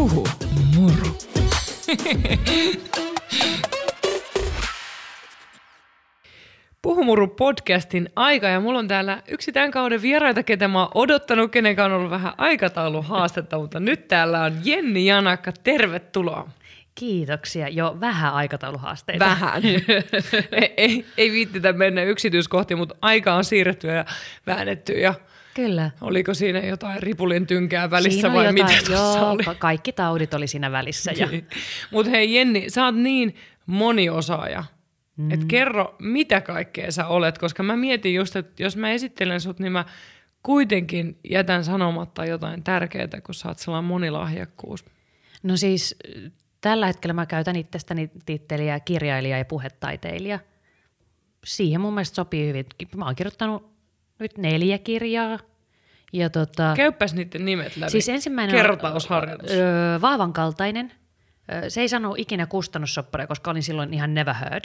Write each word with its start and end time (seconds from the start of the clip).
Puhu 0.00 0.26
muru. 0.76 1.18
Puhumuru 6.82 7.28
podcastin 7.28 8.08
aika 8.16 8.48
ja 8.48 8.60
mulla 8.60 8.78
on 8.78 8.88
täällä 8.88 9.22
yksi 9.28 9.52
tämän 9.52 9.70
kauden 9.70 10.02
vieraita, 10.02 10.42
ketä 10.42 10.68
mä 10.68 10.78
oon 10.78 10.90
odottanut, 10.94 11.50
kenen 11.50 11.80
on 11.80 11.92
ollut 11.92 12.10
vähän 12.10 12.32
aikatauluhaastetta, 12.38 13.58
mutta 13.58 13.80
nyt 13.80 14.08
täällä 14.08 14.42
on 14.42 14.52
Jenni 14.64 15.06
Janakka, 15.06 15.52
tervetuloa. 15.64 16.48
Kiitoksia. 16.94 17.68
Jo 17.68 17.96
vähän 18.00 18.34
aikatauluhaasteita. 18.34 19.24
Vähän. 19.24 19.62
ei, 20.52 20.74
ei, 20.76 21.06
ei 21.16 21.32
viittitä 21.32 21.72
mennä 21.72 22.02
yksityiskohtiin, 22.02 22.78
mutta 22.78 22.96
aika 23.02 23.34
on 23.34 23.44
siirretty 23.44 23.86
ja 23.86 24.04
väännetty 24.46 24.92
ja 24.92 25.14
Kyllä. 25.54 25.90
Oliko 26.00 26.34
siinä 26.34 26.58
jotain 26.58 27.02
ripulin 27.02 27.46
tynkää 27.46 27.90
välissä 27.90 28.20
Siinä 28.20 28.34
vai 28.34 28.52
mitä 28.52 28.72
jotain, 28.72 28.86
tuossa 28.86 29.18
joo, 29.18 29.30
oli? 29.30 29.44
ka- 29.44 29.54
kaikki 29.54 29.92
taudit 29.92 30.34
oli 30.34 30.46
siinä 30.46 30.72
välissä. 30.72 31.12
Ja, 31.16 31.28
Mutta 31.90 32.10
hei 32.10 32.34
Jenni, 32.34 32.64
sä 32.70 32.84
oot 32.84 32.94
niin 32.94 33.34
moniosaaja. 33.66 34.64
Mm. 35.16 35.30
Et 35.30 35.44
kerro, 35.44 35.96
mitä 35.98 36.40
kaikkea 36.40 36.92
sä 36.92 37.06
olet, 37.06 37.38
koska 37.38 37.62
mä 37.62 37.76
mietin 37.76 38.14
just, 38.14 38.36
että 38.36 38.62
jos 38.62 38.76
mä 38.76 38.90
esittelen 38.90 39.40
sut, 39.40 39.58
niin 39.58 39.72
mä 39.72 39.84
kuitenkin 40.42 41.18
jätän 41.30 41.64
sanomatta 41.64 42.24
jotain 42.24 42.62
tärkeää, 42.64 43.20
kun 43.26 43.34
sä 43.34 43.48
oot 43.48 43.58
sellainen 43.58 43.88
monilahjakkuus. 43.88 44.84
no 45.42 45.56
siis 45.56 45.96
tällä 46.60 46.86
hetkellä 46.86 47.14
mä 47.14 47.26
käytän 47.26 47.56
itsestäni 47.56 48.10
titteliä 48.26 48.80
kirjailija 48.80 49.38
ja 49.38 49.44
puhetaiteilija. 49.44 50.38
Siihen 51.44 51.80
mun 51.80 51.94
mielestä 51.94 52.14
sopii 52.14 52.48
hyvin. 52.48 52.66
Mä 52.96 53.04
oon 53.04 53.14
kirjoittanut 53.14 53.70
nyt 54.20 54.38
neljä 54.38 54.78
kirjaa. 54.78 55.38
Ja 56.12 56.30
tota, 56.30 56.72
Käyppäs 56.76 57.14
niiden 57.14 57.44
nimet 57.44 57.76
läpi. 57.76 57.90
Siis 57.90 58.08
ensimmäinen 58.08 58.56
Kertausharjoitus. 58.56 59.50
on 59.50 59.56
öö, 59.58 60.00
vaavan 60.00 60.32
kaltainen. 60.32 60.92
Öö, 61.52 61.70
se 61.70 61.80
ei 61.80 61.88
sano 61.88 62.14
ikinä 62.18 62.46
kustannussopparia, 62.46 63.26
koska 63.26 63.50
olin 63.50 63.62
silloin 63.62 63.94
ihan 63.94 64.14
never 64.14 64.34
heard. 64.34 64.64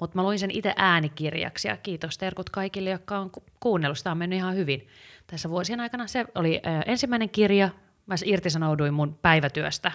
Mutta 0.00 0.18
mä 0.18 0.22
luin 0.22 0.38
sen 0.38 0.50
itse 0.50 0.72
äänikirjaksi 0.76 1.68
ja 1.68 1.76
kiitos 1.76 2.18
terkut 2.18 2.50
kaikille, 2.50 2.90
jotka 2.90 3.18
on 3.18 3.30
ku- 3.30 3.44
kuunnellut. 3.60 3.98
Sitä 3.98 4.10
on 4.10 4.18
mennyt 4.18 4.36
ihan 4.36 4.54
hyvin 4.54 4.88
tässä 5.26 5.50
vuosien 5.50 5.80
aikana. 5.80 6.06
Se 6.06 6.24
oli 6.34 6.60
öö, 6.66 6.80
ensimmäinen 6.86 7.30
kirja. 7.30 7.68
Mä 8.06 8.14
irtisanouduin 8.24 8.94
mun 8.94 9.18
päivätyöstä, 9.22 9.92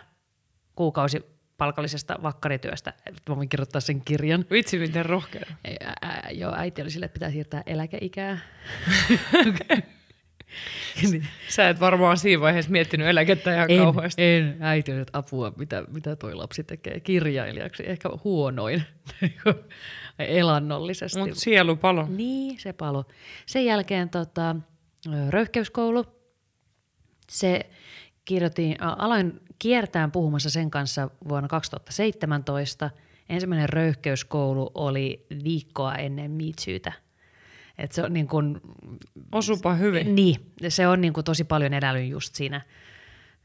kuukausi 0.75 1.38
palkallisesta 1.59 2.19
vakkarityöstä, 2.23 2.93
mä 3.29 3.35
voin 3.35 3.49
kirjoittaa 3.49 3.81
sen 3.81 4.01
kirjan. 4.01 4.45
Vitsi, 4.51 4.79
miten 4.79 5.05
rohkea. 5.05 5.45
Ää, 5.81 5.93
ää, 6.01 6.29
joo, 6.31 6.53
äiti 6.55 6.81
oli 6.81 6.91
sille, 6.91 7.05
että 7.05 7.13
pitää 7.13 7.31
siirtää 7.31 7.63
eläkeikää. 7.65 8.39
Niin. 11.11 11.27
Sä 11.49 11.69
et 11.69 11.79
varmaan 11.79 12.17
siinä 12.17 12.41
vaiheessa 12.41 12.71
miettinyt 12.71 13.07
eläkettä 13.07 13.53
ihan 13.53 13.71
En, 13.71 13.77
kauheasti. 13.77 14.23
en. 14.23 14.57
Äiti 14.59 14.91
on, 14.91 14.99
että 14.99 15.17
apua, 15.17 15.53
mitä, 15.57 15.83
mitä 15.87 16.15
toi 16.15 16.35
lapsi 16.35 16.63
tekee 16.63 16.99
kirjailijaksi. 16.99 17.83
Ehkä 17.89 18.09
huonoin 18.23 18.83
elannollisesti. 20.19 21.19
Mutta 21.19 21.35
sielu 21.35 21.75
palo. 21.75 22.07
Niin, 22.09 22.59
se 22.59 22.73
palo. 22.73 23.05
Sen 23.45 23.65
jälkeen 23.65 24.09
tota, 24.09 24.55
röyhkeyskoulu. 25.29 26.05
Se 27.29 27.69
kirjoitin, 28.25 28.75
aloin 28.81 29.41
kiertään 29.59 30.11
puhumassa 30.11 30.49
sen 30.49 30.71
kanssa 30.71 31.09
vuonna 31.29 31.47
2017. 31.47 32.89
Ensimmäinen 33.29 33.69
röyhkeyskoulu 33.69 34.71
oli 34.75 35.25
viikkoa 35.43 35.95
ennen 35.95 36.31
Miitsyytä. 36.31 36.91
Et 37.77 37.91
se 37.91 38.03
on 38.03 38.13
niin 38.13 38.27
kuin, 38.27 38.61
Osupa 39.31 39.73
hyvin. 39.73 40.15
niin, 40.15 40.51
se 40.67 40.87
on 40.87 41.01
niin 41.01 41.13
kuin 41.13 41.23
tosi 41.23 41.43
paljon 41.43 41.73
elänyt 41.73 42.09
just 42.09 42.35
siinä, 42.35 42.61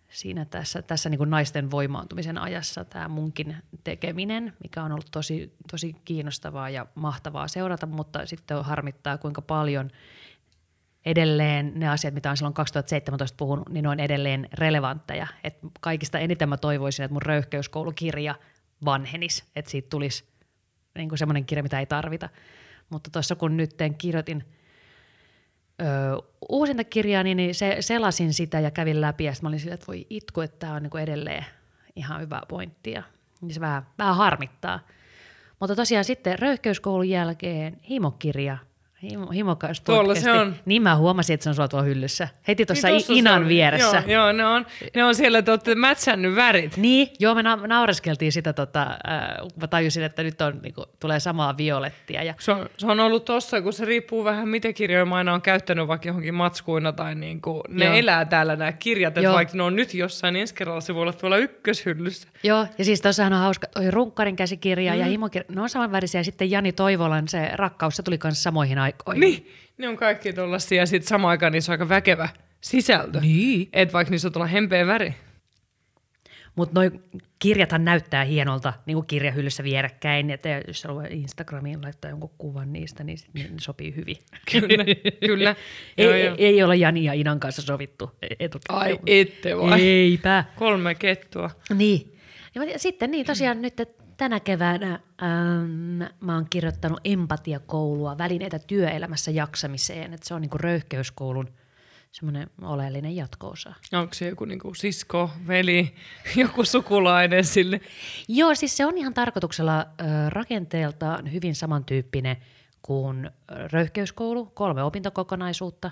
siinä 0.09 0.45
tässä, 0.45 0.83
tässä 0.83 1.09
niin 1.09 1.31
naisten 1.31 1.71
voimaantumisen 1.71 2.39
ajassa 2.39 2.85
tämä 2.85 3.09
munkin 3.09 3.57
tekeminen, 3.85 4.53
mikä 4.63 4.83
on 4.83 4.93
ollut 4.93 5.09
tosi, 5.11 5.55
tosi 5.71 5.97
kiinnostavaa 6.05 6.71
ja 6.71 6.87
mahtavaa 6.95 7.49
seurata, 7.49 7.87
mutta 7.87 8.27
sitten 8.27 8.65
harmittaa 8.65 9.19
kuinka 9.19 9.43
paljon 9.43 9.91
edelleen 11.07 11.73
ne 11.75 11.89
asiat, 11.89 12.15
mitä 12.15 12.31
on 12.31 12.37
silloin 12.37 12.55
2017 12.55 13.37
puhunut, 13.37 13.69
niin 13.69 13.83
ne 13.83 13.89
on 13.89 14.01
edelleen 14.01 14.49
relevantteja. 14.55 15.27
Et 15.45 15.59
kaikista 15.81 16.19
eniten 16.19 16.49
mä 16.49 16.57
toivoisin, 16.57 17.05
että 17.05 17.13
mun 17.13 17.23
röyhkeyskoulukirja 17.23 18.35
vanhenis, 18.85 19.45
että 19.57 19.71
siitä 19.71 19.89
tulisi 19.91 20.25
niin 20.99 21.19
semmoinen 21.19 21.45
kirja, 21.45 21.63
mitä 21.63 21.81
ei 21.81 21.87
tarvita. 21.87 22.29
Mutta 22.91 23.11
tuossa 23.11 23.37
kun 23.37 23.57
nyt 23.57 23.75
kirjoitin 23.99 24.45
ö, 25.83 25.85
uusinta 26.49 26.85
kirjaa, 26.85 27.23
niin, 27.23 27.37
niin 27.37 27.55
se, 27.55 27.77
selasin 27.81 28.33
sitä 28.33 28.61
ja 28.61 28.71
kävin 28.71 29.01
läpi 29.01 29.25
ja 29.25 29.33
sitten 29.33 29.47
mä 29.47 29.49
olin 29.49 29.61
sillä, 29.61 29.75
että 29.75 29.87
voi 29.87 30.07
itku, 30.11 30.41
että 30.41 30.59
tämä 30.59 30.75
on 30.75 30.83
niin 30.83 31.03
edelleen 31.03 31.45
ihan 31.97 32.21
hyvä 32.21 32.43
pointti 32.49 32.91
ja 32.91 33.03
niin 33.41 33.55
se 33.55 33.61
vähän, 33.61 33.87
vähän 33.99 34.17
harmittaa. 34.17 34.81
Mutta 35.61 35.77
tosiaan 35.77 36.05
sitten 36.05 36.39
röyhkeyskoulun 36.39 37.09
jälkeen 37.09 37.81
himokirja, 37.89 38.59
himo, 39.11 39.31
himokas 39.31 39.81
Tuolla 39.81 40.15
se 40.15 40.33
on. 40.33 40.55
Niin 40.65 40.83
mä 40.83 40.97
huomasin, 40.97 41.35
että 41.35 41.45
se 41.45 41.51
on 41.51 41.55
sulla 41.55 41.69
tuolla 41.69 41.85
hyllyssä. 41.87 42.29
Heti 42.49 42.67
tuossa 42.67 42.89
Niin 42.89 42.93
niin 42.93 43.01
tossa 43.01 43.13
se 43.13 43.19
Inan 43.19 43.43
on. 43.43 43.49
vieressä. 43.49 44.03
Joo, 44.07 44.23
joo 44.23 44.33
ne, 44.33 44.47
on, 44.47 44.67
ne 44.95 45.05
on 45.05 45.15
siellä, 45.15 45.39
että 45.39 45.53
olette 45.53 45.75
mätsännyt 45.75 46.37
värit. 46.37 46.77
Niin, 46.77 47.09
joo, 47.19 47.35
me 47.35 47.43
na- 47.43 47.67
naureskeltiin 47.67 48.33
sitä, 48.33 48.53
tota, 48.53 48.83
äh, 48.83 48.99
mä 49.61 49.67
tajusin, 49.67 50.03
että 50.03 50.23
nyt 50.23 50.41
on, 50.41 50.59
niinku, 50.63 50.85
tulee 51.01 51.21
samaa 51.21 51.57
violettia. 51.57 52.23
Ja, 52.23 52.35
Se 52.39 52.53
on, 52.53 52.69
se 52.79 52.87
on 52.87 53.01
ollut 53.01 53.25
tossa, 53.25 53.63
kun 53.63 53.73
se 53.73 53.85
riippuu 53.85 54.25
vähän, 54.25 54.49
mitä 54.49 54.73
kirjoja 54.73 55.07
mä 55.07 55.15
aina 55.17 55.35
on 55.35 55.43
käyttänyt 55.43 55.89
vaikka 55.89 56.09
johonkin 56.09 56.35
matskuina 56.35 56.93
tai 56.93 57.15
niin 57.15 57.41
kuin, 57.41 57.63
ne 57.69 57.85
Joo. 57.85 57.95
elää 57.95 58.25
täällä 58.25 58.57
nämä 58.57 58.73
kirjat, 58.73 59.19
että 59.19 59.33
vaikka 59.33 59.57
ne 59.57 59.63
on 59.63 59.77
nyt 59.77 59.95
jossain, 59.95 60.33
niin 60.33 60.41
ensi 60.41 60.55
kerralla 60.55 60.81
se 60.81 60.95
voi 60.95 61.03
olla 61.03 61.13
tuolla 61.13 61.37
ykköshyllyssä. 61.37 62.29
joo, 62.43 62.67
ja 62.79 62.85
siis 62.85 63.01
tuossahan 63.01 63.33
on 63.33 63.39
hauska, 63.39 63.67
toi 63.67 63.91
Runkkarin 63.91 64.37
käsikirja 64.37 64.93
mm. 64.93 64.99
ja 64.99 65.05
himokirja, 65.07 65.47
ne 65.55 65.61
on 65.61 65.69
samanvärisiä. 65.69 66.21
Ja 66.21 66.25
sitten 66.25 66.51
Jani 66.51 66.73
Toivolan 66.73 67.29
se 67.29 67.51
rakkaus, 67.55 67.97
se 67.97 68.03
tuli 68.03 68.19
kanssa 68.19 68.43
samoihin 68.43 68.79
aikoihin. 68.79 68.94
Niin, 69.15 69.49
ne 69.79 69.89
on 69.89 69.97
kaikki 69.97 70.33
tuollaisia 70.33 70.83
ja 70.83 70.87
sitten 70.87 71.09
samaan 71.09 71.31
aikaan 71.31 71.53
niissä 71.53 71.73
on 71.73 71.75
aika 71.75 71.89
väkevä 71.89 72.29
sisältö. 72.61 73.21
Niin. 73.21 73.69
Et 73.73 73.93
vaikka 73.93 74.11
niissä 74.11 74.29
on 74.29 74.33
tuolla 74.33 74.47
hempeä 74.47 74.87
väri. 74.87 75.15
Mutta 76.57 76.81
noi 76.81 76.91
kirjathan 77.39 77.85
näyttää 77.85 78.25
hienolta, 78.25 78.73
niin 78.87 78.95
kuin 78.95 79.07
kirjahyllyssä 79.07 79.65
vierekkäin. 79.65 80.31
Että 80.31 80.49
jos 80.67 80.85
haluaa 80.85 81.07
Instagramiin 81.11 81.83
laittaa 81.83 82.11
jonkun 82.11 82.31
kuvan 82.39 82.73
niistä, 82.73 83.05
niin 83.05 83.19
sit 83.19 83.35
ne 83.35 83.49
sopii 83.61 83.97
hyvin. 83.97 84.17
Kyllä, 84.53 84.85
kyllä. 85.27 85.57
ei, 85.99 86.05
Joo, 86.05 86.15
ei, 86.15 86.25
joo. 86.25 86.35
ei 86.39 86.63
ole 86.63 86.77
Jani 86.77 87.05
ja 87.05 87.13
Inan 87.13 87.41
kanssa 87.41 87.63
sovittu 87.63 88.11
etukäteen. 88.41 88.79
Ai 88.79 88.99
ette 89.07 89.57
vai? 89.57 89.83
Eipä. 89.83 90.45
Kolme 90.57 90.95
kettua. 90.95 91.51
Niin. 91.75 92.19
Ja 92.55 92.79
sitten 92.79 93.11
niin 93.11 93.27
tosiaan 93.27 93.63
nyt 93.63 93.81
että 93.81 94.04
tänä 94.17 94.41
keväänä 94.41 94.93
ähm, 95.23 96.03
mä 96.21 96.35
oon 96.35 96.47
kirjoittanut 96.51 97.01
empatiakoulua, 97.05 98.19
välineitä 98.19 98.59
työelämässä 98.59 99.31
jaksamiseen. 99.31 100.15
Että 100.15 100.29
se 100.29 100.35
on 100.35 100.41
niinku 100.41 100.59
röyhkeyskoulun 100.59 101.49
semmoinen 102.13 102.51
oleellinen 102.63 103.17
jatko-osa. 103.17 103.75
Onko 103.93 104.15
se 104.15 104.29
joku 104.29 104.45
niinku 104.45 104.75
sisko, 104.75 105.31
veli, 105.47 105.95
joku 106.37 106.65
sukulainen 106.65 107.45
sille? 107.45 107.81
Joo, 108.29 108.55
siis 108.55 108.77
se 108.77 108.87
on 108.87 108.99
ihan 108.99 109.15
tarkoituksella 109.15 109.81
ö, 109.81 110.05
rakenteeltaan 110.31 111.33
hyvin 111.33 111.55
samantyyppinen 111.55 112.37
kuin 112.83 113.31
röyhkeyskoulu, 113.73 114.47
kolme 114.47 114.83
opintokokonaisuutta, 114.83 115.91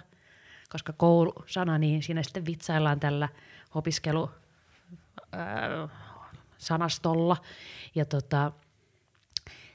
koska 0.71 0.93
koulu-sana, 0.93 1.79
niin 1.79 2.03
siinä 2.03 2.23
sitten 2.23 2.47
vitsaillaan 2.47 3.01
tällä 3.01 3.29
opiskelu 3.75 4.31
ö, 5.35 5.89
sanastolla. 6.63 7.37
Ja 7.95 8.05
tota, 8.05 8.53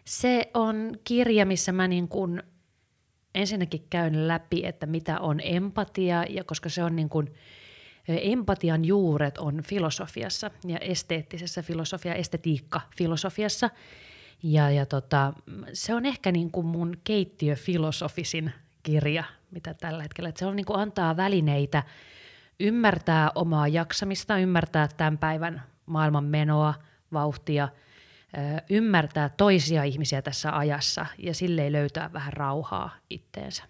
se 0.06 0.52
on 0.54 1.00
kirja, 1.04 1.46
missä 1.46 1.72
mä 1.72 1.88
niin 1.88 2.08
kuin 2.08 2.44
ensinnäkin 3.36 3.88
käyn 3.90 4.28
läpi, 4.28 4.66
että 4.66 4.86
mitä 4.86 5.20
on 5.20 5.40
empatia, 5.44 6.24
ja 6.30 6.44
koska 6.44 6.70
se 6.70 6.84
on 6.84 6.96
niin 6.96 7.10
kuin, 7.10 7.34
empatian 8.08 8.86
juuret 8.86 9.38
on 9.38 9.64
filosofiassa 9.64 10.52
ja 10.68 10.78
esteettisessä 10.78 11.62
filosofia, 11.62 12.16
estetiikka 12.16 12.82
filosofiassa. 12.98 13.70
Ja, 14.44 14.70
ja 14.70 14.86
tota, 14.86 15.34
se 15.74 15.94
on 15.94 16.06
ehkä 16.06 16.32
niin 16.32 16.52
kuin 16.52 16.68
mun 16.68 16.98
keittiöfilosofisin 17.04 18.52
kirja, 18.84 19.24
mitä 19.52 19.74
tällä 19.74 20.04
hetkellä. 20.04 20.30
Et 20.30 20.38
se 20.38 20.46
on 20.46 20.56
niin 20.56 20.66
kuin 20.66 20.80
antaa 20.80 21.18
välineitä 21.18 21.84
ymmärtää 22.60 23.32
omaa 23.36 23.68
jaksamista, 23.68 24.38
ymmärtää 24.38 24.88
tämän 24.98 25.18
päivän 25.18 25.64
maailman 25.88 26.24
menoa, 26.24 26.74
vauhtia, 27.14 27.70
ymmärtää 28.70 29.30
toisia 29.30 29.84
ihmisiä 29.84 30.22
tässä 30.22 30.58
ajassa 30.58 31.06
ja 31.18 31.34
silleen 31.34 31.74
löytää 31.74 32.14
vähän 32.14 32.34
rauhaa 32.34 32.96
itteensä. 33.10 33.64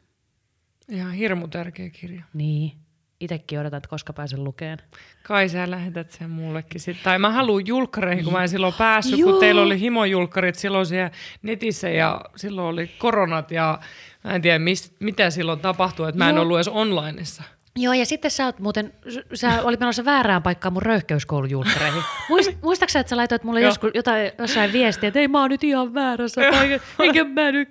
Ihan 0.89 1.13
hirmu 1.13 1.47
tärkeä 1.47 1.89
kirja. 1.89 2.23
Niin, 2.33 2.71
itsekin 3.19 3.59
odotan, 3.59 3.77
että 3.77 3.89
koska 3.89 4.13
pääsen 4.13 4.43
lukemaan. 4.43 4.79
Kai 5.23 5.49
sä 5.49 5.71
lähetät 5.71 6.11
sen 6.11 6.29
mullekin 6.29 6.81
sitten. 6.81 7.03
Tai 7.03 7.19
mä 7.19 7.29
haluan 7.29 7.67
julkkareihin, 7.67 8.23
kun 8.23 8.33
mä 8.33 8.41
en 8.41 8.49
silloin 8.49 8.73
päässyt, 8.77 9.19
Joo. 9.19 9.31
kun 9.31 9.39
teillä 9.39 9.61
oli 9.61 9.79
himojulkkarit 9.79 10.55
silloin 10.55 10.85
siellä 10.85 11.11
netissä 11.41 11.89
ja 11.89 12.21
silloin 12.35 12.67
oli 12.67 12.87
koronat 12.87 13.51
ja 13.51 13.79
mä 14.23 14.31
en 14.31 14.41
tiedä 14.41 14.59
mis, 14.59 14.95
mitä 14.99 15.29
silloin 15.29 15.59
tapahtui, 15.59 16.09
että 16.09 16.17
mä 16.17 16.29
en 16.29 16.35
Joo. 16.35 16.41
ollut 16.41 16.57
edes 16.57 16.67
onlineissa. 16.67 17.43
Joo, 17.77 17.93
ja 17.93 18.05
sitten 18.05 18.31
sä 18.31 18.45
oot 18.45 18.59
muuten, 18.59 18.93
sä 19.33 19.61
olit 19.63 19.79
menossa 19.79 20.05
väärään 20.05 20.43
paikkaan 20.43 20.73
mun 20.73 20.81
röyhkeyskoulujulkkareihin. 20.81 22.01
Muist, 22.29 22.51
muistaaksä, 22.61 22.99
että 22.99 23.09
sä 23.09 23.17
laitoit 23.17 23.43
mulle 23.43 23.61
Joo. 23.61 23.69
joskus 23.69 23.91
jotain, 23.93 24.31
jossain 24.37 24.73
viestiä, 24.73 25.07
että 25.07 25.19
ei 25.19 25.27
mä 25.27 25.41
oon 25.41 25.49
nyt 25.49 25.63
ihan 25.63 25.93
väärässä 25.93 26.41
paikassa, 26.51 26.87
eikä 27.03 27.23
mä 27.23 27.51
nyt 27.51 27.69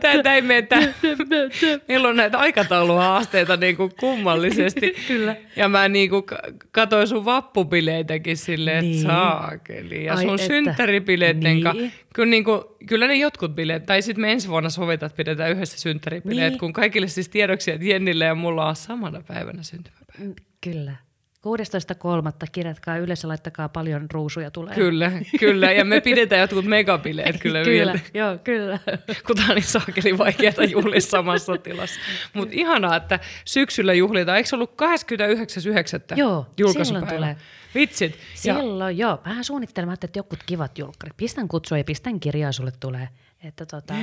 Tätä 0.00 0.34
ei 0.34 0.42
mene. 0.42 0.66
Meillä 1.88 2.08
on 2.08 2.16
näitä 2.16 2.38
aikatauluhaasteita 2.38 3.56
niin 3.56 3.76
kuin 3.76 3.90
kummallisesti. 4.00 4.94
Kyllä. 5.08 5.36
Ja 5.56 5.68
mä 5.68 5.88
niin 5.88 6.10
kuin 6.10 6.22
katoin 6.72 7.08
sun 7.08 7.24
vappubileitäkin 7.24 8.36
silleen, 8.36 8.76
että 8.76 8.88
Niin. 8.88 9.02
saakeli. 9.02 10.04
Ja 10.04 10.14
Ai 10.14 10.22
sun 10.24 10.34
että. 10.34 10.46
synttäribileitten 10.46 11.42
Niin. 11.54 11.64
niin. 11.74 11.92
kyllä, 12.14 12.30
niin 12.30 12.44
kuin, 12.44 12.60
kyllä 12.88 13.06
ne 13.06 13.14
jotkut 13.14 13.54
bileet, 13.54 13.86
tai 13.86 14.02
sitten 14.02 14.20
me 14.22 14.32
ensi 14.32 14.48
vuonna 14.48 14.70
sovitaan, 14.70 15.06
että 15.06 15.16
pidetään 15.16 15.50
yhdessä 15.50 15.78
synttäribileet, 15.80 16.50
Niin. 16.52 16.58
kun 16.60 16.72
kaikille 16.72 17.08
siis 17.08 17.28
tiedoksi, 17.28 17.70
että 17.70 17.86
Jennille 17.86 18.24
ja 18.24 18.34
mulla 18.34 18.62
on 18.68 18.76
samana 18.84 19.22
päivänä 19.26 19.62
syntymäpäivä. 19.62 20.34
Kyllä. 20.60 20.96
16.3. 21.44 22.48
kirjatkaa 22.52 22.96
ylös 22.96 23.22
ja 23.22 23.28
laittakaa 23.28 23.68
paljon 23.68 24.06
ruusuja 24.12 24.50
tulee. 24.50 24.74
Kyllä, 24.74 25.12
kyllä. 25.40 25.72
Ja 25.72 25.84
me 25.84 26.00
pidetään 26.00 26.40
jotkut 26.40 26.64
megabileet 26.64 27.40
kyllä, 27.40 27.62
kyllä. 27.64 27.92
vielä. 27.92 27.98
Joo, 28.14 28.38
kyllä. 28.44 28.78
kun 29.26 29.36
tämä 29.36 29.48
on 29.48 29.54
niin 29.54 29.64
saakeli 29.64 30.18
vaikeaa 30.18 30.64
juhlia 30.70 31.00
samassa 31.00 31.58
tilassa. 31.58 32.00
Mutta 32.32 32.54
ihanaa, 32.56 32.96
että 32.96 33.20
syksyllä 33.44 33.94
juhlitaan. 33.94 34.36
Eikö 34.36 34.48
se 34.48 34.56
ollut 34.56 34.74
29.9. 36.12 36.16
Joo, 36.16 36.46
silloin 36.84 37.06
tulee. 37.06 37.36
Vitsit. 37.74 38.12
Ja, 38.44 38.54
Silloin 38.54 38.98
joo. 38.98 39.20
Vähän 39.24 39.44
suunnittelemaan, 39.44 39.98
että 40.02 40.18
jokut 40.18 40.38
kivat 40.46 40.78
julkkarit. 40.78 41.16
Pistän 41.16 41.48
kutsua 41.48 41.78
ja 41.78 41.84
pistän 41.84 42.20
kirjaa 42.20 42.52
sulle 42.52 42.72
tulee. 42.80 43.08
Että 43.42 43.66
tota. 43.66 43.94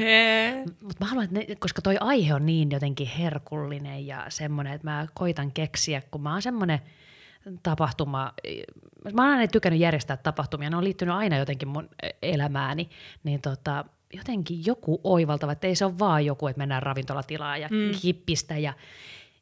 Mutta 0.81 0.97
mä 1.00 1.06
haluan, 1.06 1.23
että 1.23 1.39
ne, 1.39 1.56
koska 1.56 1.81
toi 1.81 1.97
aihe 2.00 2.33
on 2.33 2.45
niin 2.45 2.71
jotenkin 2.71 3.07
herkullinen 3.07 4.07
ja 4.07 4.25
semmoinen, 4.29 4.73
että 4.73 4.88
mä 4.89 5.07
koitan 5.13 5.51
keksiä, 5.51 6.01
kun 6.12 6.21
mä 6.21 6.31
oon 6.31 6.41
semmoinen 6.41 6.79
tapahtuma, 7.63 8.33
mä 9.13 9.21
oon 9.23 9.31
aina 9.31 9.47
tykännyt 9.47 9.81
järjestää 9.81 10.18
tapahtumia, 10.18 10.69
ne 10.69 10.77
on 10.77 10.83
liittynyt 10.83 11.15
aina 11.15 11.38
jotenkin 11.38 11.68
mun 11.68 11.89
elämääni, 12.21 12.89
niin 13.23 13.41
tota, 13.41 13.85
jotenkin 14.13 14.65
joku 14.65 15.01
oivaltava, 15.03 15.51
että 15.51 15.68
ei 15.68 15.75
se 15.75 15.85
ole 15.85 16.00
vaan 16.00 16.25
joku, 16.25 16.47
että 16.47 16.57
mennään 16.57 16.83
ravintolatilaan 16.83 17.62
ja 17.62 17.68
mm. 17.71 17.91
kippistä 18.01 18.57
ja 18.57 18.73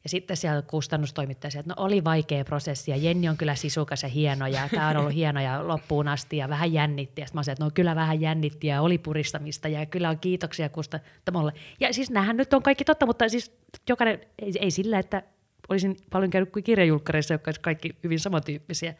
ja 0.04 0.10
sitten 0.10 0.36
siellä 0.36 0.62
kustannustoimittaja, 0.62 1.60
että 1.60 1.74
no 1.76 1.84
oli 1.84 2.04
vaikea 2.04 2.44
prosessi 2.44 2.90
ja 2.90 2.96
Jenni 2.96 3.28
on 3.28 3.36
kyllä 3.36 3.54
sisukas 3.54 4.02
ja 4.02 4.08
hieno 4.08 4.46
ja 4.46 4.68
tämä 4.74 4.88
on 4.88 4.96
ollut 4.96 5.14
hieno 5.14 5.40
ja 5.40 5.68
loppuun 5.68 6.08
asti 6.08 6.36
ja 6.36 6.48
vähän 6.48 6.72
jännitti. 6.72 7.20
Ja 7.20 7.26
sitten 7.26 7.38
mä 7.38 7.42
sanoin, 7.42 7.54
että 7.54 7.64
no 7.64 7.70
kyllä 7.74 7.94
vähän 7.94 8.20
jännitti 8.20 8.66
ja 8.66 8.82
oli 8.82 8.98
puristamista 8.98 9.68
ja 9.68 9.86
kyllä 9.86 10.10
on 10.10 10.18
kiitoksia 10.18 10.68
kustantamolle. 10.68 11.52
Ja 11.80 11.94
siis 11.94 12.10
nämähän 12.10 12.36
nyt 12.36 12.54
on 12.54 12.62
kaikki 12.62 12.84
totta, 12.84 13.06
mutta 13.06 13.28
siis 13.28 13.52
jokainen, 13.88 14.20
ei, 14.38 14.52
ei 14.60 14.70
sillä, 14.70 14.98
että 14.98 15.22
olisin 15.68 15.96
paljon 16.10 16.30
käynyt 16.30 16.50
kuin 16.50 16.62
kirjajulkkareissa, 16.62 17.34
jotka 17.34 17.48
olisivat 17.48 17.64
kaikki 17.64 17.96
hyvin 18.04 18.20
samantyyppisiä. 18.20 18.94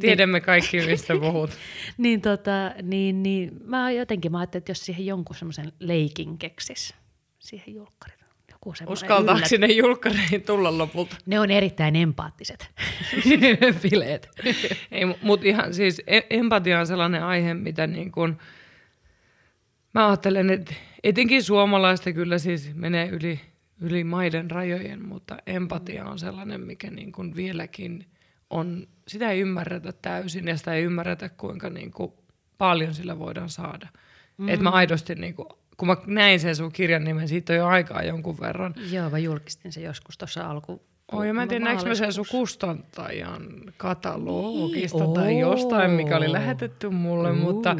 Tiedämme 0.00 0.40
kaikki, 0.40 0.86
mistä 0.86 1.14
puhut. 1.20 1.50
Niin, 1.98 2.20
tota, 2.20 2.74
niin, 2.82 3.22
niin 3.22 3.60
mä 3.64 3.90
jotenkin 3.90 4.32
mä 4.32 4.38
ajattelin, 4.38 4.60
että 4.60 4.70
jos 4.70 4.86
siihen 4.86 5.06
jonkun 5.06 5.36
semmoisen 5.36 5.72
leikin 5.78 6.38
keksis, 6.38 6.94
siihen 7.38 7.74
julkkariin. 7.74 8.17
Joku 8.68 8.76
semmoinen 8.76 8.92
Uskaltaako 8.92 9.40
yllät- 9.40 9.48
sinne 9.48 9.66
julkkareihin 9.66 10.42
tulla 10.42 10.78
lopulta? 10.78 11.16
Ne 11.26 11.40
on 11.40 11.50
erittäin 11.50 11.96
empaattiset 11.96 12.70
bileet. 13.82 14.28
Ei, 14.92 15.04
mutta 15.22 15.46
ihan 15.46 15.74
siis 15.74 16.02
e- 16.06 16.20
empatia 16.30 16.80
on 16.80 16.86
sellainen 16.86 17.24
aihe, 17.24 17.54
mitä 17.54 17.86
niin 17.86 18.12
kuin, 18.12 18.38
mä 19.94 20.08
ajattelen, 20.08 20.50
että 20.50 20.74
etenkin 21.04 21.42
suomalaista 21.42 22.12
kyllä 22.12 22.38
siis 22.38 22.74
menee 22.74 23.08
yli, 23.08 23.40
yli 23.80 24.04
maiden 24.04 24.50
rajojen, 24.50 25.04
mutta 25.04 25.36
empatia 25.46 26.04
on 26.04 26.18
sellainen, 26.18 26.60
mikä 26.60 26.90
niin 26.90 27.12
kuin 27.12 27.36
vieläkin 27.36 28.06
on, 28.50 28.86
sitä 29.08 29.30
ei 29.30 29.40
ymmärretä 29.40 29.92
täysin 29.92 30.48
ja 30.48 30.56
sitä 30.56 30.74
ei 30.74 30.84
ymmärretä, 30.84 31.28
kuinka 31.28 31.70
niin 31.70 31.90
kuin 31.90 32.12
paljon 32.58 32.94
sillä 32.94 33.18
voidaan 33.18 33.48
saada. 33.48 33.88
Mm. 34.38 34.48
Että 34.48 34.62
mä 34.62 34.70
aidosti, 34.70 35.14
niin 35.14 35.34
kuin, 35.34 35.48
kun 35.78 35.88
mä 35.88 35.96
näin 36.06 36.40
sen 36.40 36.56
sun 36.56 36.72
kirjan 36.72 37.04
nimen, 37.04 37.28
siitä 37.28 37.52
on 37.52 37.56
jo 37.58 37.66
aikaa 37.66 38.02
jonkun 38.02 38.40
verran. 38.40 38.74
Joo, 38.90 39.10
mä 39.10 39.18
julkistin 39.18 39.72
sen 39.72 39.82
joskus 39.82 40.18
tuossa 40.18 40.50
alku. 40.50 40.82
Oi, 41.12 41.26
ja 41.28 41.34
mä 41.34 41.42
en 41.42 41.48
tiedä, 41.48 41.64
näinkö 41.64 41.84
mä 41.88 41.94
sen 41.94 42.12
sun 42.12 42.26
kustantajan 42.30 43.42
katalogista 43.76 44.98
Niin, 45.04 45.14
tai 45.14 45.44
oo. 45.44 45.52
jostain, 45.52 45.90
mikä 45.90 46.16
oli 46.16 46.32
lähetetty 46.32 46.88
mulle, 46.88 47.30
Uu. 47.30 47.36
mutta 47.36 47.76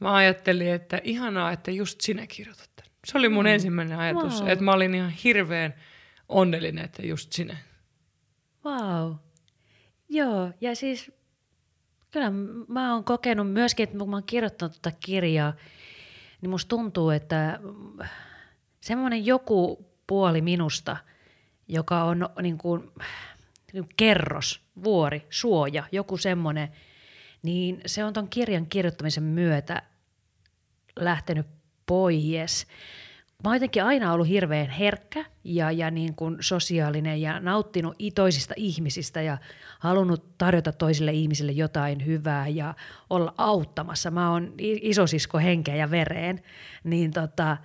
mä 0.00 0.14
ajattelin, 0.14 0.72
että 0.72 1.00
ihanaa, 1.04 1.52
että 1.52 1.70
just 1.70 2.00
sinä 2.00 2.26
kirjoitat 2.26 2.70
tämän. 2.76 2.90
Se 3.06 3.18
oli 3.18 3.28
mun 3.28 3.46
ensimmäinen 3.46 3.98
ajatus, 3.98 4.40
Wow. 4.40 4.48
että 4.50 4.64
mä 4.64 4.72
olin 4.72 4.94
ihan 4.94 5.10
hirveän 5.10 5.74
onnellinen, 6.28 6.84
että 6.84 7.06
just 7.06 7.32
sinä. 7.32 7.56
Wow. 8.64 9.12
Joo, 10.08 10.50
ja 10.60 10.76
siis 10.76 11.12
kyllä 12.10 12.30
mä 12.68 12.94
oon 12.94 13.04
kokenut 13.04 13.52
myöskin, 13.52 13.84
että 13.84 13.98
kun 13.98 14.10
mä 14.10 14.16
oon 14.16 14.24
kirjoittanut 14.26 14.78
tätä 14.82 14.96
kirjaa, 15.06 15.52
niin 16.40 16.50
musta 16.50 16.68
tuntuu, 16.68 17.10
että 17.10 17.58
mm, 17.62 18.06
semmoinen 18.80 19.26
joku 19.26 19.86
puoli 20.06 20.40
minusta, 20.40 20.96
joka 21.68 22.04
on 22.04 22.28
niin 22.42 22.58
kuin, 22.58 22.90
niin 23.72 23.88
kerros, 23.96 24.62
vuori, 24.84 25.26
suoja, 25.30 25.84
joku 25.92 26.16
semmoinen, 26.16 26.68
niin 27.42 27.80
se 27.86 28.04
on 28.04 28.12
ton 28.12 28.28
kirjan 28.28 28.66
kirjoittamisen 28.66 29.24
myötä 29.24 29.82
lähtenyt 30.96 31.46
pois. 31.86 32.66
Mä 33.44 33.50
oon 33.50 33.56
jotenkin 33.56 33.84
aina 33.84 34.12
ollut 34.12 34.28
hirveän 34.28 34.70
herkkä 34.70 35.24
ja, 35.44 35.70
ja 35.70 35.90
niin 35.90 36.14
kuin 36.14 36.36
sosiaalinen 36.40 37.20
ja 37.20 37.40
nauttinut 37.40 37.96
toisista 38.14 38.54
ihmisistä 38.56 39.22
ja 39.22 39.38
halunnut 39.78 40.38
tarjota 40.38 40.72
toisille 40.72 41.12
ihmisille 41.12 41.52
jotain 41.52 42.06
hyvää 42.06 42.48
ja 42.48 42.74
olla 43.10 43.34
auttamassa. 43.36 44.10
Mä 44.10 44.30
oon 44.32 44.54
isosisko 44.58 45.38
henkeä 45.38 45.76
ja 45.76 45.90
vereen, 45.90 46.42
niin 46.84 47.10
tota, 47.10 47.56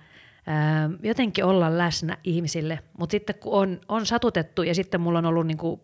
ää, 0.46 0.90
jotenkin 1.02 1.44
olla 1.44 1.78
läsnä 1.78 2.18
ihmisille. 2.24 2.78
Mutta 2.98 3.12
sitten 3.12 3.38
kun 3.38 3.52
on, 3.52 3.80
on 3.88 4.06
satutettu 4.06 4.62
ja 4.62 4.74
sitten 4.74 5.00
mulla 5.00 5.18
on 5.18 5.26
ollut 5.26 5.46
niin 5.46 5.58
kuin 5.58 5.80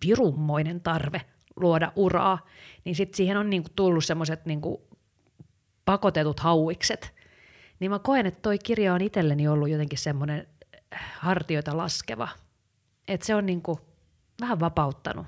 pirummoinen 0.00 0.80
tarve 0.80 1.20
luoda 1.56 1.92
uraa, 1.96 2.46
niin 2.84 2.94
sitten 2.94 3.16
siihen 3.16 3.36
on 3.36 3.50
niin 3.50 3.62
kuin 3.62 3.72
tullut 3.76 4.04
semmoiset 4.04 4.46
niin 4.46 4.60
pakotetut 5.84 6.40
hauikset. 6.40 7.23
Niin 7.80 7.90
mä 7.90 7.98
koen, 7.98 8.26
että 8.26 8.42
toi 8.42 8.58
kirja 8.58 8.94
on 8.94 9.00
itselleni 9.00 9.48
ollut 9.48 9.68
jotenkin 9.68 9.98
semmoinen 9.98 10.48
hartioita 11.18 11.76
laskeva. 11.76 12.28
Että 13.08 13.26
se 13.26 13.34
on 13.34 13.46
niinku 13.46 13.80
vähän 14.40 14.60
vapauttanut 14.60 15.26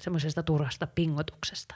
semmoisesta 0.00 0.42
turhasta 0.42 0.86
pingotuksesta. 0.86 1.74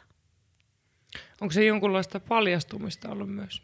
Onko 1.40 1.52
se 1.52 1.64
jonkunlaista 1.64 2.20
paljastumista 2.20 3.08
ollut 3.10 3.34
myös? 3.34 3.62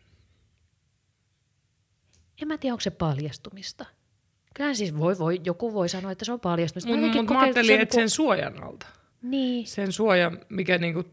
En 2.43 2.49
mä 2.49 2.59
tiedä, 2.59 2.75
onko 2.75 2.81
se 2.81 2.91
paljastumista. 2.91 3.87
Kyllähän 4.55 4.77
siis 4.77 4.99
voi, 4.99 5.19
voi, 5.19 5.41
joku 5.45 5.75
voi 5.75 5.89
sanoa, 5.89 6.13
että 6.13 6.25
se 6.25 6.33
on 6.33 6.41
paljastumista. 6.41 6.97
Mutta 6.97 7.23
mut 7.23 7.31
mä 7.31 7.41
ajattelin, 7.41 7.67
se 7.67 7.75
on 7.75 7.81
että 7.81 7.95
sen 7.95 8.11
suojan 8.11 8.63
alta. 8.63 8.87
Niin, 9.23 9.67
Sen 9.67 9.93
suoja, 9.93 10.33
mikä 10.49 10.79
niinku 10.79 11.05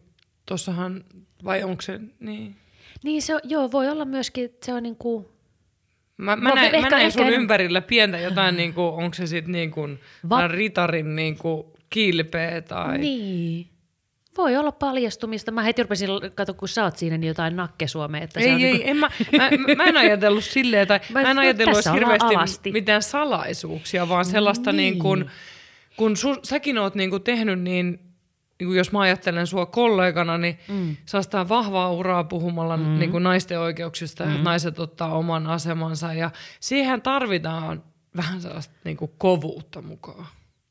tossahan, 0.45 1.05
vai 1.43 1.63
onko 1.63 1.81
se, 1.81 1.99
niin... 2.19 2.60
niin 3.03 3.21
se 3.21 3.33
joo, 3.43 3.71
voi 3.71 3.89
olla 3.89 4.05
myöskin, 4.05 4.45
että 4.45 4.65
se 4.65 4.73
on 4.73 4.83
niinku, 4.83 5.31
Mä, 6.17 6.35
mä, 6.35 6.49
Voi- 6.49 6.55
näin, 6.55 6.65
ehkä- 6.75 6.81
mä 6.81 6.89
näin 6.89 7.05
ehkä 7.05 7.17
sun 7.19 7.27
en- 7.27 7.33
ympärillä 7.33 7.81
pientä 7.81 8.17
jotain, 8.17 8.55
niinku, 8.57 8.81
onko 8.81 9.13
se 9.13 9.27
sitten 9.27 9.51
niinku, 9.51 9.89
Va- 10.29 10.47
ritarin 10.47 11.15
niinku, 11.15 11.73
kilpeä 11.89 12.61
tai... 12.61 12.97
niin. 12.97 13.67
Voi 14.37 14.55
olla 14.57 14.71
paljastumista. 14.71 15.51
Mä 15.51 15.63
heti 15.63 15.81
rupesin, 15.83 16.09
kato 16.35 16.53
kun 16.53 16.67
sä 16.67 16.83
oot 16.83 16.97
siinä, 16.97 17.17
niin 17.17 17.27
jotain 17.27 17.55
nakkesuomea. 17.55 18.21
Että 18.23 18.39
se 18.39 18.45
Ei, 18.45 18.53
on 18.55 18.61
ei, 18.61 18.71
niinku, 18.71 18.89
en 18.89 18.97
mä, 18.97 19.09
mä, 19.37 19.75
mä 19.75 19.83
en 19.83 19.97
ajatellut 19.97 20.43
silleen, 20.43 20.87
tai 20.87 20.99
Mä- 21.09 21.21
mä 21.21 21.31
en 21.31 21.39
ajatellut 21.39 21.75
edes 21.75 21.93
hirveästi 21.93 22.35
alasti. 22.35 22.71
mitään 22.71 23.01
salaisuuksia, 23.03 24.09
vaan 24.09 24.25
sellaista 24.25 24.71
niin. 24.71 24.77
Niin. 24.93 24.99
kuin, 25.01 25.25
kun 25.97 26.17
su, 26.17 26.35
säkin 26.43 26.77
oot 26.77 26.95
niin 26.95 27.09
kuin 27.09 27.23
tehnyt 27.23 27.59
niin, 27.59 27.99
niin 28.61 28.67
kuin 28.67 28.77
jos 28.77 28.91
mä 28.91 28.99
ajattelen 28.99 29.47
sua 29.47 29.65
kollegana, 29.65 30.37
niin 30.37 30.59
mm. 30.67 30.95
sellaista 31.05 31.49
vahvaa 31.49 31.91
uraa 31.91 32.23
puhumalla 32.23 32.77
mm. 32.77 32.99
niin 32.99 33.11
kuin 33.11 33.23
naisten 33.23 33.59
oikeuksista, 33.59 34.25
mm. 34.25 34.31
että 34.31 34.43
naiset 34.43 34.79
ottaa 34.79 35.17
oman 35.17 35.47
asemansa 35.47 36.13
ja 36.13 36.31
siihen 36.59 37.01
tarvitaan 37.01 37.83
vähän 38.17 38.41
sellaista 38.41 38.73
niin 38.83 38.97
kuin 38.97 39.11
kovuutta 39.17 39.81
mukaan. 39.81 40.25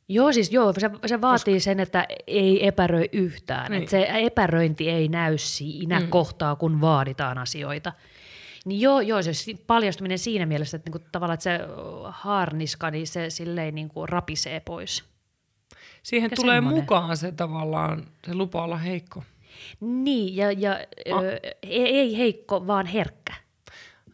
Joo, 0.08 0.32
siis 0.32 0.52
joo, 0.52 0.72
se, 0.72 0.90
se 1.06 1.20
vaatii 1.20 1.54
Koska... 1.54 1.64
sen, 1.64 1.80
että 1.80 2.06
ei 2.26 2.66
epäröi 2.66 3.08
yhtään. 3.12 3.70
Niin. 3.70 3.82
Että 3.82 3.90
se 3.90 4.06
epäröinti 4.10 4.90
ei 4.90 5.08
näy 5.08 5.38
siinä 5.38 6.00
mm. 6.00 6.08
kohtaa, 6.08 6.56
kun 6.56 6.80
vaaditaan 6.80 7.38
asioita. 7.38 7.92
Niin 8.64 8.80
joo, 8.80 9.00
joo, 9.00 9.22
se 9.22 9.32
paljastuminen 9.66 10.18
siinä 10.18 10.46
mielessä, 10.46 10.76
että 10.76 10.90
niinku, 10.90 11.08
tavallaan 11.12 11.34
että 11.34 11.44
se 11.44 11.60
haarniska, 12.08 12.90
niin 12.90 13.06
se 13.06 13.30
silleen 13.30 13.74
niinku 13.74 14.06
rapisee 14.06 14.60
pois. 14.60 15.04
Siihen 16.02 16.26
Mikä 16.30 16.36
tulee 16.42 16.56
semmonen? 16.56 16.80
mukaan 16.80 17.16
se 17.16 17.32
tavallaan, 17.32 18.06
se 18.26 18.34
lupa 18.34 18.64
olla 18.64 18.76
heikko. 18.76 19.22
Niin, 19.80 20.36
ja, 20.36 20.52
ja 20.52 20.72
A- 21.12 21.20
ö, 21.22 21.40
ei, 21.62 21.86
ei 21.86 22.18
heikko, 22.18 22.66
vaan 22.66 22.86
herkkä. 22.86 23.34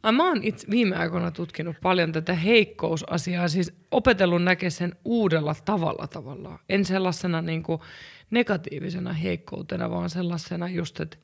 Ai, 0.03 0.13
mä 0.13 0.29
oon 0.29 0.43
itse 0.43 0.67
viime 0.71 0.97
aikoina 0.97 1.31
tutkinut 1.31 1.77
paljon 1.83 2.13
tätä 2.13 2.35
heikkousasiaa, 2.35 3.49
siis 3.49 3.73
opetellut 3.91 4.43
näkee 4.43 4.71
sen 4.71 4.97
uudella 5.05 5.55
tavalla 5.65 6.07
tavallaan. 6.07 6.59
En 6.69 6.85
sellaisena 6.85 7.43
niin 7.43 7.63
kuin 7.63 7.81
negatiivisena 8.31 9.13
heikkoutena, 9.13 9.91
vaan 9.91 10.11
sellaisena 10.11 10.69
just, 10.69 11.01
että, 11.01 11.17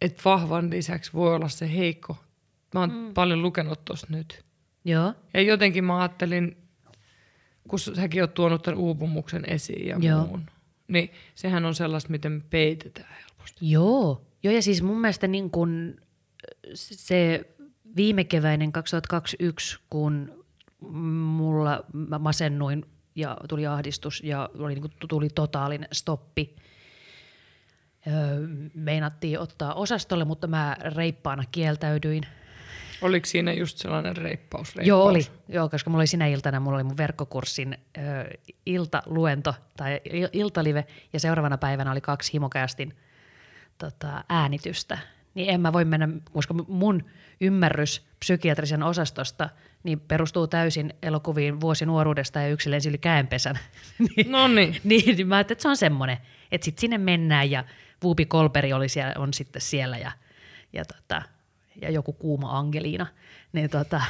että 0.00 0.22
vahvan 0.24 0.70
lisäksi 0.70 1.12
voi 1.12 1.34
olla 1.34 1.48
se 1.48 1.72
heikko. 1.76 2.16
Mä 2.74 2.80
oon 2.80 2.92
mm. 2.92 3.14
paljon 3.14 3.42
lukenut 3.42 3.84
tuosta 3.84 4.06
nyt. 4.10 4.44
Joo. 4.84 5.14
Ja 5.34 5.42
jotenkin 5.42 5.84
mä 5.84 5.98
ajattelin, 5.98 6.56
kun 7.68 7.78
säkin 7.78 8.22
oot 8.22 8.34
tuonut 8.34 8.62
tämän 8.62 8.80
uupumuksen 8.80 9.44
esiin 9.48 9.86
ja 9.86 9.96
Joo. 10.00 10.26
muun, 10.26 10.42
niin 10.88 11.10
sehän 11.34 11.64
on 11.64 11.74
sellaista, 11.74 12.10
miten 12.10 12.32
me 12.32 12.42
peitetään 12.50 13.14
helposti. 13.22 13.70
Joo. 13.70 14.22
Joo, 14.42 14.54
ja 14.54 14.62
siis 14.62 14.82
mun 14.82 15.00
mielestä 15.00 15.26
niin 15.26 15.50
kun 15.50 15.96
se 16.74 17.44
viime 17.96 18.24
keväinen 18.24 18.72
2021, 18.72 19.78
kun 19.90 20.44
mulla 21.36 21.84
mä 21.92 22.18
masennuin 22.18 22.86
ja 23.14 23.36
tuli 23.48 23.66
ahdistus 23.66 24.22
ja 24.24 24.50
oli 24.58 24.74
niin 24.74 24.82
kuin, 24.82 24.92
tuli 25.08 25.28
totaalinen 25.28 25.88
stoppi. 25.92 26.56
Öö, 28.06 28.48
meinattiin 28.74 29.38
ottaa 29.38 29.74
osastolle, 29.74 30.24
mutta 30.24 30.46
mä 30.46 30.76
reippaana 30.80 31.44
kieltäydyin. 31.50 32.22
Oliko 33.02 33.26
siinä 33.26 33.52
just 33.52 33.78
sellainen 33.78 34.16
reippaus? 34.16 34.68
reippaus? 34.76 34.88
Joo, 34.88 35.04
oli. 35.04 35.26
Joo, 35.48 35.68
koska 35.68 35.90
mulla 35.90 36.00
oli 36.00 36.06
sinä 36.06 36.26
iltana, 36.26 36.60
mulla 36.60 36.76
oli 36.76 36.84
mun 36.84 36.96
verkkokurssin 36.96 37.78
ö, 37.98 38.00
iltaluento 38.66 39.54
tai 39.76 40.00
il- 40.08 40.30
iltalive 40.32 40.86
ja 41.12 41.20
seuraavana 41.20 41.58
päivänä 41.58 41.90
oli 41.92 42.00
kaksi 42.00 42.32
himokästin 42.32 42.96
tota, 43.78 44.24
äänitystä. 44.28 44.98
Niin 45.34 45.50
en 45.50 45.60
mä 45.60 45.72
voi 45.72 45.84
mennä, 45.84 46.08
koska 46.32 46.54
mun 46.68 47.04
ymmärrys 47.40 48.06
psykiatrisen 48.18 48.82
osastosta 48.82 49.48
niin 49.82 50.00
perustuu 50.00 50.46
täysin 50.46 50.94
elokuviin 51.02 51.60
vuosi 51.60 51.86
nuoruudesta 51.86 52.40
ja 52.40 52.48
yksi 52.48 52.70
lensi 52.70 52.88
yli 52.88 52.98
käenpesän. 52.98 53.58
niin, 54.16 54.30
No 54.32 54.48
niin. 54.48 54.76
niin, 54.84 55.16
niin 55.16 55.28
mä 55.28 55.36
ajattelin, 55.36 55.56
että 55.56 55.62
se 55.62 55.68
on 55.68 55.76
semmoinen, 55.76 56.18
että 56.52 56.64
sitten 56.64 56.80
sinne 56.80 56.98
mennään 56.98 57.50
ja 57.50 57.64
Vuupi 58.02 58.26
Kolperi 58.26 58.72
oli 58.72 58.88
siellä, 58.88 59.12
on 59.18 59.34
sitten 59.34 59.62
siellä 59.62 59.98
ja, 59.98 60.12
ja, 60.72 60.84
tota, 60.84 61.22
ja 61.82 61.90
joku 61.90 62.12
kuuma 62.12 62.58
Angeliina. 62.58 63.06
Niin, 63.52 63.70
tota, 63.70 64.02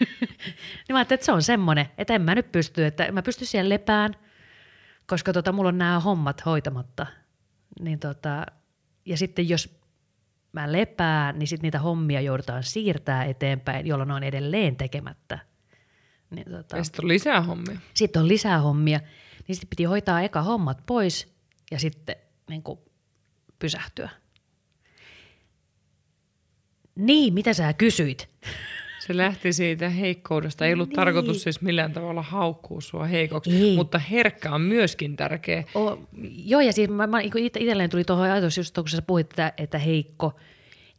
niin 0.00 0.92
mä 0.92 0.98
ajattelin, 0.98 1.16
että 1.18 1.26
se 1.26 1.32
on 1.32 1.42
semmoinen, 1.42 1.86
että 1.98 2.14
en 2.14 2.22
mä 2.22 2.34
nyt 2.34 2.52
pysty, 2.52 2.84
että 2.84 3.12
mä 3.12 3.22
pysty 3.22 3.44
siellä 3.44 3.68
lepään, 3.68 4.14
koska 5.06 5.32
tota, 5.32 5.52
mulla 5.52 5.68
on 5.68 5.78
nämä 5.78 6.00
hommat 6.00 6.46
hoitamatta. 6.46 7.06
Niin 7.80 7.98
tota, 7.98 8.46
ja 9.06 9.16
sitten 9.16 9.48
jos 9.48 9.80
mä 10.52 10.72
lepään, 10.72 11.38
niin 11.38 11.46
sitten 11.46 11.66
niitä 11.66 11.78
hommia 11.78 12.20
joudutaan 12.20 12.62
siirtää 12.62 13.24
eteenpäin, 13.24 13.86
jolloin 13.86 14.08
ne 14.08 14.14
on 14.14 14.22
edelleen 14.22 14.76
tekemättä. 14.76 15.38
Niin 16.30 16.50
tota, 16.50 16.76
Ja 16.76 16.84
sitten 16.84 17.04
on 17.04 17.08
lisää 17.08 17.40
hommia. 17.40 17.78
sitten 17.94 18.22
on 18.22 18.28
lisää 18.28 18.58
hommia, 18.58 19.00
niin 19.48 19.56
sitten 19.56 19.68
piti 19.70 19.84
hoitaa 19.84 20.20
eka 20.20 20.42
hommat 20.42 20.82
pois 20.86 21.34
ja 21.70 21.78
sitten 21.78 22.16
niin 22.50 22.62
kuin 22.62 22.78
pysähtyä. 23.58 24.08
Niin, 27.00 27.34
mitä 27.34 27.52
sä 27.52 27.72
kysyit? 27.72 28.28
Se 29.00 29.16
lähti 29.16 29.52
siitä 29.52 29.88
heikkoudesta. 29.88 30.66
Ei 30.66 30.72
ollut 30.72 30.88
niin. 30.88 30.96
tarkoitus 30.96 31.42
siis 31.42 31.60
millään 31.60 31.92
tavalla 31.92 32.22
haukkua 32.22 32.80
sua 32.80 33.04
heikoksi, 33.04 33.56
Ei. 33.56 33.76
mutta 33.76 33.98
herkkä 33.98 34.54
on 34.54 34.60
myöskin 34.60 35.16
tärkeä. 35.16 35.64
O, 35.74 35.98
joo, 36.44 36.60
ja 36.60 36.72
siis 36.72 36.90
mä, 36.90 37.06
mä, 37.06 37.18
niin 37.18 37.32
itselleen 37.38 37.90
tuli 37.90 38.04
tuohon 38.04 38.30
ajatus, 38.30 38.56
just 38.56 38.74
kun 38.74 38.88
sä 38.88 39.02
puhuit, 39.02 39.30
että, 39.30 39.52
että 39.56 39.78
heikko, 39.78 40.32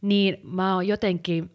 niin 0.02 0.38
mä 0.44 0.76
oon 0.76 0.88
jotenkin, 0.88 1.52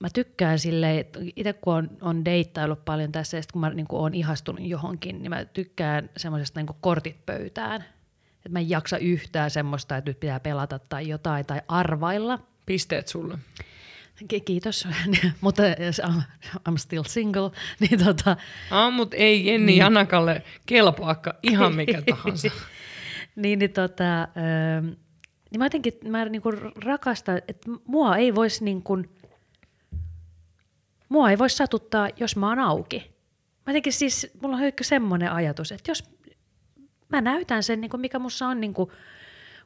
mä 0.00 0.08
tykkään 0.14 0.58
silleen, 0.58 0.98
että 0.98 1.18
itse 1.36 1.52
kun 1.52 1.74
on, 1.74 1.90
on 2.00 2.24
deittaillut 2.24 2.84
paljon 2.84 3.12
tässä, 3.12 3.36
ja 3.36 3.42
sit 3.42 3.52
kun 3.52 3.60
mä 3.60 3.70
niin 3.70 3.86
oon 3.92 4.14
ihastunut 4.14 4.66
johonkin, 4.66 5.22
niin 5.22 5.30
mä 5.30 5.44
tykkään 5.44 6.10
semmoisesta 6.16 6.60
niin 6.60 6.76
kortit 6.80 7.26
pöytään. 7.26 7.84
Että 8.36 8.48
mä 8.48 8.58
en 8.58 8.70
jaksa 8.70 8.98
yhtään 8.98 9.50
semmoista, 9.50 9.96
että 9.96 10.10
nyt 10.10 10.20
pitää 10.20 10.40
pelata 10.40 10.78
tai 10.78 11.08
jotain, 11.08 11.46
tai 11.46 11.60
arvailla. 11.68 12.51
Pisteet 12.66 13.08
sulle. 13.08 13.38
Ki- 14.28 14.40
Kiitos, 14.40 14.88
mutta 15.40 15.62
jos 15.66 16.00
I'm, 16.04 16.22
I'm 16.68 16.76
still 16.78 17.02
single, 17.02 17.50
niin 17.80 18.04
tota, 18.04 18.36
Ah, 18.70 18.92
mutta 18.92 19.16
ei 19.16 19.46
Jenni 19.46 19.66
niin. 19.66 19.78
Janakalle 19.78 20.42
kelpaakka 20.66 21.34
ihan 21.42 21.74
mikä 21.76 22.02
tahansa. 22.02 22.48
niin, 23.36 23.58
niin, 23.58 23.72
tota, 23.72 24.22
öö, 24.22 24.80
niin 25.50 25.58
mä 25.58 25.64
jotenkin 25.64 25.92
mä 26.08 26.24
niinku 26.24 26.50
rakastan, 26.84 27.42
että 27.48 27.70
mua 27.86 28.16
ei 28.16 28.34
voisi 28.34 28.64
niinku, 28.64 28.98
mua 31.08 31.30
ei 31.30 31.38
voisi 31.38 31.56
satuttaa, 31.56 32.08
jos 32.16 32.36
mä 32.36 32.48
oon 32.48 32.58
auki. 32.58 32.98
Mä 33.66 33.70
jotenkin 33.70 33.92
siis, 33.92 34.30
mulla 34.42 34.54
on 34.56 34.60
hyvin 34.60 34.74
semmoinen 34.82 35.32
ajatus, 35.32 35.72
että 35.72 35.90
jos 35.90 36.04
mä 37.08 37.20
näytän 37.20 37.62
sen, 37.62 37.80
niinku, 37.80 37.96
mikä 37.96 38.18
mussa 38.18 38.46
on 38.46 38.60
niinku, 38.60 38.92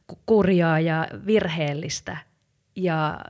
ku- 0.06 0.18
kurjaa 0.26 0.80
ja 0.80 1.08
virheellistä 1.26 2.16
ja 2.76 3.20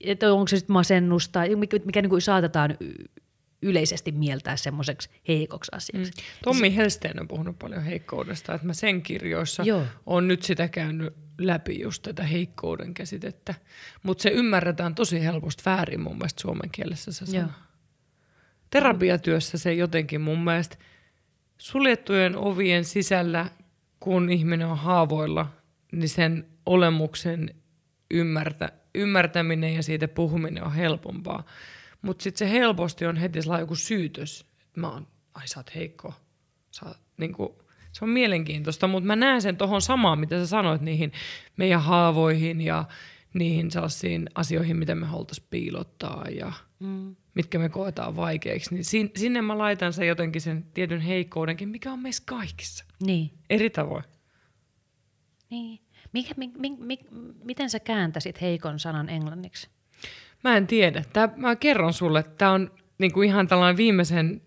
että 0.00 0.32
onko 0.32 0.48
se 0.48 0.56
sitten 0.58 0.74
masennusta, 0.74 1.40
mikä, 1.56 1.78
mikä 1.84 2.02
niinku 2.02 2.20
saatetaan 2.20 2.76
y- 2.80 3.04
yleisesti 3.62 4.12
mieltää 4.12 4.56
semmoiseksi 4.56 5.10
heikoksi 5.28 5.70
asiaksi. 5.74 6.12
Mm. 6.12 6.22
Tommi 6.44 6.76
Helsteen 6.76 7.20
on 7.20 7.28
puhunut 7.28 7.58
paljon 7.58 7.82
heikkoudesta, 7.82 8.54
että 8.54 8.66
mä 8.66 8.74
sen 8.74 9.02
kirjoissa 9.02 9.62
Joo. 9.62 9.82
on 10.06 10.28
nyt 10.28 10.42
sitä 10.42 10.68
käynyt 10.68 11.14
läpi 11.38 11.80
just 11.80 12.02
tätä 12.02 12.22
heikkouden 12.22 12.94
käsitettä. 12.94 13.54
Mutta 14.02 14.22
se 14.22 14.30
ymmärretään 14.30 14.94
tosi 14.94 15.24
helposti 15.24 15.62
väärin 15.66 16.00
mun 16.00 16.18
mielestä 16.18 16.42
suomen 16.42 16.70
kielessä 16.70 17.12
se 17.12 17.26
sana. 17.26 17.38
Joo. 17.38 17.48
Terapiatyössä 18.70 19.58
se 19.58 19.74
jotenkin 19.74 20.20
mun 20.20 20.44
mielestä 20.44 20.76
suljettujen 21.58 22.36
ovien 22.36 22.84
sisällä, 22.84 23.46
kun 24.00 24.30
ihminen 24.30 24.66
on 24.66 24.78
haavoilla, 24.78 25.52
niin 25.92 26.08
sen 26.08 26.46
olemuksen 26.66 27.54
ymmärtä, 28.10 28.72
ymmärtäminen 28.94 29.74
ja 29.74 29.82
siitä 29.82 30.08
puhuminen 30.08 30.64
on 30.64 30.72
helpompaa. 30.72 31.46
Mutta 32.02 32.22
sitten 32.22 32.48
se 32.48 32.52
helposti 32.52 33.06
on 33.06 33.16
heti 33.16 33.42
sellainen 33.42 33.62
joku 33.62 33.74
syytös, 33.74 34.46
että 34.66 34.80
mä 34.80 34.88
oon, 34.88 35.06
ai 35.34 35.48
sä 35.48 35.60
oot 35.60 35.74
heikko. 35.74 36.14
Sä 36.70 36.86
oot, 36.86 36.96
niinku, 37.16 37.62
se 37.92 38.04
on 38.04 38.08
mielenkiintoista, 38.08 38.88
mutta 38.88 39.06
mä 39.06 39.16
näen 39.16 39.42
sen 39.42 39.56
tuohon 39.56 39.82
samaan, 39.82 40.18
mitä 40.18 40.38
sä 40.38 40.46
sanoit 40.46 40.82
niihin 40.82 41.12
meidän 41.56 41.82
haavoihin 41.82 42.60
ja 42.60 42.84
niihin 43.34 43.70
sellaisiin 43.70 44.30
asioihin, 44.34 44.76
mitä 44.76 44.94
me 44.94 45.06
haluttaisiin 45.06 45.46
piilottaa 45.50 46.26
ja 46.30 46.52
mm. 46.78 47.16
mitkä 47.34 47.58
me 47.58 47.68
koetaan 47.68 48.16
vaikeiksi. 48.16 48.74
Niin 48.74 48.84
sin- 48.84 49.12
sinne 49.16 49.42
mä 49.42 49.58
laitan 49.58 49.92
sen 49.92 50.08
jotenkin 50.08 50.40
sen 50.40 50.64
tietyn 50.74 51.00
heikkoudenkin, 51.00 51.68
mikä 51.68 51.92
on 51.92 51.98
meissä 51.98 52.22
kaikissa. 52.26 52.84
Niin. 53.06 53.30
Eri 53.50 53.70
tavoin. 53.70 54.04
Niin. 55.50 55.80
Mikä, 56.12 56.34
mi, 56.36 56.52
mi, 56.58 56.76
mi, 56.78 56.98
miten 57.44 57.70
sä 57.70 57.80
kääntäisit 57.80 58.40
heikon 58.40 58.78
sanan 58.78 59.08
englanniksi? 59.08 59.68
Mä 60.44 60.56
en 60.56 60.66
tiedä. 60.66 61.04
Tää, 61.12 61.28
mä 61.36 61.56
kerron 61.56 61.92
sulle, 61.92 62.20
että 62.20 62.32
tämä 62.38 62.52
on 62.52 62.70
niinku 62.98 63.22
ihan 63.22 63.48
tällainen 63.48 63.76
viimeisen 63.76 64.42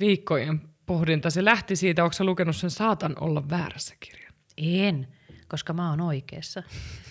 viikkojen 0.00 0.60
pohdinta. 0.86 1.30
Se 1.30 1.44
lähti 1.44 1.76
siitä, 1.76 2.04
onko 2.04 2.12
sä 2.12 2.24
lukenut 2.24 2.56
sen 2.56 2.70
Saatan 2.70 3.16
olla 3.20 3.48
väärässä 3.50 3.94
kirjan? 4.00 4.32
En, 4.56 5.08
koska 5.48 5.72
mä 5.72 5.90
oon 5.90 6.00
oikeassa. 6.00 6.62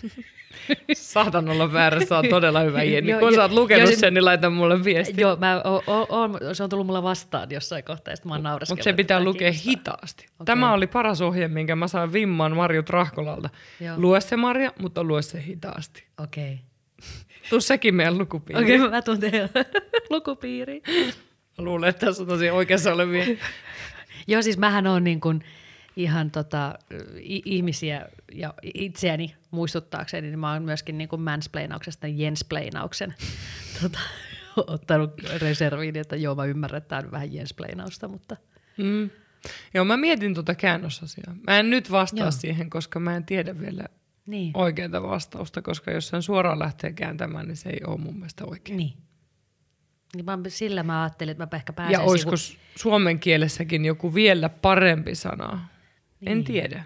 Saatan 0.94 1.48
olla 1.48 1.72
väärässä 1.72 2.18
on 2.18 2.28
todella 2.30 2.60
hyvä 2.60 2.82
Jenni. 2.82 3.12
Kun 3.12 3.22
jo- 3.22 3.34
sä 3.34 3.42
oot 3.42 3.52
lukenut 3.52 3.90
jo, 3.90 3.96
sen, 3.96 4.14
niin 4.14 4.24
laita 4.24 4.50
mulle 4.50 4.84
viesti. 4.84 5.20
Joo, 5.20 5.36
mä 5.36 5.62
o, 5.64 5.82
o, 5.86 6.06
on, 6.08 6.38
se 6.52 6.62
on 6.62 6.70
tullut 6.70 6.86
mulle 6.86 7.02
vastaan 7.02 7.50
jossain 7.50 7.84
kohtaa, 7.84 8.12
ja 8.12 8.16
sit 8.16 8.24
mä 8.24 8.34
oon. 8.34 8.42
Mutta 8.42 8.66
se 8.66 8.74
pitää 8.74 8.90
että 8.90 9.04
tää 9.04 9.24
lukea 9.24 9.50
kiinnostaa. 9.50 9.70
hitaasti. 9.70 10.26
Tämä 10.44 10.72
oli 10.72 10.86
paras 10.86 11.20
ohje, 11.20 11.48
minkä 11.48 11.76
mä 11.76 11.88
sain 11.88 12.12
vimman 12.12 12.56
Marjut 12.56 12.90
Rahkolalta. 12.90 13.50
Joo. 13.80 13.94
Lue 13.98 14.20
se 14.20 14.36
Marja, 14.36 14.72
mutta 14.78 15.04
lue 15.04 15.22
se 15.22 15.42
hitaasti. 15.42 16.04
Okei. 16.22 16.52
Okay. 16.52 16.58
Tuu 17.50 17.60
sekin 17.60 17.94
meidän 17.94 18.18
lukupiiriin. 18.18 18.64
Okei, 18.64 18.76
okay, 18.76 18.90
mä 18.90 19.02
tuun 19.02 19.20
teidän 19.20 19.48
lukupiiriin. 20.10 20.82
Luulen, 21.58 21.90
että 21.90 22.06
tässä 22.06 22.22
on 22.22 22.28
tosi 22.28 22.50
oikeassa 22.50 22.92
olevia. 22.92 23.24
Joo, 24.26 24.42
siis 24.42 24.58
mähän 24.58 24.86
on 24.86 25.04
niin 25.04 25.20
kuin 25.20 25.44
ihan 25.96 26.30
tota, 26.30 26.78
ihmisiä 27.44 28.08
ja 28.32 28.54
itseäni 28.74 29.34
muistuttaakseni, 29.50 30.28
niin 30.28 30.38
mä 30.38 30.52
oon 30.52 30.62
myöskin 30.62 30.98
niin 30.98 31.08
kuin 31.08 31.22
mansplainauksesta 31.22 32.06
jensplainauksen 32.06 33.14
tota, 33.82 33.98
ottanut 34.56 35.10
reserviin, 35.38 35.96
että 35.96 36.16
joo, 36.16 36.34
mä 36.34 36.44
ymmärrän, 36.44 36.78
että 36.78 36.96
on 36.96 37.10
vähän 37.10 37.32
jensplainausta, 37.32 38.08
mutta 38.08 38.36
Mm. 38.76 39.10
Joo, 39.74 39.84
mä 39.84 39.96
mietin 39.96 40.34
tuota 40.34 40.54
käännösasiaa. 40.54 41.34
Mä 41.46 41.58
en 41.58 41.70
nyt 41.70 41.90
vastaa 41.90 42.24
Joo. 42.24 42.30
Siihen, 42.30 42.70
koska 42.70 43.00
mä 43.00 43.16
en 43.16 43.24
tiedä 43.24 43.60
vielä 43.60 43.84
niin. 44.26 44.50
oikeaa 44.54 45.02
vastausta, 45.02 45.62
koska 45.62 45.90
jos 45.90 46.08
sen 46.08 46.22
suoraan 46.22 46.58
lähtee 46.58 46.92
kääntämään, 46.92 47.46
niin 47.46 47.56
se 47.56 47.68
ei 47.68 47.80
ole 47.86 47.98
mun 47.98 48.14
mielestä 48.14 48.44
oikein. 48.44 48.76
Niin. 48.76 48.92
niin 50.14 50.24
mä, 50.24 50.38
sillä 50.48 50.82
mä 50.82 51.02
ajattelin, 51.02 51.32
että 51.32 51.46
mä 51.46 51.56
ehkä 51.56 51.72
pääsen 51.72 51.92
Ja 51.92 52.00
olisiko 52.00 52.36
sivu- 52.36 52.60
suomen 52.76 53.20
kielessäkin 53.20 53.84
joku 53.84 54.14
vielä 54.14 54.48
parempi 54.48 55.14
sana? 55.14 55.68
En 56.26 56.36
Niin. 56.36 56.44
tiedä. 56.44 56.84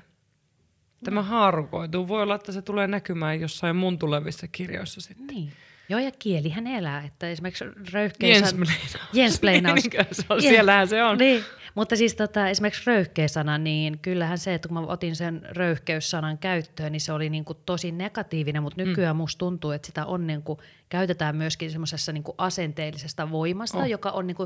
Tämä 1.04 1.22
haarukoituu. 1.22 2.08
Voi 2.08 2.22
olla, 2.22 2.34
että 2.34 2.52
se 2.52 2.62
tulee 2.62 2.86
näkymään 2.86 3.40
jossain 3.40 3.76
mun 3.76 3.98
tulevissa 3.98 4.48
kirjoissa 4.48 5.00
sitten. 5.00 5.26
Niin. 5.26 5.52
Joo, 5.88 6.00
ja 6.00 6.10
kielihän 6.18 6.66
elää. 6.66 7.04
Että 7.04 7.28
esimerkiksi 7.30 7.64
röyhkeä... 7.92 8.28
Jensplainaus. 8.30 8.96
Jensplainaus. 9.12 9.74
Niinkö 9.82 10.04
se 10.12 10.22
on? 10.30 10.38
Jen- 10.38 10.42
Siellähän 10.48 10.88
se 10.88 11.04
on. 11.04 11.18
Niin, 11.18 11.44
mutta 11.74 11.96
siis 11.96 12.14
tota, 12.14 12.48
esimerkiksi 12.48 12.82
röyhkeä-sana, 12.86 13.58
niin 13.58 13.98
kyllähän 13.98 14.38
se, 14.38 14.54
että 14.54 14.68
kun 14.68 14.74
mä 14.74 14.80
otin 14.86 15.16
sen 15.16 15.42
röyhkeyssanan 15.50 16.38
käyttöön, 16.38 16.92
niin 16.92 17.00
se 17.00 17.12
oli 17.12 17.30
niin 17.30 17.44
kuin 17.44 17.58
tosi 17.66 17.92
negatiivinen, 17.92 18.62
mutta 18.62 18.82
Mm. 18.82 18.88
nykyään 18.88 19.16
musta 19.16 19.38
tuntuu, 19.38 19.70
että 19.70 19.86
sitä 19.86 20.06
on 20.06 20.26
niin 20.26 20.42
kuin, 20.42 20.58
käytetään 20.88 21.36
myöskin 21.36 21.70
semmoisessa 21.70 22.12
niin 22.12 22.24
asenteellisesta 22.38 23.30
voimasta, 23.30 23.78
Oh. 23.78 23.84
joka 23.86 24.10
on 24.10 24.26
niin 24.26 24.36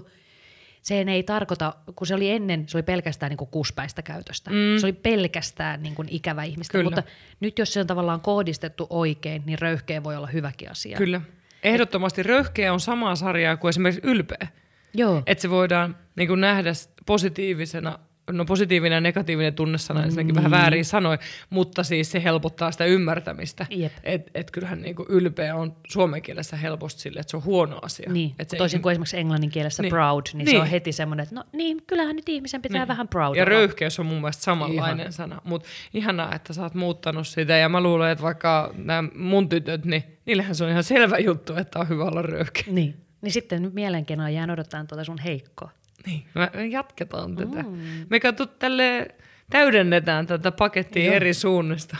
se 0.88 1.00
ei 1.00 1.22
tarkoita, 1.22 1.74
kun 1.96 2.06
se 2.06 2.14
oli 2.14 2.30
ennen, 2.30 2.68
se 2.68 2.76
oli 2.76 2.82
pelkästään 2.82 3.30
niin 3.30 3.36
kuin 3.38 3.50
kuspäistä 3.50 4.02
käytöstä. 4.02 4.50
Mm. 4.50 4.78
Se 4.80 4.86
oli 4.86 4.92
pelkästään 4.92 5.82
niin 5.82 5.94
kuin 5.94 6.08
ikävä 6.10 6.44
ihmistä, 6.44 6.72
Kyllä. 6.72 6.84
mutta 6.84 7.02
nyt 7.40 7.58
jos 7.58 7.72
se 7.72 7.80
on 7.80 7.86
tavallaan 7.86 8.20
kohdistettu 8.20 8.86
oikein, 8.90 9.42
niin 9.46 9.58
röyhkeä 9.58 10.04
voi 10.04 10.16
olla 10.16 10.26
hyväkin 10.26 10.70
asia. 10.70 10.98
Kyllä. 10.98 11.20
Ehdottomasti 11.62 12.22
röyhkeä 12.22 12.72
on 12.72 12.80
samaa 12.80 13.16
sarjaa 13.16 13.56
kuin 13.56 13.68
esimerkiksi 13.68 14.00
ylpeä. 14.04 14.48
Joo. 14.94 15.22
Että 15.26 15.42
se 15.42 15.50
voidaan 15.50 15.96
niin 16.16 16.28
kuin 16.28 16.40
nähdä 16.40 16.70
positiivisena, 17.06 17.98
no 18.32 18.44
positiivinen 18.44 18.96
ja 18.96 19.00
negatiivinen 19.00 19.54
tunnesana, 19.54 20.04
ensinnäkin 20.04 20.34
vähän 20.34 20.50
väärin 20.50 20.84
sanoi, 20.84 21.18
mutta 21.50 21.82
siis 21.82 22.10
se 22.10 22.22
helpottaa 22.22 22.70
sitä 22.72 22.84
ymmärtämistä. 22.84 23.66
Että 24.04 24.30
et 24.34 24.50
kyllähän 24.50 24.82
niin 24.82 24.94
kuin 24.96 25.06
ylpeä 25.08 25.56
on 25.56 25.76
suomen 25.88 26.22
kielessä 26.22 26.56
helposti 26.56 27.00
sille, 27.00 27.20
että 27.20 27.30
se 27.30 27.36
on 27.36 27.44
huono 27.44 27.78
asia. 27.82 28.12
Niin, 28.12 28.34
Et 28.38 28.50
se 28.50 28.56
toisin 28.56 28.82
kuin 28.82 28.90
esimerkiksi 28.92 29.18
englannin 29.18 29.50
kielessä 29.50 29.82
Niin. 29.82 29.90
proud, 29.90 30.22
niin, 30.32 30.38
Niin. 30.44 30.50
se 30.56 30.60
on 30.60 30.66
heti 30.66 30.92
semmoinen, 30.92 31.22
että 31.22 31.34
no 31.34 31.44
niin, 31.52 31.82
kyllähän 31.86 32.16
nyt 32.16 32.28
ihmisen 32.28 32.62
pitää 32.62 32.80
Niin. 32.80 32.88
vähän 32.88 33.08
proud 33.08 33.36
Ja 33.36 33.42
olla. 33.42 33.50
röyhkeys 33.50 34.00
on 34.00 34.06
mun 34.06 34.20
mielestä 34.20 34.42
samanlainen 34.42 35.00
Ihan. 35.00 35.12
sana. 35.12 35.40
Mutta 35.44 35.68
ihanaa, 35.94 36.34
että 36.34 36.52
sä 36.52 36.62
oot 36.62 36.74
muuttanut 36.74 37.26
sitä. 37.26 37.56
Ja 37.56 37.68
mä 37.68 37.80
luulen, 37.80 38.10
että 38.10 38.22
vaikka 38.22 38.72
nämä 38.76 39.08
mun 39.14 39.48
tytöt, 39.48 39.84
niin 39.84 40.04
niillähän 40.26 40.54
se 40.54 40.64
on 40.64 40.70
ihan 40.70 40.84
selvä 40.84 41.18
juttu, 41.18 41.54
että 41.56 41.78
on 41.78 41.88
hyvä 41.88 42.04
olla 42.04 42.22
röyhkeä. 42.22 42.64
Niin. 42.70 42.94
Niin 43.22 43.32
sitten 43.32 43.62
nyt 43.62 43.74
mielenkiinnolla 43.74 44.30
jään 44.30 44.50
odottaa 44.50 44.84
tuota 44.84 45.04
sun 45.04 45.18
heikkoa. 45.18 45.70
Niin, 46.06 46.24
me 46.34 46.50
me 46.54 46.66
jatketaan 46.66 47.36
tätä. 47.36 47.64
Me 48.10 48.20
katso 48.20 48.46
tälle 48.46 49.08
täydennetään 49.50 50.26
tätä 50.26 50.52
pakettia 50.52 51.04
Joo. 51.04 51.14
eri 51.14 51.34
suunnista. 51.34 51.96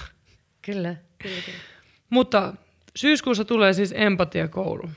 Kyllä, 0.63 0.97
kyllä, 1.19 1.43
kyllä. 1.45 1.59
Mutta 2.11 2.55
syyskuussa 2.97 3.45
tulee 3.45 3.73
siis 3.73 3.95
empatiakoulu. 3.97 4.91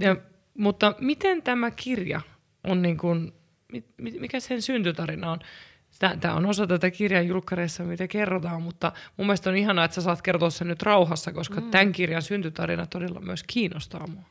Ja, 0.00 0.16
mutta 0.58 0.94
miten 1.00 1.42
tämä 1.42 1.70
kirja 1.70 2.20
on 2.64 2.82
niin 2.82 2.98
kuin, 2.98 3.32
mi- 3.72 3.84
mi- 3.96 4.18
mikä 4.20 4.40
sen 4.40 4.62
syntytarina 4.62 5.30
on? 5.30 5.38
Tämä 6.20 6.34
on 6.34 6.46
osa 6.46 6.66
tätä 6.66 6.90
kirjan 6.90 7.26
julkkareissa, 7.26 7.84
mitä 7.84 8.08
kerrotaan, 8.08 8.62
mutta 8.62 8.92
mun 9.16 9.26
mielestä 9.26 9.50
on 9.50 9.56
ihanaa, 9.56 9.84
että 9.84 9.94
sä 9.94 10.00
saat 10.00 10.22
kertoa 10.22 10.50
sen 10.50 10.68
nyt 10.68 10.82
rauhassa, 10.82 11.32
koska 11.32 11.60
mm. 11.60 11.70
tämän 11.70 11.92
kirjan 11.92 12.22
syntytarina 12.22 12.86
todella 12.86 13.20
myös 13.20 13.42
kiinnostaa 13.42 14.06
mua. 14.06 14.22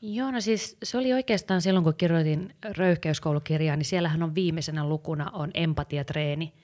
Joo, 0.00 0.30
no 0.30 0.40
siis 0.40 0.76
se 0.82 0.98
oli 0.98 1.12
oikeastaan 1.12 1.62
silloin, 1.62 1.84
kun 1.84 1.94
kirjoitin 1.94 2.54
röyhkeyskoulukirjaa, 2.76 3.76
niin 3.76 3.84
siellähän 3.84 4.22
on 4.22 4.34
viimeisenä 4.34 4.88
lukuna 4.88 5.30
on 5.30 5.50
empatiatreeni. 5.54 6.54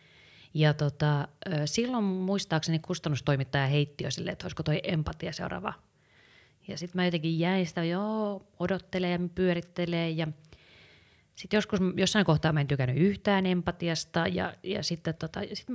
Ja 0.54 0.74
tota, 0.74 1.28
silloin 1.64 2.04
muistaakseni 2.04 2.78
kustannustoimittaja 2.78 3.66
heitti 3.66 4.04
jo 4.04 4.10
silleen, 4.10 4.32
että 4.32 4.44
olisiko 4.44 4.62
toi 4.62 4.80
empatia 4.82 5.32
seuraava. 5.32 5.72
Ja 6.68 6.78
sitten 6.78 6.98
mä 6.98 7.04
jotenkin 7.04 7.38
jäin 7.38 7.66
sitä, 7.66 7.84
joo, 7.84 8.46
odottelee 8.58 9.10
ja 9.10 9.18
pyörittelee 9.34 10.10
ja 10.10 10.26
sitten 11.34 11.56
joskus 11.56 11.80
jossain 11.96 12.24
kohtaa 12.24 12.52
mä 12.52 12.60
en 12.60 12.66
tykännyt 12.66 12.96
yhtään 12.96 13.46
empatiasta 13.46 14.26
ja, 14.26 14.54
ja 14.62 14.82
sitten 14.82 15.14
tota, 15.14 15.40
sit, 15.52 15.66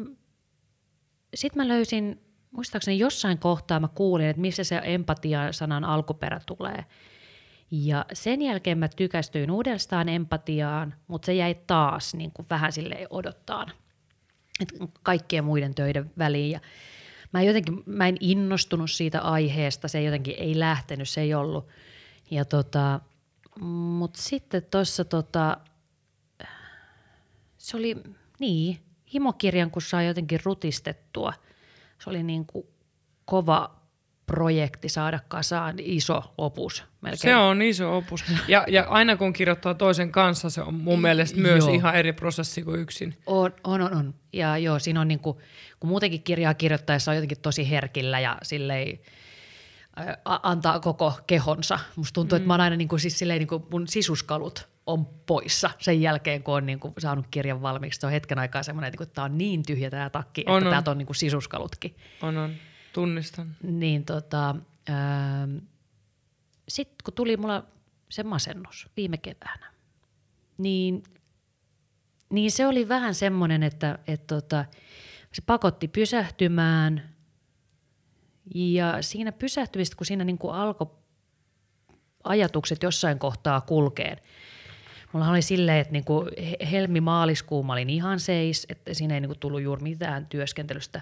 sit 1.33 1.55
mä 1.55 1.67
löysin, 1.67 2.21
muistaakseni 2.51 2.99
jossain 2.99 3.37
kohtaa 3.37 3.79
mä 3.79 3.87
kuulin, 3.87 4.25
että 4.25 4.41
missä 4.41 4.63
se 4.63 4.81
empatia-sanan 4.83 5.83
alkuperä 5.83 6.39
tulee. 6.45 6.85
Ja 7.71 8.05
sen 8.13 8.41
jälkeen 8.41 8.77
mä 8.77 8.87
tykästyin 8.87 9.51
uudestaan 9.51 10.09
empatiaan, 10.09 10.95
mutta 11.07 11.25
se 11.25 11.33
jäi 11.33 11.55
taas 11.67 12.13
niin 12.13 12.31
kuin 12.31 12.45
vähän 12.49 12.71
sille 12.71 13.07
odottaan 13.09 13.71
et 14.59 14.73
kaikkien 15.03 15.43
muiden 15.43 15.75
töiden 15.75 16.11
väliin. 16.17 16.51
Ja 16.51 16.59
mä, 17.33 17.41
jotenkin, 17.41 17.83
mä 17.85 18.07
en 18.07 18.17
innostunut 18.19 18.91
siitä 18.91 19.21
aiheesta, 19.21 19.87
se 19.87 20.03
jotenkin 20.03 20.35
ei 20.37 20.59
lähtenyt, 20.59 21.09
se 21.09 21.21
ei 21.21 21.33
ollut. 21.33 21.67
Ja 22.31 22.45
tota, 22.45 22.99
mutta 23.61 24.21
sitten 24.21 24.63
tuossa 24.71 25.05
tota, 25.05 25.57
se 27.57 27.77
oli, 27.77 27.97
niin, 28.39 28.79
himokirjan 29.13 29.71
kun 29.71 29.81
saa 29.81 30.03
jotenkin 30.03 30.39
rutistettua, 30.43 31.33
se 32.03 32.09
oli 32.09 32.23
niin 32.23 32.45
kuin 32.45 32.67
kova 33.25 33.78
projekti 34.29 34.89
saada 34.89 35.19
kasaan 35.27 35.75
iso 35.77 36.23
opus 36.37 36.83
melkein. 37.01 37.19
Se 37.19 37.35
on 37.35 37.61
iso 37.61 37.97
opus. 37.97 38.23
Ja, 38.47 38.65
ja 38.67 38.85
aina 38.89 39.15
kun 39.15 39.33
kirjoittaa 39.33 39.73
toisen 39.73 40.11
kanssa, 40.11 40.49
se 40.49 40.61
on 40.61 40.73
mun 40.73 41.01
mielestä 41.01 41.39
myös 41.39 41.65
Joo. 41.65 41.73
ihan 41.73 41.95
eri 41.95 42.13
prosessi 42.13 42.61
kuin 42.61 42.79
yksin. 42.79 43.17
On, 43.25 43.53
on, 43.63 43.81
on, 43.81 43.93
on. 43.93 44.13
Ja 44.33 44.57
joo, 44.57 44.79
siinä 44.79 45.01
on 45.01 45.07
niin 45.07 45.19
kuin, 45.19 45.37
kun 45.79 45.89
muutenkin 45.89 46.23
kirjaa 46.23 46.53
kirjoittaessa 46.53 47.11
on 47.11 47.17
jotenkin 47.17 47.41
tosi 47.41 47.69
herkillä 47.69 48.19
ja 48.19 48.37
silleen 48.43 48.99
ä, 49.99 50.17
antaa 50.25 50.79
koko 50.79 51.13
kehonsa. 51.27 51.79
Musta 51.95 52.13
tuntuu, 52.13 52.35
mm. 52.35 52.37
että 52.37 52.47
mä 52.47 52.53
oon 52.53 52.61
aina 52.61 52.75
niin 52.75 52.87
kuin, 52.87 52.99
siis 52.99 53.19
silleen, 53.19 53.39
niin 53.39 53.47
kuin 53.47 53.63
mun 53.71 53.87
sisuskalut 53.87 54.69
on 54.85 55.05
poissa 55.05 55.69
sen 55.79 56.01
jälkeen, 56.01 56.43
kun 56.43 56.55
on 56.55 56.65
niin 56.65 56.79
kuin 56.79 56.93
saanut 56.97 57.25
kirjan 57.31 57.61
valmiiksi. 57.61 57.99
Se 57.99 58.05
on 58.05 58.11
hetken 58.11 58.39
aikaa 58.39 58.63
semmoinen, 58.63 58.91
että 58.93 59.05
tämä 59.05 59.25
on 59.25 59.37
niin 59.37 59.63
tyhjä 59.63 59.89
tämä 59.89 60.09
takki, 60.09 60.43
On, 60.47 60.57
että 60.57 60.67
on. 60.67 60.73
täältä 60.73 60.91
on 60.91 60.97
niin 60.97 61.05
kuin 61.05 61.15
sisuskalutkin. 61.15 61.95
On, 62.21 62.37
on. 62.37 62.53
Tunnistan. 62.99 63.55
Niin 63.63 64.05
tota, 64.05 64.55
sitten 66.67 66.95
kun 67.03 67.13
tuli 67.13 67.37
mulla 67.37 67.65
se 68.09 68.23
masennus 68.23 68.87
viime 68.97 69.17
keväänä, 69.17 69.73
niin, 70.57 71.03
niin 72.29 72.51
se 72.51 72.67
oli 72.67 72.87
vähän 72.89 73.15
semmoinen, 73.15 73.63
että 73.63 73.99
et 74.07 74.27
tota, 74.27 74.65
se 75.31 75.41
pakotti 75.45 75.87
pysähtymään. 75.87 77.15
Ja 78.55 79.01
siinä 79.01 79.31
pysähtymistä, 79.31 79.95
kun 79.95 80.05
siinä 80.05 80.23
niinku 80.23 80.49
alkoi 80.49 80.91
ajatukset 82.23 82.83
jossain 82.83 83.19
kohtaa 83.19 83.61
kulkeen, 83.61 84.17
Mulla 85.13 85.29
oli 85.29 85.41
silleen, 85.41 85.77
että 85.77 85.93
niinku 85.93 86.25
he- 86.37 86.71
helmi-maaliskuu 86.71 87.63
mä 87.63 87.73
olin 87.73 87.89
ihan 87.89 88.19
seis, 88.19 88.65
että 88.69 88.93
siinä 88.93 89.13
ei 89.13 89.21
niinku 89.21 89.35
tullut 89.35 89.61
juuri 89.61 89.83
mitään 89.83 90.25
työskentelystä. 90.25 91.01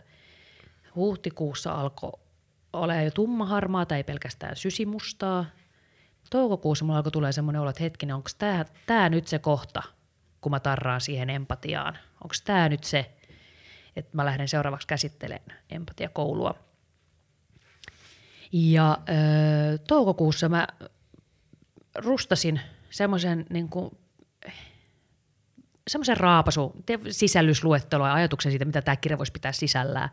Huhtikuussa 0.97 1.71
alkoi 1.71 2.12
olemaan 2.73 3.05
jo 3.05 3.12
tummaharmaata, 3.12 3.95
ei 3.95 4.03
pelkästään 4.03 4.55
sysimustaa. 4.55 5.45
Toukokuussa 6.29 6.86
mulla 6.86 6.97
alkoi 6.97 7.12
tulee 7.12 7.31
semmoinen 7.31 7.62
olo, 7.62 7.69
että 7.69 7.83
hetkinen, 7.83 8.15
onko 8.15 8.29
tämä 8.38 8.65
tää 8.86 9.10
nyt 9.10 9.27
se 9.27 9.39
kohta, 9.39 9.83
kun 10.41 10.51
mä 10.51 10.60
tarraan 10.60 11.01
siihen 11.01 11.29
empatiaan? 11.29 11.97
Onko 12.23 12.36
tämä 12.45 12.69
nyt 12.69 12.83
se, 12.83 13.12
että 13.95 14.17
mä 14.17 14.25
lähden 14.25 14.47
seuraavaksi 14.47 14.88
käsittelemään 14.88 15.60
empatiakoulua? 15.69 16.55
Ja 18.51 18.97
ö, 19.10 19.77
toukokuussa 19.77 20.49
mä 20.49 20.67
rustasin 21.95 22.62
semmoisen 22.89 23.45
niin 23.49 23.69
kuin, 23.69 23.97
semmoisen 25.88 26.17
raapasu, 26.17 26.75
te- 26.86 26.99
sisällysluettelua 27.10 28.07
ja 28.07 28.13
ajatuksen 28.13 28.51
siitä, 28.51 28.65
mitä 28.65 28.81
tämä 28.81 28.95
kirja 28.95 29.17
voisi 29.17 29.31
pitää 29.31 29.51
sisällään. 29.51 30.10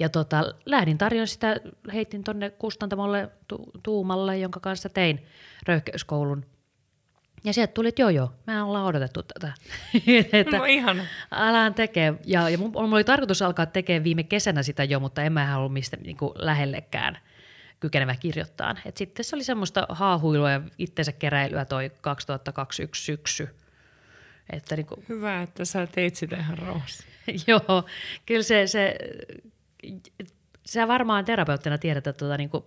Ja 0.00 0.08
tota, 0.08 0.54
lähdin 0.66 0.98
tarjoa 0.98 1.26
sitä, 1.26 1.56
heitin 1.92 2.24
tonne 2.24 2.50
kustantamolle 2.50 3.28
tu- 3.48 3.70
Tuumalle, 3.82 4.38
jonka 4.38 4.60
kanssa 4.60 4.88
tein 4.88 5.26
röyhkeyskoulun. 5.66 6.46
Ja 7.44 7.52
sieltä 7.52 7.72
tuli, 7.72 7.88
että 7.88 8.02
joo 8.02 8.08
joo, 8.10 8.32
me 8.46 8.62
ollaan 8.62 8.86
odotettu 8.86 9.22
tätä. 9.22 9.52
että 10.32 10.58
No 10.58 10.64
ihana. 10.64 11.04
alaan 11.30 11.74
tekee. 11.74 12.14
Ja, 12.26 12.48
ja 12.48 12.58
mun, 12.58 12.70
mulla 12.72 12.96
oli 12.96 13.04
tarkoitus 13.04 13.42
alkaa 13.42 13.66
tekemään 13.66 14.04
viime 14.04 14.22
kesänä 14.22 14.62
sitä 14.62 14.84
jo, 14.84 15.00
mutta 15.00 15.22
en 15.22 15.32
mä 15.32 15.58
ollut 15.58 15.72
mistä 15.72 15.96
niin 15.96 16.16
kuin 16.16 16.32
lähellekään 16.34 17.18
kykenevä 17.80 18.16
kirjoittaa. 18.16 18.76
Et 18.84 18.96
sitten 18.96 19.24
se 19.24 19.36
oli 19.36 19.44
semmoista 19.44 19.86
haahuilua 19.88 20.50
ja 20.50 20.60
itsensä 20.78 21.12
keräilyä 21.12 21.64
toi 21.64 21.90
2021 22.00 23.04
syksy. 23.04 23.48
Että 24.52 24.76
niin 24.76 24.86
kuin, 24.86 25.04
Hyvä, 25.08 25.42
että 25.42 25.64
sä 25.64 25.86
teit 25.86 26.16
sitä 26.16 26.36
ihan 26.36 26.58
rauhassa. 26.58 27.04
joo, 27.46 27.84
kyllä 28.26 28.42
se, 28.42 28.66
se, 28.66 28.96
sä 30.66 30.88
varmaan 30.88 31.24
terapeuttina 31.24 31.78
tiedät, 31.78 32.06
että 32.06 32.18
tuota, 32.18 32.36
niin 32.36 32.50
kuin, 32.50 32.64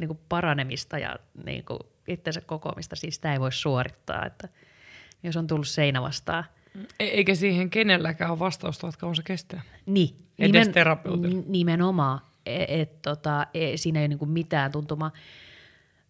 niin 0.00 0.08
kuin 0.08 0.20
paranemista 0.28 0.98
ja 0.98 1.16
niin 1.44 1.64
kuin 1.64 1.78
itsensä 2.08 2.40
kokoamista, 2.40 2.96
siis 2.96 3.14
sitä 3.14 3.32
ei 3.32 3.40
voi 3.40 3.52
suorittaa, 3.52 4.26
että 4.26 4.48
jos 5.22 5.36
on 5.36 5.46
tullut 5.46 5.68
seinä 5.68 6.02
vastaan. 6.02 6.44
E- 7.00 7.04
eikä 7.04 7.34
siihen 7.34 7.70
kenelläkään 7.70 8.30
ole 8.30 8.38
vastausta, 8.38 8.88
että 8.88 9.00
kauan 9.00 9.16
se 9.16 9.22
kestää. 9.22 9.62
Niin. 9.86 10.26
Edes 10.38 10.68
terapeutilla. 10.68 11.40
n- 11.40 11.44
Nimenomaan. 11.52 12.20
Et, 12.46 12.70
et, 12.70 13.02
tota, 13.02 13.46
e, 13.54 13.76
siinä 13.76 13.98
ei 13.98 14.02
ole 14.02 14.08
niinku 14.08 14.26
mitään 14.26 14.72
tuntumaa. 14.72 15.12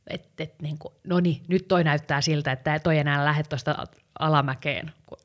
Et, 0.06 0.28
et, 0.38 0.54
niinku, 0.62 0.94
no 1.04 1.20
niin, 1.20 1.42
nyt 1.48 1.68
toi 1.68 1.85
näyttää 1.85 2.20
siltä, 2.20 2.52
että 2.52 2.78
toi 2.78 2.98
enää 2.98 3.24
lähde 3.24 3.42
tuosta 3.42 3.87
alamäkeen. 4.18 4.92
Kun 5.06 5.18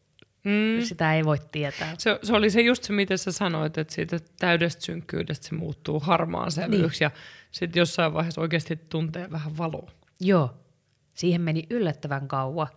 Mm. 0.45 0.85
Sitä 0.85 1.13
ei 1.15 1.25
voi 1.25 1.37
tietää. 1.51 1.93
Se, 1.97 2.19
se 2.23 2.33
oli 2.33 2.49
se 2.49 2.61
just 2.61 2.83
se, 2.83 2.93
miten 2.93 3.17
sä 3.17 3.31
sanoit, 3.31 3.77
että 3.77 3.93
siitä 3.93 4.19
täydestä 4.39 4.81
synkkyydestä 4.81 5.47
se 5.47 5.55
muuttuu 5.55 5.99
harmaan 5.99 6.51
sävyyksi 6.51 7.05
niin. 7.05 7.11
ja 7.11 7.11
sitten 7.51 7.79
jossain 7.79 8.13
vaiheessa 8.13 8.41
oikeasti 8.41 8.75
tuntee 8.75 9.31
vähän 9.31 9.57
valoa. 9.57 9.91
Joo, 10.19 10.53
siihen 11.13 11.41
meni 11.41 11.63
yllättävän 11.69 12.27
kauan. 12.27 12.67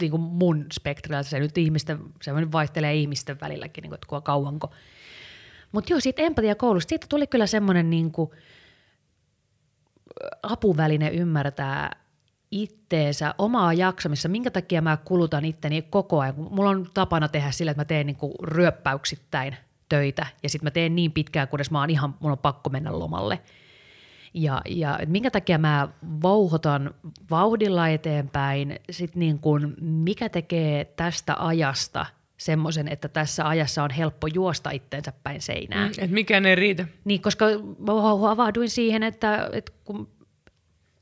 Niin 0.00 0.10
kuin 0.10 0.22
mun 0.22 0.66
spektrillä, 0.72 1.22
se 1.22 1.38
nyt 1.38 1.58
ihmisten, 1.58 1.98
se 2.22 2.32
nyt 2.32 2.52
vaihtelee 2.52 2.94
ihmisten 2.94 3.40
välilläkin, 3.40 3.82
niin 3.82 3.90
kuin, 3.90 3.96
että 3.96 4.06
kuinka 4.08 4.24
kauanko. 4.24 4.72
Mutta 5.72 5.92
joo, 5.92 6.00
siitä 6.00 6.22
empatiakoulusta, 6.22 6.88
siitä 6.88 7.06
tuli 7.08 7.26
kyllä 7.26 7.46
semmoinen 7.46 7.90
niin 7.90 8.12
kuin 8.12 8.30
apuväline 10.42 11.08
ymmärtää 11.08 12.01
itteensä, 12.52 13.34
omaa 13.38 13.72
jaksamista, 13.72 14.28
minkä 14.28 14.50
takia 14.50 14.82
mä 14.82 14.96
kulutan 15.04 15.44
itteni 15.44 15.82
koko 15.82 16.20
ajan. 16.20 16.34
Mulla 16.36 16.70
on 16.70 16.86
tapana 16.94 17.28
tehdä 17.28 17.50
sillä, 17.50 17.70
että 17.70 17.80
mä 17.80 17.84
teen 17.84 18.06
niin 18.06 18.16
kuin 18.16 18.32
ryöppäyksittäin 18.42 19.56
töitä 19.88 20.26
ja 20.42 20.48
sitten 20.48 20.66
mä 20.66 20.70
teen 20.70 20.96
niin 20.96 21.12
pitkään, 21.12 21.48
kunnes 21.48 21.70
mä 21.70 21.80
oon 21.80 21.90
ihan, 21.90 22.14
mun 22.20 22.32
on 22.32 22.38
pakko 22.38 22.70
mennä 22.70 22.98
lomalle. 22.98 23.38
Ja, 24.34 24.62
ja 24.68 24.98
minkä 25.06 25.30
takia 25.30 25.58
mä 25.58 25.88
vauhotan 26.22 26.94
vauhdilla 27.30 27.88
eteenpäin, 27.88 28.80
sit 28.90 29.16
niin 29.16 29.38
kuin, 29.38 29.74
mikä 29.80 30.28
tekee 30.28 30.84
tästä 30.84 31.36
ajasta 31.38 32.06
semmoisen, 32.36 32.88
että 32.88 33.08
tässä 33.08 33.48
ajassa 33.48 33.82
on 33.82 33.90
helppo 33.90 34.26
juosta 34.26 34.70
itteensä 34.70 35.12
päin 35.22 35.42
seinään. 35.42 35.88
Mm, 35.88 36.04
että 36.04 36.14
mikään 36.14 36.46
ei 36.46 36.54
riitä. 36.54 36.86
Niin, 37.04 37.22
koska 37.22 37.46
mä 37.78 37.92
havahduin 38.28 38.70
siihen, 38.70 39.02
että, 39.02 39.50
että 39.52 39.72
kun 39.84 40.08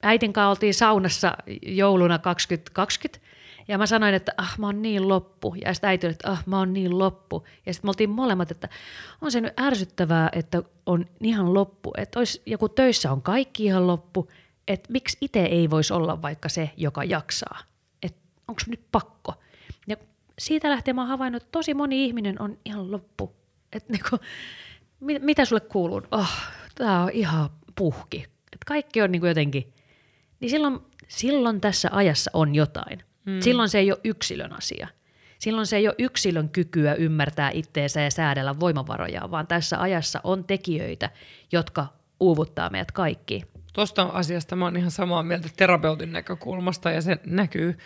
äitin 0.02 0.32
kanssa 0.32 0.48
oltiin 0.48 0.74
saunassa 0.74 1.36
jouluna 1.62 2.18
2020, 2.18 3.30
ja 3.68 3.78
mä 3.78 3.86
sanoin, 3.86 4.14
että 4.14 4.32
ah, 4.36 4.58
mä 4.58 4.66
oon 4.66 4.82
niin 4.82 5.08
loppu. 5.08 5.54
Ja 5.64 5.74
sitten 5.74 5.90
äiti 5.90 6.06
oli, 6.06 6.12
että 6.12 6.30
ah, 6.30 6.42
mä 6.46 6.58
oon 6.58 6.72
niin 6.72 6.98
loppu. 6.98 7.44
Ja 7.66 7.74
sitten 7.74 7.88
me 7.88 7.90
oltiin 7.90 8.10
molemmat, 8.10 8.50
että 8.50 8.68
on 9.20 9.32
se 9.32 9.40
nyt 9.40 9.60
ärsyttävää, 9.60 10.28
että 10.32 10.62
on 10.86 11.06
ihan 11.22 11.54
loppu. 11.54 11.92
Että 11.96 12.18
olisi, 12.18 12.42
joku 12.46 12.68
töissä 12.68 13.12
on 13.12 13.22
kaikki 13.22 13.64
ihan 13.64 13.86
loppu. 13.86 14.28
Että 14.68 14.92
miksi 14.92 15.18
itse 15.20 15.42
ei 15.42 15.70
voisi 15.70 15.92
olla 15.92 16.22
vaikka 16.22 16.48
se, 16.48 16.70
joka 16.76 17.04
jaksaa. 17.04 17.58
Että 18.02 18.20
onko 18.48 18.60
nyt 18.66 18.80
pakko. 18.92 19.34
Ja 19.86 19.96
siitä 20.38 20.70
lähtien 20.70 20.94
mä 20.94 21.02
oon 21.02 21.08
havainnut, 21.08 21.42
että 21.42 21.52
tosi 21.52 21.74
moni 21.74 22.04
ihminen 22.04 22.42
on 22.42 22.58
ihan 22.64 22.92
loppu. 22.92 23.34
Että 23.72 23.92
niinku, 23.92 24.18
mit, 25.00 25.22
mitä 25.22 25.44
sulle 25.44 25.60
kuuluu? 25.60 26.02
Oh, 26.10 26.32
tää 26.74 27.02
on 27.02 27.10
ihan 27.12 27.50
puhki. 27.74 28.18
Että 28.52 28.64
kaikki 28.66 29.02
on 29.02 29.12
niinku 29.12 29.26
jotenkin, 29.26 29.72
niin 30.40 30.50
silloin, 30.50 30.78
silloin 31.08 31.60
tässä 31.60 31.88
ajassa 31.92 32.30
on 32.34 32.54
jotain. 32.54 33.02
Mm. 33.26 33.40
Silloin 33.40 33.68
se 33.68 33.78
ei 33.78 33.92
ole 33.92 34.00
yksilön 34.04 34.52
asia. 34.52 34.88
Silloin 35.38 35.66
se 35.66 35.76
ei 35.76 35.88
ole 35.88 35.94
yksilön 35.98 36.48
kykyä 36.48 36.94
ymmärtää 36.94 37.50
itteensä 37.54 38.00
ja 38.00 38.10
säädellä 38.10 38.60
voimavaroja, 38.60 39.30
vaan 39.30 39.46
tässä 39.46 39.80
ajassa 39.80 40.20
on 40.24 40.44
tekijöitä, 40.44 41.10
jotka 41.52 41.86
uuvuttaa 42.20 42.70
meidät 42.70 42.92
kaikki. 42.92 43.42
Tuosta 43.72 44.02
asiasta 44.02 44.56
mä 44.56 44.64
oon 44.64 44.76
ihan 44.76 44.90
samaa 44.90 45.22
mieltä 45.22 45.48
terapeutin 45.56 46.12
näkökulmasta 46.12 46.90
ja 46.90 47.02
se 47.02 47.18
näkyy 47.26 47.78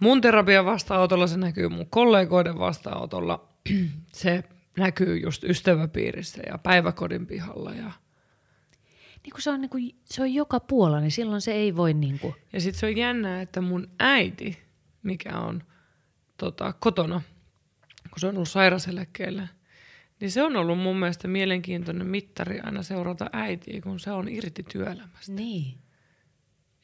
mun 0.00 0.20
terapian 0.20 0.64
vastaanotolla, 0.64 1.26
se 1.26 1.36
näkyy 1.36 1.68
mun 1.68 1.86
kollegoiden 1.90 2.58
vastaanotolla, 2.58 3.48
se 4.12 4.44
näkyy 4.78 5.16
just 5.16 5.44
ystäväpiirissä 5.44 6.42
ja 6.46 6.58
päiväkodin 6.58 7.26
pihalla 7.26 7.74
ja 7.74 7.92
niin 9.22 9.32
kun 9.32 9.42
se, 9.42 9.50
on, 9.50 9.60
niin 9.60 9.70
kuin, 9.70 9.96
se 10.04 10.22
on 10.22 10.34
joka 10.34 10.60
puolella, 10.60 11.00
niin 11.00 11.10
silloin 11.10 11.40
se 11.40 11.52
ei 11.52 11.76
voi... 11.76 11.94
Niin 11.94 12.18
kuin... 12.18 12.34
Ja 12.52 12.60
sitten 12.60 12.80
se 12.80 12.86
on 12.86 12.96
jännää, 12.96 13.42
että 13.42 13.60
mun 13.60 13.88
äiti, 14.00 14.58
mikä 15.02 15.38
on 15.38 15.62
tota, 16.36 16.72
kotona, 16.72 17.22
kun 18.10 18.20
se 18.20 18.26
on 18.26 18.34
ollut 18.36 18.48
sairaseläkkeellä, 18.48 19.48
niin 20.20 20.30
se 20.30 20.42
on 20.42 20.56
ollut 20.56 20.78
mun 20.78 20.98
mielestä 20.98 21.28
mielenkiintoinen 21.28 22.06
mittari 22.06 22.60
aina 22.60 22.82
seurata 22.82 23.30
äitiä, 23.32 23.80
kun 23.80 24.00
se 24.00 24.10
on 24.10 24.28
irti 24.28 24.62
työelämästä. 24.62 25.32
Niin. 25.32 25.78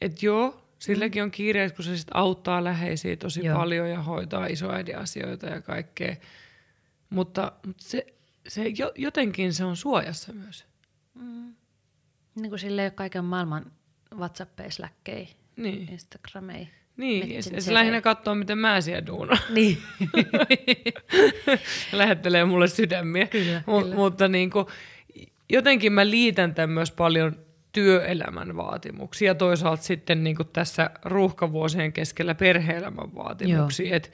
Et 0.01 0.23
joo, 0.23 0.69
silläkin 0.79 1.23
on 1.23 1.31
kiire, 1.31 1.69
kun 1.69 1.85
se 1.85 1.97
sit 1.97 2.07
auttaa 2.13 2.63
läheisiä 2.63 3.15
tosi 3.15 3.45
joo. 3.45 3.57
paljon 3.57 3.89
ja 3.89 4.01
hoitaa 4.01 4.45
isoäidin 4.45 4.97
asioita 4.97 5.45
ja 5.45 5.61
kaikkea. 5.61 6.15
Mutta, 7.09 7.51
mutta 7.65 7.83
se, 7.83 8.05
se, 8.47 8.63
jotenkin 8.95 9.53
se 9.53 9.65
on 9.65 9.75
suojassa 9.75 10.33
myös. 10.33 10.65
Mm. 11.13 11.55
Niin 12.41 12.49
kuin 12.49 12.59
sille 12.59 12.81
ei 12.81 12.85
ole 12.85 12.91
kaiken 12.91 13.25
maailman 13.25 13.71
WhatsAppeja, 14.15 14.71
Slackkei, 14.71 15.29
niin. 15.55 15.89
Instagramei. 15.91 16.67
Niin, 16.97 17.31
ja 17.31 17.61
se 17.61 17.73
lähinnä 17.73 18.01
katsoo, 18.01 18.35
miten 18.35 18.57
mä 18.57 18.81
siellä 18.81 19.07
duunaan. 19.07 19.39
Niin. 19.49 19.77
Lähettelee 21.91 22.45
mulle 22.45 22.67
sydämiä. 22.67 23.27
Kyllä, 23.27 23.59
M- 23.59 23.81
kyllä. 23.81 23.95
Mutta 23.95 24.27
niin 24.27 24.49
kuin, 24.49 24.65
jotenkin 25.49 25.93
mä 25.93 26.09
liitän 26.09 26.55
tämän 26.55 26.69
myös 26.69 26.91
paljon 26.91 27.35
työelämän 27.71 28.57
vaatimuksia 28.57 29.27
ja 29.27 29.35
toisaalta 29.35 29.83
sitten 29.83 30.23
niin 30.23 30.35
kuin 30.35 30.49
tässä 30.53 30.89
ruuhkavuosien 31.05 31.93
keskellä 31.93 32.35
perheelämän 32.35 33.15
vaatimuksia. 33.15 33.95
Et 33.95 34.11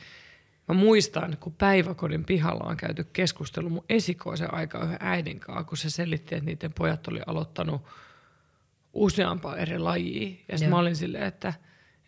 mä 0.67 0.75
muistan, 0.75 1.38
kun 1.39 1.53
päiväkodin 1.53 2.25
pihalla 2.25 2.69
on 2.69 2.77
käyty 2.77 3.03
keskustelu 3.13 3.69
mun 3.69 3.86
esikoisen 3.89 4.53
aika 4.53 4.83
yhden 4.83 4.97
äidin 4.99 5.39
kanssa, 5.39 5.63
kun 5.63 5.77
se 5.77 5.89
selitti, 5.89 6.36
että 6.36 6.45
niiden 6.45 6.73
pojat 6.73 7.07
oli 7.07 7.21
aloittanut– 7.27 7.81
useampaa 8.93 9.58
eri 9.58 9.79
lajia. 9.79 10.29
Ja 10.51 10.58
sitten 10.58 10.69
mä 10.69 10.79
olin 10.79 10.95
silleen, 10.95 11.23
että, 11.23 11.53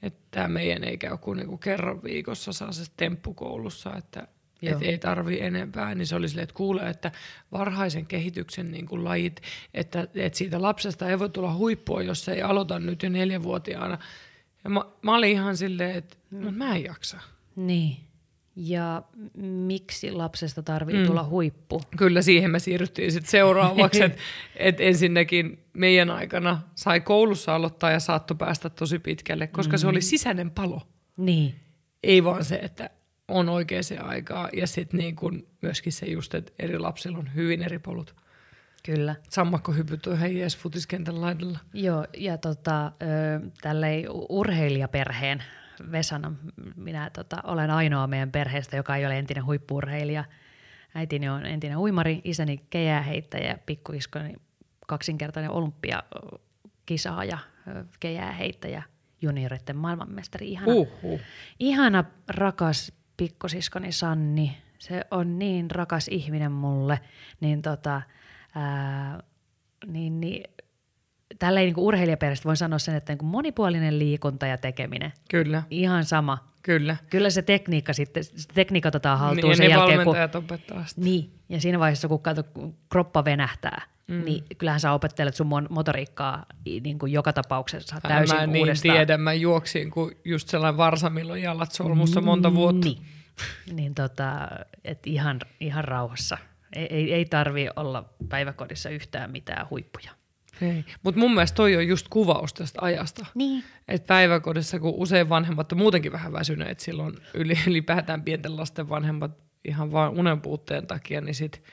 että 0.02 0.20
tämä 0.32 0.48
meidän 0.48 0.84
ei 0.84 0.98
käy 0.98 1.18
kuin 1.18 1.38
niinku 1.38 1.58
kerran 1.58 2.04
viikossa 2.04 2.54
sellaisessa 2.54 2.94
temppukoulussa, 2.98 3.96
että 3.96 4.28
et 4.62 4.82
ei 4.82 4.98
tarvi 4.98 5.42
enempää, 5.42 5.96
niin 5.96 6.08
se 6.08 6.16
oli 6.16 6.30
silleen, 6.30 6.44
että 6.44 6.56
kuulee, 6.56 6.90
että 6.90 7.12
varhaisen 7.52 8.06
kehityksen 8.06 8.72
niin 8.72 8.86
kuin 8.86 9.04
lajit, 9.04 9.42
että, 9.74 10.08
että 10.16 10.38
siitä 10.38 10.62
lapsesta 10.62 11.10
ei 11.10 11.20
voi 11.20 11.30
tulla 11.30 11.54
huippua, 11.54 12.02
jos 12.02 12.26
se 12.26 12.34
ei 12.34 12.42
aloita 12.42 12.80
nyt 12.80 13.04
jo 13.04 13.10
neljävuotiaana. 13.10 13.98
Ja 14.64 14.70
mä, 14.70 14.82
mä 15.02 15.16
olin 15.16 15.32
ihan 15.32 15.58
silleen, 15.58 15.96
että 15.96 16.18
mm. 16.32 16.54
mä 16.54 16.76
en 16.76 16.84
jaksa. 16.84 17.20
Niin 17.56 17.98
ja 18.56 19.04
miksi 19.42 20.12
lapsesta 20.12 20.64
tarvii 20.64 20.98
mm. 20.98 21.06
tulla 21.06 21.24
huippu. 21.24 21.82
Kyllä 21.98 22.22
siihen 22.22 22.52
me 22.52 22.60
siirryttiin 22.60 23.12
sitten 23.12 23.32
seuraavaksi, 23.32 24.04
että 24.04 24.18
et 24.56 24.82
ensinnäkin 24.82 25.60
meidän 25.74 26.10
aikana 26.10 26.62
sai 26.76 27.02
koulussa 27.02 27.56
aloittaa 27.56 27.92
ja 27.92 28.00
saattoi 28.00 28.38
päästä 28.38 28.70
tosi 28.70 29.00
pitkälle, 29.00 29.48
koska 29.48 29.78
mm. 29.78 29.80
se 29.80 29.88
oli 29.88 30.00
mm. 30.00 30.04
sisäinen 30.04 30.52
palo. 30.52 30.82
Niin. 31.18 31.56
Ei 32.04 32.24
vaan 32.24 32.46
se, 32.46 32.56
että 32.56 32.90
on 33.28 33.50
oikeaan 33.50 33.84
aikaa 34.00 34.50
ja 34.54 34.68
sitten 34.68 34.98
niin 34.98 35.16
kun 35.16 35.48
myöskin 35.62 35.94
se 35.94 36.06
just, 36.06 36.36
että 36.36 36.52
eri 36.60 36.80
lapsilla 36.80 37.18
on 37.18 37.36
hyvin 37.36 37.64
eri 37.64 37.80
polut. 37.80 38.16
Kyllä. 38.84 39.16
Sammakko 39.30 39.72
hypyt 39.72 40.08
on 40.08 40.38
jees 40.38 40.58
futiskentän 40.58 41.22
laidalla. 41.22 41.60
Joo, 41.74 42.06
ja 42.18 42.38
tota, 42.38 42.92
tällei 43.62 44.06
urheilijaperheen 44.30 45.44
Vesana. 45.92 46.34
Minä 46.76 47.10
tota, 47.10 47.38
olen 47.44 47.72
ainoa 47.72 48.08
meidän 48.08 48.32
perheestä, 48.32 48.78
joka 48.78 48.96
ei 48.96 49.06
ole 49.06 49.20
entinen 49.20 49.46
huippurheilija. 49.46 50.26
Äitini 50.96 51.30
on 51.30 51.46
entinen 51.46 51.78
uimari, 51.78 52.22
isäni 52.24 52.58
kejääheittäjä, 52.70 53.58
pikkuiskoni 53.66 54.34
kaksinkertainen 54.88 55.52
olympiakisaaja, 55.52 57.38
kejääheittäjä, 58.00 58.84
junioreiden 59.22 59.78
maailmanmestari. 59.78 60.52
Ihana, 60.52 60.74
uh-huh. 60.74 61.20
ihana 61.60 62.04
rakas 62.28 62.92
pikkusiskoni 63.18 63.92
Sanni. 63.92 64.58
Se 64.80 65.06
on 65.12 65.40
niin 65.40 65.72
rakas 65.72 66.08
ihminen 66.08 66.52
mulle. 66.52 67.00
Niin 67.42 67.62
tota, 67.62 68.02
ää, 68.56 69.24
niin, 69.86 70.22
niin 70.22 70.44
tällä 71.40 71.60
niin 71.60 71.74
urheilijaperheestä 71.78 72.46
voin 72.46 72.58
sanoa 72.58 72.80
sen, 72.80 72.96
että 72.96 73.14
niin 73.14 73.26
monipuolinen 73.26 74.00
liikunta 74.00 74.48
ja 74.48 74.58
tekeminen. 74.58 75.14
Kyllä. 75.30 75.64
Ihan 75.70 76.06
sama. 76.06 76.38
Kyllä. 76.62 76.98
Kyllä 77.10 77.30
se 77.30 77.42
tekniikka 77.42 77.94
sitten, 77.94 78.24
se 78.24 78.48
tekniikka 78.54 78.88
otetaan 78.88 79.20
haltuun 79.20 79.44
niin, 79.44 79.58
sen 79.58 79.64
niin 79.64 79.78
jälkeen, 79.78 80.04
kun... 80.04 80.18
opettaa 80.36 80.86
sitä. 80.86 81.02
Niin, 81.02 81.32
ja 81.50 81.62
siinä 81.62 81.80
vaiheessa 81.80 82.08
kun 82.08 82.22
kato, 82.22 82.44
kroppa 82.90 83.26
venähtää, 83.26 83.82
mm. 84.08 84.26
niin 84.26 84.44
kyllähän 84.58 84.80
sä 84.80 84.92
opettelet 84.92 85.36
sun 85.36 85.48
motoriikkaa 85.70 86.46
niin 86.84 87.00
kuin 87.00 87.12
joka 87.12 87.34
tapauksessa 87.34 87.96
Hän 87.96 88.02
täysin 88.02 88.36
mä 88.38 88.48
niin 88.48 88.68
tiedän, 88.82 89.22
mä 89.22 89.34
juoksin 89.34 89.92
kuin 89.92 90.18
just 90.26 90.48
sellainen 90.48 90.78
varsa, 90.78 91.10
milloin 91.10 91.42
jalat 91.42 91.72
solmussa 91.72 92.22
monta 92.22 92.54
vuotta. 92.54 92.88
Niin, 92.88 93.02
niin 93.78 93.96
tota, 93.96 94.48
et 94.84 95.08
ihan, 95.08 95.40
ihan 95.60 95.84
rauhassa. 95.84 96.38
Ei, 96.74 96.88
ei, 96.90 97.14
ei 97.14 97.26
tarvi 97.26 97.70
olla 97.76 98.10
päiväkodissa 98.30 98.90
yhtään 98.90 99.32
mitään 99.32 99.68
huippuja. 99.70 100.12
Ei. 100.62 100.86
Mutta 101.04 101.20
mun 101.20 101.34
mielestä 101.34 101.56
toi 101.56 101.76
on 101.76 101.88
just 101.88 102.08
kuvaus 102.10 102.54
tästä 102.54 102.80
ajasta. 102.82 103.26
Niin. 103.36 103.64
Että 103.88 104.08
päiväkodissa, 104.08 104.80
kun 104.80 104.94
usein 104.98 105.30
vanhemmat 105.30 105.72
on 105.72 105.78
muutenkin 105.78 106.12
vähän 106.12 106.34
väsyneet 106.34 106.80
silloin 106.80 107.16
yli, 107.34 107.58
ylipäätään 107.68 108.24
pienten 108.24 108.58
lasten 108.58 108.90
vanhemmat 108.90 109.32
ihan 109.66 109.92
vain 109.92 110.14
unen 110.14 110.42
puutteen 110.42 110.88
takia, 110.88 111.22
niin 111.22 111.36
sit 111.36 111.64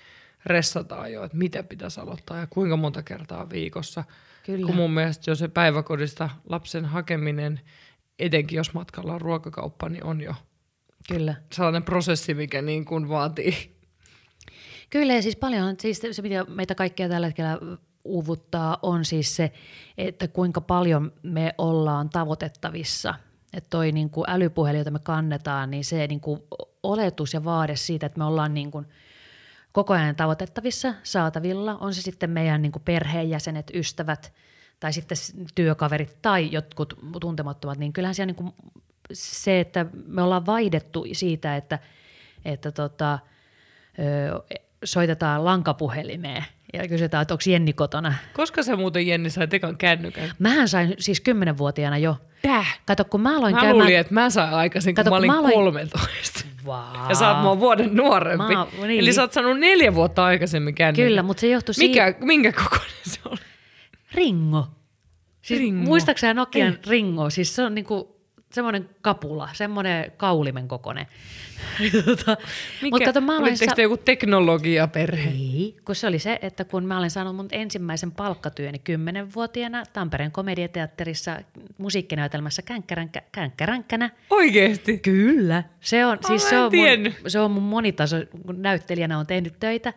ressataan 0.47 1.13
jo, 1.13 1.25
että 1.25 1.39
mitä 1.39 1.63
pitäisi 1.63 2.01
aloittaa 2.01 2.39
ja 2.39 2.47
kuinka 2.47 2.77
monta 2.77 3.03
kertaa 3.03 3.51
viikossa. 3.51 4.05
Kyllä. 4.47 4.67
Kun 4.67 4.77
mun 4.77 4.91
mielestä 4.91 5.31
jo 5.31 5.35
se 5.35 5.49
päiväkodista 5.49 6.31
lapsen 6.49 6.85
hakeminen, 6.85 7.61
etenkin 8.19 8.57
jos 8.57 8.75
matkalla 8.75 9.15
on 9.15 9.21
ruokakauppa, 9.21 9.89
niin 9.89 10.05
on 10.05 10.21
jo 10.21 10.35
Kyllä. 11.09 11.35
sellainen 11.53 11.85
prosessi, 11.85 12.35
mikä 12.35 12.63
niin 12.63 12.85
kuin 12.85 13.09
vaatii. 13.09 13.77
Kyllä, 14.91 15.15
ja 15.15 15.23
siis 15.23 15.37
paljon, 15.37 15.77
siis 15.81 16.01
se 16.11 16.23
mitä 16.23 16.45
meitä 16.45 16.75
kaikkia 16.75 17.09
tällä 17.09 17.27
hetkellä 17.27 17.59
uuvuttaa 18.05 18.79
on 18.83 19.05
siis 19.05 19.37
se, 19.37 19.53
että 19.99 20.29
kuinka 20.29 20.61
paljon 20.61 21.13
me 21.23 21.55
ollaan 21.59 22.11
tavoitettavissa. 22.11 23.15
Että 23.53 23.71
toi 23.71 23.93
niin 23.93 24.11
kuin 24.11 24.31
älypuhelin, 24.31 24.79
jota 24.79 24.91
me 24.91 24.99
kannetaan, 24.99 25.71
niin 25.71 25.85
se 25.85 26.07
niin 26.07 26.21
kuin 26.21 26.43
oletus 26.83 27.35
ja 27.35 27.45
vaade 27.45 27.77
siitä, 27.77 28.07
että 28.07 28.19
me 28.19 28.25
ollaan 28.25 28.55
niin 28.55 28.71
kuin 28.71 28.87
koko 29.73 29.95
ajan 29.95 30.17
tavoitettavissa, 30.17 30.95
saatavilla, 31.03 31.77
on 31.81 31.95
se 31.95 32.03
sitten 32.03 32.31
meidän 32.31 32.63
niin 32.63 32.73
kuin 32.73 32.83
perheenjäsenet, 32.83 33.71
ystävät 33.75 34.33
tai 34.81 34.93
sitten 34.93 35.17
työkaverit 35.55 36.17
tai 36.23 36.53
jotkut 36.53 36.95
tuntemattomat, 37.21 37.79
niin 37.79 37.93
kyllähän 37.93 38.15
siellä 38.15 38.27
niin 38.27 38.37
kuin 38.37 38.55
se, 39.13 39.61
että 39.61 39.87
me 40.07 40.23
ollaan 40.23 40.47
vaihdettu 40.47 41.05
siitä, 41.13 41.57
että, 41.57 41.79
että 42.45 42.73
tota, 42.73 43.19
soitetaan 44.85 45.45
lankapuhelimeen 45.45 46.45
ja 46.73 46.89
kysytään, 46.89 47.23
että 47.23 47.35
onko 47.35 47.43
Jenni 47.47 47.73
kotona. 47.73 48.15
Koska 48.33 48.63
sä 48.63 48.77
muuten 48.77 49.07
Jenni 49.07 49.31
sai 49.31 49.49
tekan 49.49 49.77
kännykän? 49.77 50.31
Mähän 50.39 50.69
sain 50.69 50.95
siis 50.99 51.21
kymmenenvuotiaana 51.21 51.99
jo. 51.99 52.17
Täh? 52.43 52.81
Kato, 52.87 53.05
kun 53.05 53.21
mä 53.21 53.37
aloin 53.37 53.55
Mä 53.55 53.61
käymään... 53.61 53.79
luulin, 53.79 53.99
että 53.99 54.15
mä 54.15 54.31
sain 54.31 54.55
aikaisin, 54.55 54.95
kun 54.95 55.05
Kato, 55.05 55.11
mä 55.11 55.17
kun 55.17 55.19
olin 55.19 55.31
mä 55.31 55.39
aloin- 55.39 55.55
13. 55.55 56.45
Vau. 56.67 57.09
Ja 57.09 57.15
sä 57.15 57.31
oot 57.33 57.43
mua 57.43 57.61
vuoden 57.61 57.97
nuorempi. 57.97 58.55
Mä- 58.55 58.67
niin. 58.87 59.01
Eli 59.01 59.13
sä 59.13 59.21
oot 59.23 59.33
saanut 59.33 59.59
neljä 59.61 59.95
vuotta 59.95 60.25
aikaisemmin 60.25 60.75
kännykän. 60.75 61.07
Kyllä, 61.09 61.23
mutta 61.23 61.41
se 61.41 61.49
johtui 61.49 61.75
Mikä, 61.79 62.05
siitä... 62.07 62.27
minkä 62.27 62.53
kokoinen 62.53 62.97
se 63.03 63.21
oli? 63.25 63.39
Ringo. 64.15 64.69
Siis 65.43 65.61
Ringo. 65.61 65.85
Muistaakseni 65.85 66.35
Nokian 66.35 66.79
Ringo? 66.87 67.31
Siis 67.31 67.55
se 67.57 67.63
on 67.63 67.75
niinku 67.75 68.12
semmoinen 68.53 68.89
kapula, 69.03 69.49
semmoinen 69.53 70.13
kaulimen 70.17 70.69
kokoinen. 70.69 71.07
tota, 72.05 72.37
Mutta 72.91 73.05
kato, 73.05 73.21
mä 73.21 73.39
Olitteko 73.39 73.71
sa- 73.71 73.77
te 73.77 73.83
joku 73.83 73.97
teknologiaperhe? 73.97 75.31
Ei, 75.31 75.77
kun 75.85 75.95
se 75.95 76.07
oli 76.07 76.19
se, 76.19 76.39
että 76.43 76.65
kun 76.65 76.85
mä 76.85 76.99
olen 76.99 77.11
saanut 77.11 77.37
mun 77.37 77.49
ensimmäisen 77.53 78.13
palkkatyöni 78.13 78.79
kymmenenvuotiaana 78.79 79.83
Tampereen 79.93 80.33
komediateatterissa 80.33 81.37
musiikkinäytelmässä 81.79 82.63
Känkkäränkkä, 82.63 83.23
Känkkäränkkänä. 83.33 84.11
Oikeesti? 84.31 84.99
Kyllä. 84.99 85.63
Se 85.81 86.07
on, 86.07 86.19
siis 86.27 86.49
se 86.49 86.57
on, 86.57 86.63
mun, 86.63 86.71
tiennyt. 86.71 87.15
se 87.27 87.41
on 87.41 87.51
mun 87.51 87.63
monitaso, 87.63 88.17
kun 88.47 88.63
näyttelijänä 88.63 89.19
on 89.19 89.27
tehnyt 89.27 89.55
töitä, 89.61 89.93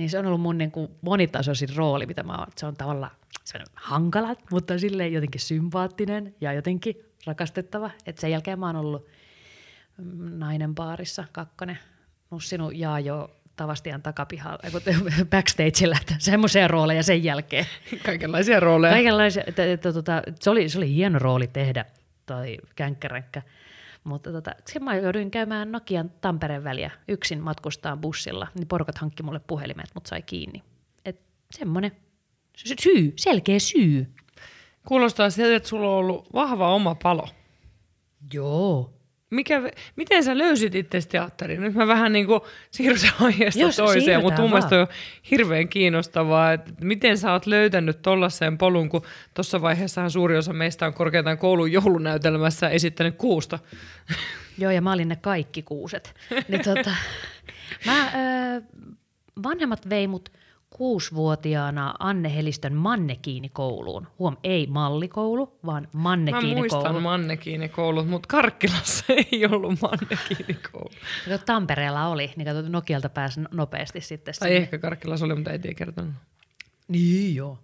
niin 0.00 0.10
se 0.10 0.18
on 0.18 0.26
ollut 0.26 0.40
mun 0.40 0.58
niin 0.58 0.70
kuin 0.70 0.90
monitasoisin 1.02 1.76
rooli, 1.76 2.06
mitä 2.06 2.22
mä 2.22 2.36
oon. 2.36 2.46
Se 2.56 2.66
on 2.66 2.76
tavallaan 2.76 3.12
semmoinen 3.44 3.74
hankala, 3.76 4.36
mutta 4.50 4.78
silleen 4.78 5.12
jotenkin 5.12 5.40
sympaattinen 5.40 6.34
ja 6.40 6.52
jotenkin 6.52 6.96
rakastettava. 7.26 7.90
Et 8.06 8.18
sen 8.18 8.30
jälkeen 8.30 8.58
mä 8.58 8.66
oon 8.66 8.76
ollut 8.76 9.06
mm, 9.98 10.38
nainen 10.38 10.74
baarissa, 10.74 11.24
kakkonen, 11.32 11.78
nussinut 12.30 12.76
Jaajo 12.76 13.30
Tavastian 13.56 14.02
takapihalla, 14.02 14.58
backstageillä, 15.30 15.96
että 16.00 16.14
semmoisia 16.18 16.68
rooleja 16.68 17.02
sen 17.02 17.24
jälkeen. 17.24 17.66
Kaikenlaisia 18.06 18.60
rooleja. 18.60 18.92
Kaikenlaisia, 18.92 19.44
että, 19.46 19.64
että, 19.64 19.92
tota, 19.92 20.22
se, 20.40 20.50
oli, 20.50 20.68
se 20.68 20.78
oli 20.78 20.94
hieno 20.94 21.18
rooli 21.18 21.46
tehdä, 21.46 21.84
toi 22.26 22.58
känkkäränkkä. 22.76 23.42
Mutta 24.04 24.32
tota, 24.32 24.50
sitten 24.66 24.84
mä 24.84 24.96
jouduin 24.96 25.30
käymään 25.30 25.72
Nokian 25.72 26.10
Tampereen 26.20 26.64
väliä 26.64 26.90
yksin 27.08 27.42
matkustaa 27.42 27.96
bussilla, 27.96 28.46
niin 28.54 28.68
porukat 28.68 28.98
hankki 28.98 29.22
mulle 29.22 29.40
puhelimet, 29.46 29.90
mutta 29.94 30.08
sai 30.08 30.22
kiinni. 30.22 30.62
Et 31.04 31.20
semmoinen 31.50 31.92
sy- 32.56 32.74
syy, 32.80 33.12
selkeä 33.16 33.58
syy. 33.58 34.14
Kuulostaa 34.88 35.30
siltä, 35.30 35.56
että 35.56 35.68
sulla 35.68 35.90
on 35.90 35.96
ollut 35.96 36.32
vahva 36.32 36.74
oma 36.74 36.94
palo. 36.94 37.28
Joo. 38.32 38.99
Mikä, 39.30 39.62
miten 39.96 40.24
sä 40.24 40.38
löysit 40.38 40.74
itse 40.74 41.00
teatteriin? 41.08 41.60
Nyt 41.60 41.74
mä 41.74 41.86
vähän 41.86 42.12
niin 42.12 42.26
kuin 42.26 42.40
siirryn 42.70 43.12
aiheesta 43.20 43.60
Jos 43.60 43.76
toiseen, 43.76 44.22
mutta 44.22 44.40
mun 44.40 44.50
mielestä 44.50 44.80
on 44.80 44.86
hirveän 45.30 45.68
kiinnostavaa, 45.68 46.52
että 46.52 46.72
miten 46.80 47.18
sä 47.18 47.32
oot 47.32 47.46
löytänyt 47.46 48.02
tollaiseen 48.02 48.58
polun, 48.58 48.88
kun 48.88 49.02
tuossa 49.34 49.62
vaiheessahan 49.62 50.10
suuri 50.10 50.36
osa 50.36 50.52
meistä 50.52 50.86
on 50.86 50.94
korkeintaan 50.94 51.38
koulun 51.38 51.72
joulunäytelmässä 51.72 52.68
esittänyt 52.68 53.14
kuusta. 53.16 53.58
Joo, 54.58 54.70
ja 54.70 54.82
mä 54.82 54.92
olin 54.92 55.08
ne 55.08 55.16
kaikki 55.16 55.62
kuuset. 55.62 56.14
Niin 56.48 56.64
tota, 56.64 56.90
mä, 57.86 58.06
ö, 58.06 58.62
vanhemmat 59.42 59.88
vei 59.88 60.06
mut 60.06 60.28
kuusivuotiaana 60.70 61.94
Anne 61.98 62.34
Helistön 62.36 62.74
Mannekiinikouluun. 62.74 64.06
Huom, 64.18 64.36
ei 64.44 64.66
mallikoulu, 64.66 65.58
vaan 65.66 65.82
Mä 65.82 65.88
Mannekiinikoulu. 66.00 66.58
muistan 66.58 67.02
mannekiinikoulut, 67.02 68.08
mutta 68.08 68.26
Karkkilassa 68.28 69.04
ei 69.32 69.46
ollut 69.46 69.80
mannekiinikoulu. 69.82 70.90
Kato, 71.28 71.44
Tampereella 71.46 72.06
oli, 72.08 72.30
niin 72.36 72.46
kato, 72.46 72.62
Nokialta 72.68 73.08
pääsi 73.08 73.40
no- 73.40 73.48
nopeasti 73.52 74.00
sitten. 74.00 74.34
Tai 74.38 74.48
sinne. 74.48 74.62
ehkä 74.62 74.78
Karkkilassa 74.78 75.26
oli, 75.26 75.34
mutta 75.34 75.50
ei 75.50 75.58
tiedä 75.58 75.74
kertonut. 75.74 76.12
Niin 76.88 77.34
joo. 77.34 77.58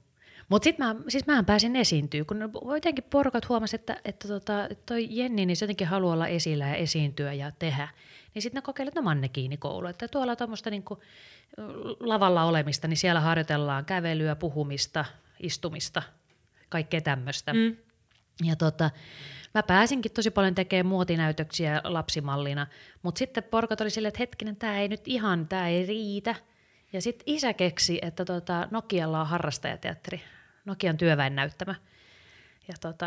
Mutta 0.49 0.65
sitten 0.65 0.87
mä, 0.87 0.97
siis 1.09 1.27
mä 1.27 1.43
pääsin 1.43 1.77
esiintyä, 1.77 2.25
kun 2.25 2.51
jotenkin 2.75 3.05
porukat 3.11 3.49
huomasi, 3.49 3.77
että, 3.77 3.97
että 4.05 4.29
tota, 4.29 4.69
toi 4.87 5.07
Jenni, 5.11 5.47
niin 5.47 5.57
se 5.57 5.65
jotenkin 5.65 5.87
haluaa 5.87 6.15
olla 6.15 6.27
esillä 6.27 6.67
ja 6.69 6.75
esiintyä 6.75 7.33
ja 7.33 7.51
tehdä. 7.59 7.89
Niin 8.37 8.43
sitten 8.43 8.59
ne 8.59 8.63
kokeilivat, 8.63 8.93
että 8.93 9.01
no 9.01 9.05
mannekiinikoulu, 9.05 9.87
että 9.87 10.09
tuolla 10.09 10.37
tuommoista 10.37 10.71
niinku 10.71 11.03
lavalla 12.01 12.45
olemista, 12.45 12.89
niin 12.89 12.97
siellä 12.97 13.21
harjoitellaan 13.21 13.85
kävelyä, 13.85 14.37
puhumista, 14.37 15.05
istumista, 15.41 16.03
kaikkea 16.69 17.01
tämmöistä. 17.01 17.53
Mm. 17.53 17.77
Ja 18.45 18.57
tota, 18.57 18.91
mä 19.55 19.63
pääsinkin 19.63 20.13
tosi 20.13 20.31
paljon 20.31 20.55
tekemään 20.55 20.87
muotinäytöksiä 20.87 21.81
lapsimallina, 21.85 22.67
mutta 23.03 23.19
sitten 23.19 23.45
porkat 23.45 23.81
oli 23.81 23.91
silleen, 23.91 24.09
että 24.09 24.19
hetkinen, 24.19 24.57
tämä 24.57 24.79
ei 24.79 24.89
nyt 24.89 25.09
ihan, 25.09 25.49
tämä 25.49 25.69
ei 25.69 25.87
riitä. 25.87 26.35
Ja 26.93 27.03
sitten 27.03 27.25
isä 27.27 27.53
keksi, 27.53 27.99
että 28.03 28.25
tota, 28.25 28.69
Nokialla 28.71 29.21
on 29.21 29.27
harrastajateatteri, 29.27 30.21
Nokian 30.65 30.97
työväen 30.97 31.37
näyttämä. 31.37 31.75
Ja, 32.69 32.75
tota, 32.81 33.07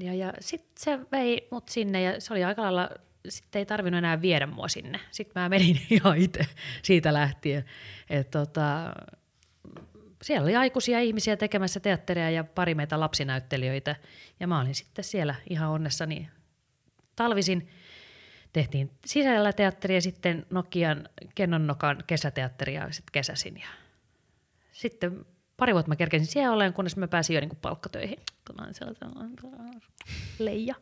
ja, 0.00 0.14
ja 0.14 0.32
sitten 0.40 0.72
se 0.76 0.98
vei 1.12 1.48
mut 1.50 1.68
sinne 1.68 2.02
ja 2.02 2.20
se 2.20 2.32
oli 2.32 2.44
aika 2.44 2.62
lailla, 2.62 2.88
sitten 3.28 3.58
ei 3.58 3.66
tarvinnut 3.66 3.98
enää 3.98 4.22
viedä 4.22 4.46
mua 4.46 4.68
sinne. 4.68 5.00
Sitten 5.10 5.42
mä 5.42 5.48
menin 5.48 5.80
ihan 5.90 6.18
itse 6.18 6.46
siitä 6.82 7.12
lähtien. 7.12 7.64
Et 8.10 8.30
tota, 8.30 8.94
siellä 10.22 10.44
oli 10.44 10.56
aikuisia 10.56 11.00
ihmisiä 11.00 11.36
tekemässä 11.36 11.80
teatteria 11.80 12.30
ja 12.30 12.44
pari 12.44 12.74
meitä 12.74 13.00
lapsinäyttelijöitä. 13.00 13.96
Ja 14.40 14.46
mä 14.46 14.60
olin 14.60 14.74
sitten 14.74 15.04
siellä 15.04 15.34
ihan 15.50 15.70
onnessani 15.70 16.28
talvisin. 17.16 17.68
Tehtiin 18.52 18.90
sisällä 19.06 19.52
teatteria, 19.52 20.00
sitten 20.00 20.46
Nokian 20.50 21.08
Kennonnokan 21.34 22.04
kesäteatteria 22.06 22.92
sitten 22.92 23.12
kesäsin. 23.12 23.56
Ja 23.56 23.68
sitten 24.72 25.26
pari 25.62 25.72
vuotta 25.74 25.88
mä 25.88 25.96
kerkesin 25.96 26.26
siellä 26.26 26.52
olen, 26.54 26.72
kunnes 26.72 26.96
mä 26.96 27.08
pääsin 27.08 27.34
jo 27.34 27.40
niin 27.40 27.50
palkkatöihin. 27.62 28.16
Kun 28.46 28.56
mä 28.56 28.62
olin 28.62 28.74
sellainen 28.74 29.36
leija. 30.38 30.74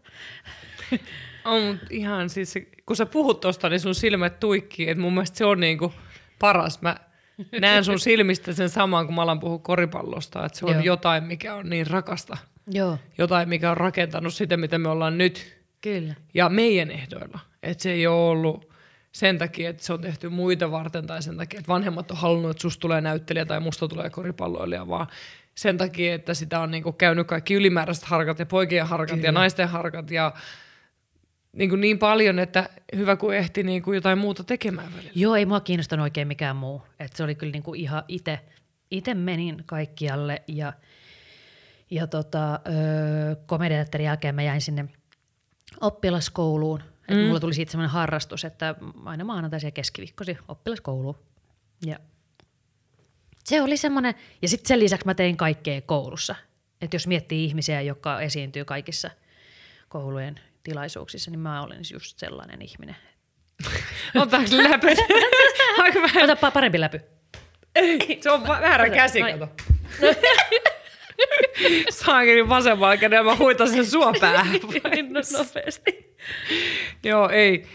On 1.44 1.78
ihan 1.90 2.30
siis, 2.30 2.52
se- 2.52 2.66
kun 2.86 2.96
sä 2.96 3.06
puhut 3.06 3.40
tosta, 3.40 3.68
niin 3.68 3.80
sun 3.80 3.94
silmät 3.94 4.40
tuikkii, 4.40 4.88
että 4.90 5.00
mun 5.02 5.12
mielestä 5.12 5.38
se 5.38 5.44
on 5.44 5.60
niinku 5.60 5.92
paras. 6.38 6.82
Mä 6.82 6.96
näen 7.60 7.84
sun 7.84 7.98
silmistä 7.98 8.52
sen 8.52 8.68
saman, 8.68 9.06
kun 9.06 9.14
mä 9.14 9.22
alan 9.22 9.40
puhua 9.40 9.58
koripallosta, 9.58 10.44
että 10.46 10.58
se 10.58 10.66
on 10.66 10.72
Joo. 10.72 10.82
jotain, 10.82 11.24
mikä 11.24 11.54
on 11.54 11.70
niin 11.70 11.86
rakasta. 11.86 12.36
Joo, 12.72 12.98
Jotain, 13.18 13.48
mikä 13.48 13.70
on 13.70 13.76
rakentanut 13.76 14.34
sitä, 14.34 14.56
mitä 14.56 14.78
me 14.78 14.88
ollaan 14.88 15.18
nyt. 15.18 15.58
kyllä. 15.80 16.14
Ja 16.34 16.48
meidän 16.48 16.90
ehdoilla. 16.90 17.38
Että 17.62 17.82
se 17.82 17.92
ei 17.92 18.06
ole 18.06 18.30
ollut 18.30 18.69
sen 19.12 19.38
takia, 19.38 19.70
että 19.70 19.84
se 19.84 19.92
on 19.92 20.00
tehty 20.00 20.28
muita 20.28 20.70
varten 20.70 21.06
tai 21.06 21.22
sen 21.22 21.36
takia, 21.36 21.60
että 21.60 21.72
vanhemmat 21.72 22.10
on 22.10 22.16
halunnut, 22.16 22.50
että 22.50 22.62
susta 22.62 22.80
tulee 22.80 23.00
näyttelijä 23.00 23.46
tai 23.46 23.60
musta 23.60 23.88
tulee 23.88 24.10
koripalloilija, 24.10 24.88
vaan 24.88 25.06
sen 25.54 25.78
takia, 25.78 26.14
että 26.14 26.34
sitä 26.34 26.60
on 26.60 26.70
niinku 26.70 26.92
käynyt 26.92 27.26
kaikki 27.26 27.54
ylimääräiset 27.54 28.04
harkat 28.04 28.38
ja 28.38 28.46
poikien 28.46 28.86
harkat 28.86 29.16
Kyllä. 29.16 29.28
ja 29.28 29.32
naisten 29.32 29.68
harkat 29.68 30.10
ja 30.10 30.32
niin, 31.52 31.70
kuin 31.70 31.80
niin 31.80 31.98
paljon, 31.98 32.38
että 32.38 32.68
hyvä 32.96 33.16
kun 33.16 33.34
ehti 33.34 33.62
niin 33.62 33.82
kuin 33.82 33.94
jotain 33.94 34.18
muuta 34.18 34.44
tekemään 34.44 34.92
välillä. 34.92 35.12
Joo, 35.14 35.36
ei 35.36 35.46
mua 35.46 35.60
kiinnostanut 35.60 36.04
oikein 36.04 36.28
mikään 36.28 36.56
muu. 36.56 36.82
Et 37.00 37.12
se 37.12 37.24
oli 37.24 37.34
kyllä 37.34 37.52
niinku 37.52 37.74
ihan 37.74 38.02
itse. 38.08 38.40
Itse 38.90 39.14
menin 39.14 39.62
kaikkialle 39.66 40.42
ja, 40.46 40.72
ja 41.90 42.06
tota, 42.06 42.52
öö, 42.52 43.36
komediateatterin 43.46 44.04
jälkeen 44.04 44.34
mä 44.34 44.42
jäin 44.42 44.60
sinne 44.60 44.88
oppilaskouluun. 45.80 46.82
Et 47.10 47.16
mm. 47.16 47.24
Mulla 47.24 47.40
tuli 47.40 47.54
siitä 47.54 47.72
semmoinen 47.72 47.90
harrastus, 47.90 48.44
että 48.44 48.74
aina 49.04 49.24
maanantaisin 49.24 49.66
ja 49.68 49.70
keskiviikkosi 49.70 50.38
oppilaskouluun. 50.48 51.18
Ja 51.86 51.98
se 53.44 53.62
oli 53.62 53.76
semmoinen, 53.76 54.14
ja 54.42 54.48
sitten 54.48 54.68
sen 54.68 54.80
lisäksi 54.80 55.06
mä 55.06 55.14
tein 55.14 55.36
kaikkea 55.36 55.80
koulussa. 55.80 56.34
Että 56.80 56.94
jos 56.94 57.06
miettii 57.06 57.44
ihmisiä, 57.44 57.80
jotka 57.80 58.20
esiintyy 58.20 58.64
kaikissa 58.64 59.10
koulujen 59.88 60.40
tilaisuuksissa, 60.62 61.30
niin 61.30 61.40
mä 61.40 61.62
olin 61.62 61.80
just 61.92 62.18
sellainen 62.18 62.62
ihminen. 62.62 62.96
Otetaanko 64.16 64.56
läpi? 64.56 64.86
Aika 65.82 66.02
vähän. 66.02 66.30
Ota 66.30 66.48
pa- 66.48 66.52
parempi 66.52 66.80
läpy. 66.80 67.00
Se 68.20 68.30
on 68.30 68.48
väärä 68.48 68.90
käsi, 68.90 69.20
kato. 69.22 69.48
Saankin 71.90 72.48
vasemmalla 72.48 72.96
kädellä, 72.96 73.30
mä 73.30 73.36
huitan 73.36 73.68
sen 73.68 73.86
sua 73.86 74.12
päähän. 74.20 74.52
Niin 74.90 75.12
no, 75.12 75.20
nopeasti. 75.38 76.16
Joo, 77.04 77.28
ei. 77.28 77.66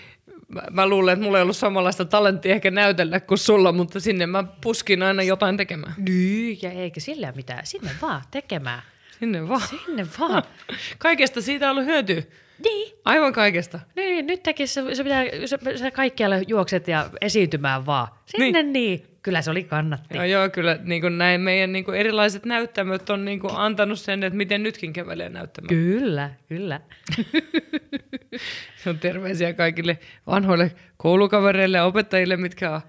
Mä, 0.48 0.62
mä 0.72 0.88
luulen, 0.88 1.14
että 1.14 1.24
mulla 1.26 1.38
ei 1.38 1.42
ollut 1.42 1.58
samanlaista 1.58 2.06
talenttia 2.06 2.56
ehkä 2.56 2.72
näytellä 2.72 3.20
kuin 3.20 3.38
sulla, 3.38 3.72
mutta 3.72 4.00
sinne 4.00 4.26
mä 4.26 4.44
puskin 4.62 5.04
aina 5.04 5.24
jotain 5.24 5.58
tekemään. 5.58 5.94
Niin, 5.98 6.60
ja 6.62 6.72
eikä 6.72 7.00
sillä 7.00 7.34
mitään. 7.36 7.66
Sinne 7.66 7.92
vaan 8.02 8.22
tekemään. 8.32 8.82
Sinne 9.20 9.50
vaan. 9.50 9.62
Sinne 9.86 10.08
vaan. 10.20 10.44
Kaikesta 10.98 11.42
siitä 11.42 11.66
on 11.66 11.72
ollut 11.72 11.86
hyötyä. 11.86 12.22
Niin. 12.64 12.94
Aivan 13.06 13.34
kaikesta. 13.34 13.80
Niin, 13.96 14.28
nyt 14.28 14.44
tekin 14.44 14.68
se, 14.68 14.96
se 14.96 15.04
pitää, 15.04 15.24
se, 15.46 15.78
se 15.78 15.92
kaikkialle 15.92 16.42
juokset 16.48 16.88
ja 16.88 17.10
esiintymään 17.22 17.86
vaan. 17.86 18.08
Sinne 18.26 18.64
niin. 18.64 18.74
niin. 18.74 19.06
Kyllä 19.22 19.42
se 19.42 19.52
oli 19.52 19.64
kannatti. 19.64 20.18
Joo, 20.18 20.26
joo 20.26 20.50
kyllä 20.50 20.80
niin 20.84 21.02
kuin 21.02 21.18
näin 21.18 21.42
meidän 21.42 21.72
niin 21.72 21.86
kuin 21.86 21.98
erilaiset 21.98 22.46
näyttämöt 22.46 23.10
on 23.10 23.26
niin 23.26 23.40
kuin 23.40 23.56
antanut 23.56 24.00
sen, 24.00 24.24
että 24.24 24.38
miten 24.38 24.64
nytkin 24.64 24.94
kävelee 24.94 25.30
näyttämään. 25.30 25.68
Kyllä, 25.68 26.32
kyllä. 26.50 26.82
Se 28.84 28.90
on 28.90 29.00
terveisiä 29.00 29.54
kaikille 29.54 30.00
vanhoille 30.28 30.72
koulukavereille 30.98 31.78
ja 31.78 31.86
opettajille, 31.86 32.38
mitkä 32.38 32.72
on 32.72 32.82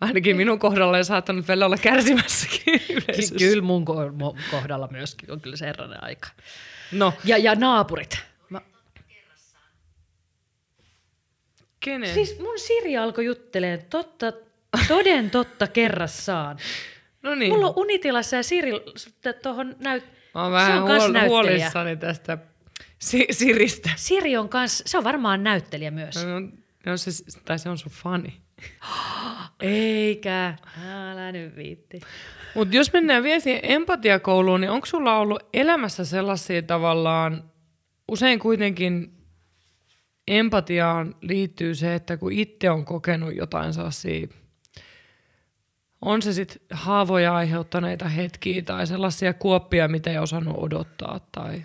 ainakin 0.00 0.36
minun 0.36 0.58
kohdalla 0.58 1.02
saattanut 1.02 1.48
välillä 1.48 1.66
olla 1.66 1.76
kärsimässäkin 1.76 2.80
yleisössä. 2.90 3.34
Kyllä 3.38 3.62
mun 3.62 3.84
ko- 3.88 4.38
kohdalla 4.50 4.88
myöskin 4.90 5.32
on 5.32 5.40
kyllä 5.40 5.56
sellainen 5.56 6.04
aika. 6.04 6.28
No, 6.92 7.12
Ja, 7.24 7.38
ja 7.38 7.54
naapurit. 7.54 8.18
Kenen? 11.84 12.14
siis 12.14 12.38
mun 12.38 12.58
Siri 12.58 12.96
alkoi 12.96 13.24
jutteleen 13.24 13.84
totta, 13.90 14.32
toden 14.88 15.30
totta 15.30 15.66
kerrassaan. 15.66 16.58
no 17.22 17.34
niin. 17.34 17.52
Mulla 17.52 17.66
on 17.66 17.72
unitilassa 17.76 18.36
ja 18.36 18.42
Siri 18.42 18.72
tuohon 19.42 19.76
näyt... 19.78 20.04
Mä 20.34 20.42
oon 20.42 20.52
se 20.52 20.54
vähän 20.54 20.82
on 20.82 20.88
kans 20.88 21.04
huol- 21.04 21.28
huolissani 21.28 21.96
tästä 21.96 22.38
si- 22.98 23.26
Siristä. 23.30 23.90
Siri 23.96 24.36
on 24.36 24.48
kans, 24.48 24.82
se 24.86 24.98
on 24.98 25.04
varmaan 25.04 25.44
näyttelijä 25.44 25.90
myös. 25.90 26.14
No, 26.16 26.40
no 26.86 26.96
se, 26.96 27.10
tai 27.44 27.58
se 27.58 27.68
on 27.68 27.78
sun 27.78 27.92
fani. 27.92 28.40
Eikä. 29.60 30.54
Älä 30.90 31.32
nyt 31.32 31.56
viitti. 31.56 32.00
Mutta 32.54 32.76
jos 32.76 32.92
mennään 32.92 33.22
vielä 33.22 33.40
siihen 33.40 33.60
empatiakouluun, 33.62 34.60
niin 34.60 34.70
onko 34.70 34.86
sulla 34.86 35.18
ollut 35.18 35.42
elämässä 35.52 36.04
sellaisia 36.04 36.62
tavallaan, 36.62 37.50
usein 38.08 38.38
kuitenkin 38.38 39.13
empatiaan 40.28 41.14
liittyy 41.20 41.74
se, 41.74 41.94
että 41.94 42.16
kun 42.16 42.32
itse 42.32 42.70
on 42.70 42.84
kokenut 42.84 43.36
jotain 43.36 43.74
sellaisia, 43.74 44.26
on 46.00 46.22
se 46.22 46.32
sitten 46.32 46.62
haavoja 46.70 47.34
aiheuttaneita 47.34 48.08
hetkiä 48.08 48.62
tai 48.62 48.86
sellaisia 48.86 49.34
kuoppia, 49.34 49.88
mitä 49.88 50.10
ei 50.10 50.18
osannut 50.18 50.56
odottaa 50.58 51.20
tai 51.32 51.64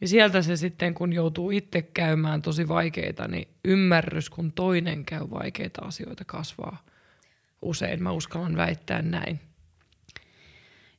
niin 0.00 0.08
sieltä 0.08 0.42
se 0.42 0.56
sitten, 0.56 0.94
kun 0.94 1.12
joutuu 1.12 1.50
itse 1.50 1.82
käymään 1.82 2.42
tosi 2.42 2.68
vaikeita, 2.68 3.28
niin 3.28 3.48
ymmärrys, 3.64 4.30
kun 4.30 4.52
toinen 4.52 5.04
käy 5.04 5.30
vaikeita 5.30 5.84
asioita, 5.84 6.24
kasvaa 6.24 6.84
usein. 7.62 8.02
Mä 8.02 8.12
uskallan 8.12 8.56
väittää 8.56 9.02
näin. 9.02 9.40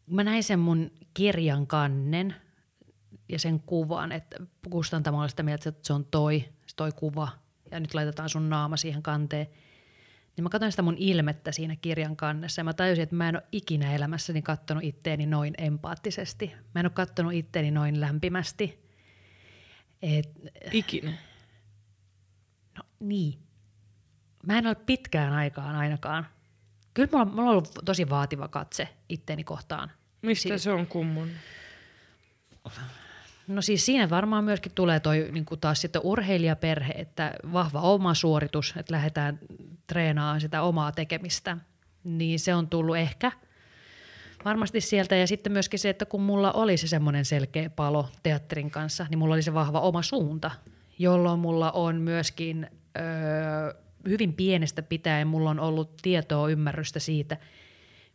Mä 0.08 0.24
näin 0.24 0.44
sen 0.44 0.60
mun 0.60 0.92
kirjan 1.14 1.68
kannen 1.68 2.36
ja 3.30 3.40
sen 3.40 3.60
kuvan, 3.60 4.12
että 4.12 4.38
kustantamalla 4.70 5.28
sitä 5.28 5.44
mieltä, 5.44 5.70
että 5.70 5.88
se 5.88 5.94
on 5.94 6.06
toi, 6.06 6.46
toi 6.78 6.92
kuva 6.92 7.30
ja 7.72 7.80
nyt 7.80 7.94
laitetaan 7.94 8.30
sun 8.30 8.50
naama 8.50 8.78
siihen 8.78 9.04
kanteen. 9.04 9.48
Niin 10.36 10.44
mä 10.44 10.50
katsoin 10.50 10.72
sitä 10.72 10.82
mun 10.82 10.98
ilmettä 10.98 11.52
siinä 11.52 11.76
kirjan 11.76 12.16
kannessa 12.16 12.60
ja 12.60 12.64
mä 12.64 12.74
tajusin, 12.74 13.04
että 13.04 13.16
mä 13.16 13.30
en 13.30 13.36
ole 13.36 13.44
ikinä 13.52 13.96
elämässäni 13.96 14.42
kattonut 14.42 14.84
itteeni 14.84 15.26
noin 15.26 15.54
empaattisesti. 15.58 16.54
Mä 16.76 16.80
en 16.80 16.86
ole 16.86 16.92
kattonut 16.92 17.34
itteeni 17.34 17.72
noin 17.72 18.02
lämpimästi. 18.02 18.88
Et, 20.02 20.30
Ikinä. 20.72 21.14
no 22.78 22.84
niin. 23.00 23.40
Mä 24.46 24.58
en 24.58 24.68
ole 24.68 24.76
pitkään 24.76 25.34
aikaan 25.34 25.76
ainakaan. 25.76 26.28
Kyllä 26.94 27.10
mulla, 27.12 27.26
mulla 27.26 27.42
on 27.42 27.48
ollut 27.48 27.72
tosi 27.86 28.10
vaativa 28.10 28.48
katse 28.48 28.88
itteeni 29.10 29.44
kohtaan. 29.44 29.92
Mistä 30.22 30.58
se 30.58 30.72
on 30.72 30.88
kummun? 30.88 31.30
No 33.48 33.62
siis 33.62 33.86
siinä 33.86 34.10
varmaan 34.10 34.44
myöskin 34.44 34.72
tulee 34.76 35.00
toi 35.00 35.30
niin 35.32 35.46
kuin 35.46 35.60
taas 35.60 35.82
sitten 35.82 36.02
urheilijaperhe, 36.04 36.94
että 36.94 37.34
vahva 37.54 37.82
oma 37.82 38.14
suoritus, 38.14 38.74
että 38.78 38.94
lähdetään 38.94 39.40
treenaamaan 39.88 40.42
sitä 40.42 40.62
omaa 40.62 40.92
tekemistä, 40.92 41.58
niin 42.04 42.40
se 42.40 42.56
on 42.56 42.68
tullut 42.68 42.98
ehkä 42.98 43.32
varmasti 44.46 44.82
sieltä. 44.82 45.16
Ja 45.16 45.28
sitten 45.28 45.52
myöskin 45.52 45.80
se, 45.80 45.90
että 45.90 46.06
kun 46.06 46.22
mulla 46.22 46.52
oli 46.52 46.78
se 46.78 46.88
semmoinen 46.88 47.26
selkeä 47.26 47.70
palo 47.70 48.10
teatterin 48.24 48.72
kanssa, 48.72 49.06
niin 49.10 49.20
mulla 49.20 49.34
oli 49.34 49.42
se 49.42 49.54
vahva 49.54 49.80
oma 49.80 50.02
suunta, 50.02 50.52
jolloin 51.00 51.40
mulla 51.40 51.72
on 51.72 51.96
myöskin 51.96 52.70
öö, 52.98 53.74
hyvin 54.08 54.34
pienestä 54.34 54.82
pitäen 54.82 55.28
mulla 55.28 55.50
on 55.50 55.60
ollut 55.60 55.98
tietoa, 56.02 56.50
ymmärrystä 56.50 57.00
siitä, 57.00 57.38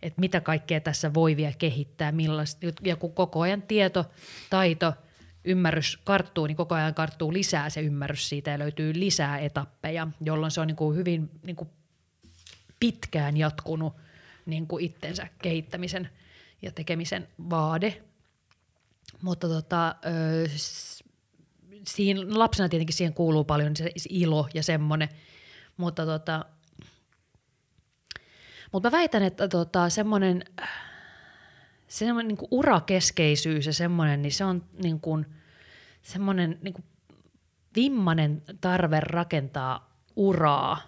että 0.03 0.21
mitä 0.21 0.41
kaikkea 0.41 0.81
tässä 0.81 1.15
voi 1.15 1.37
vielä 1.37 1.55
kehittää, 1.59 2.13
millaista, 2.13 2.67
ja 2.85 2.97
kun 2.97 3.13
koko 3.13 3.41
ajan 3.41 3.63
tieto, 3.63 4.05
taito, 4.51 4.93
ymmärrys 5.45 5.99
karttuu, 6.05 6.47
niin 6.47 6.57
koko 6.57 6.75
ajan 6.75 6.95
karttuu 6.95 7.33
lisää 7.33 7.71
se 7.71 7.81
ymmärrys 7.81 8.29
siitä 8.29 8.51
ja 8.51 8.59
löytyy 8.59 8.95
lisää 8.95 9.39
etappeja, 9.39 10.09
jolloin 10.21 10.51
se 10.51 10.61
on 10.61 10.67
niin 10.67 10.77
kuin 10.77 10.97
hyvin 10.97 11.31
niin 11.43 11.57
kuin 11.57 11.71
pitkään 12.81 13.37
jatkunut 13.37 13.97
niin 14.47 14.67
kuin 14.67 14.85
itsensä 14.85 15.27
kehittämisen 15.43 16.11
ja 16.63 16.73
tekemisen 16.73 17.29
vaade. 17.51 18.03
Mutta 19.23 19.49
tota, 19.49 19.89
ö, 19.89 20.49
siinä, 21.89 22.21
lapsena 22.39 22.69
tietenkin 22.69 22.97
siihen 22.97 23.15
kuuluu 23.15 23.45
paljon 23.45 23.77
se 23.77 23.91
ilo 24.09 24.49
ja 24.55 24.63
semmoinen, 24.63 25.09
mutta 25.77 26.07
tota, 26.07 26.45
mutta 28.73 28.91
mä 28.91 28.99
väitän, 28.99 29.23
että 29.23 29.49
tota, 29.49 29.89
semmoinen 29.89 30.45
se 31.93 31.99
semmoinen 31.99 32.29
niin 32.29 32.49
urakeskeisyys 32.51 33.67
ja 33.67 33.73
semmoinen, 33.73 34.23
niin 34.23 34.33
se 34.33 34.45
on 34.45 34.65
niin 34.83 35.01
kuin, 35.01 35.27
semmoinen 36.03 36.59
niin 36.63 36.75
kuin 36.75 36.85
vimmanen 37.77 38.43
tarve 38.61 39.01
rakentaa 39.01 39.97
uraa, 40.17 40.83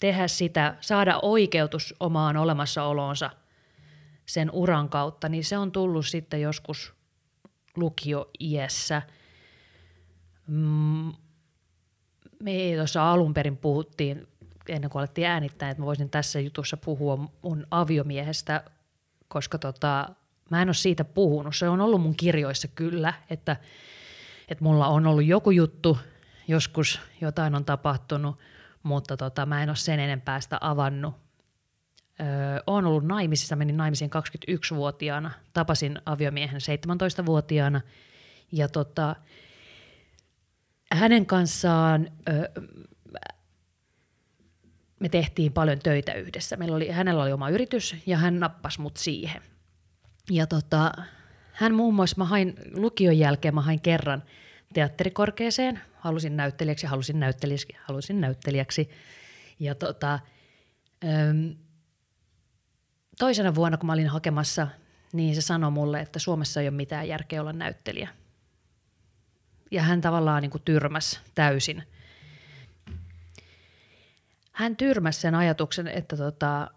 tehdä 0.00 0.28
sitä, 0.28 0.76
saada 0.80 1.18
oikeutus 1.22 1.94
omaan 2.00 2.36
olemassaoloonsa 2.36 3.30
sen 4.26 4.50
uran 4.52 4.88
kautta, 4.88 5.28
niin 5.28 5.44
se 5.44 5.58
on 5.58 5.72
tullut 5.72 6.06
sitten 6.06 6.40
joskus 6.40 6.94
lukio-iässä. 7.76 9.02
Mm, 10.46 11.12
me 12.42 12.52
tuossa 12.76 13.12
alun 13.12 13.34
perin 13.34 13.56
puhuttiin, 13.56 14.28
ennen 14.68 14.90
kuin 14.90 15.00
alettiin 15.00 15.26
äänittää, 15.26 15.70
että 15.70 15.82
mä 15.82 15.86
voisin 15.86 16.10
tässä 16.10 16.40
jutussa 16.40 16.76
puhua 16.76 17.28
mun 17.42 17.66
aviomiehestä, 17.70 18.64
koska 19.28 19.58
tota, 19.58 20.08
mä 20.50 20.62
en 20.62 20.68
ole 20.68 20.74
siitä 20.74 21.04
puhunut. 21.04 21.56
Se 21.56 21.68
on 21.68 21.80
ollut 21.80 22.02
mun 22.02 22.16
kirjoissa 22.16 22.68
kyllä, 22.68 23.14
että, 23.30 23.56
että 24.48 24.64
mulla 24.64 24.86
on 24.86 25.06
ollut 25.06 25.24
joku 25.24 25.50
juttu, 25.50 25.98
joskus 26.48 27.00
jotain 27.20 27.54
on 27.54 27.64
tapahtunut, 27.64 28.38
mutta 28.82 29.16
tota, 29.16 29.46
mä 29.46 29.62
en 29.62 29.70
ole 29.70 29.76
sen 29.76 30.00
enempää 30.00 30.40
sitä 30.40 30.58
avannut. 30.60 31.14
Öö, 32.20 32.26
olen 32.66 32.86
ollut 32.86 33.04
naimisissa, 33.04 33.56
menin 33.56 33.76
naimisiin 33.76 34.10
21-vuotiaana, 34.10 35.30
tapasin 35.52 35.98
aviomiehen 36.06 36.60
17-vuotiaana 36.60 37.80
ja 38.52 38.68
tota, 38.68 39.16
hänen 40.92 41.26
kanssaan 41.26 42.10
öö, 42.28 42.44
me 45.00 45.08
tehtiin 45.08 45.52
paljon 45.52 45.78
töitä 45.78 46.12
yhdessä. 46.12 46.56
Meillä 46.56 46.76
oli, 46.76 46.88
hänellä 46.88 47.22
oli 47.22 47.32
oma 47.32 47.48
yritys 47.48 47.96
ja 48.06 48.16
hän 48.16 48.40
nappasi 48.40 48.80
mut 48.80 48.96
siihen. 48.96 49.42
Ja 50.30 50.46
tota, 50.46 50.92
hän 51.52 51.74
muun 51.74 51.94
muassa, 51.94 52.16
mä 52.18 52.24
hain 52.24 52.54
lukion 52.74 53.18
jälkeen, 53.18 53.54
mä 53.54 53.60
hain 53.60 53.80
kerran 53.80 54.22
teatterikorkeeseen, 54.74 55.80
halusin 55.98 56.36
näyttelijäksi, 56.36 56.86
halusin 56.86 57.20
näyttelijäksi, 57.20 57.68
halusin 57.82 58.20
näyttelijäksi. 58.20 58.90
Ja 59.58 59.74
tota, 59.74 60.18
öm, 61.04 61.54
toisena 63.18 63.54
vuonna, 63.54 63.78
kun 63.78 63.86
mä 63.86 63.92
olin 63.92 64.08
hakemassa, 64.08 64.68
niin 65.12 65.34
se 65.34 65.40
sanoi 65.40 65.70
mulle, 65.70 66.00
että 66.00 66.18
Suomessa 66.18 66.60
ei 66.60 66.68
ole 66.68 66.76
mitään 66.76 67.08
järkeä 67.08 67.40
olla 67.40 67.52
näyttelijä. 67.52 68.08
Ja 69.70 69.82
hän 69.82 70.00
tavallaan 70.00 70.42
niin 70.42 70.50
kuin 70.50 70.62
tyrmäs 70.64 71.20
täysin. 71.34 71.82
Hän 74.52 74.76
tyrmäsi 74.76 75.20
sen 75.20 75.34
ajatuksen, 75.34 75.88
että, 75.88 76.16
tota, 76.16 76.70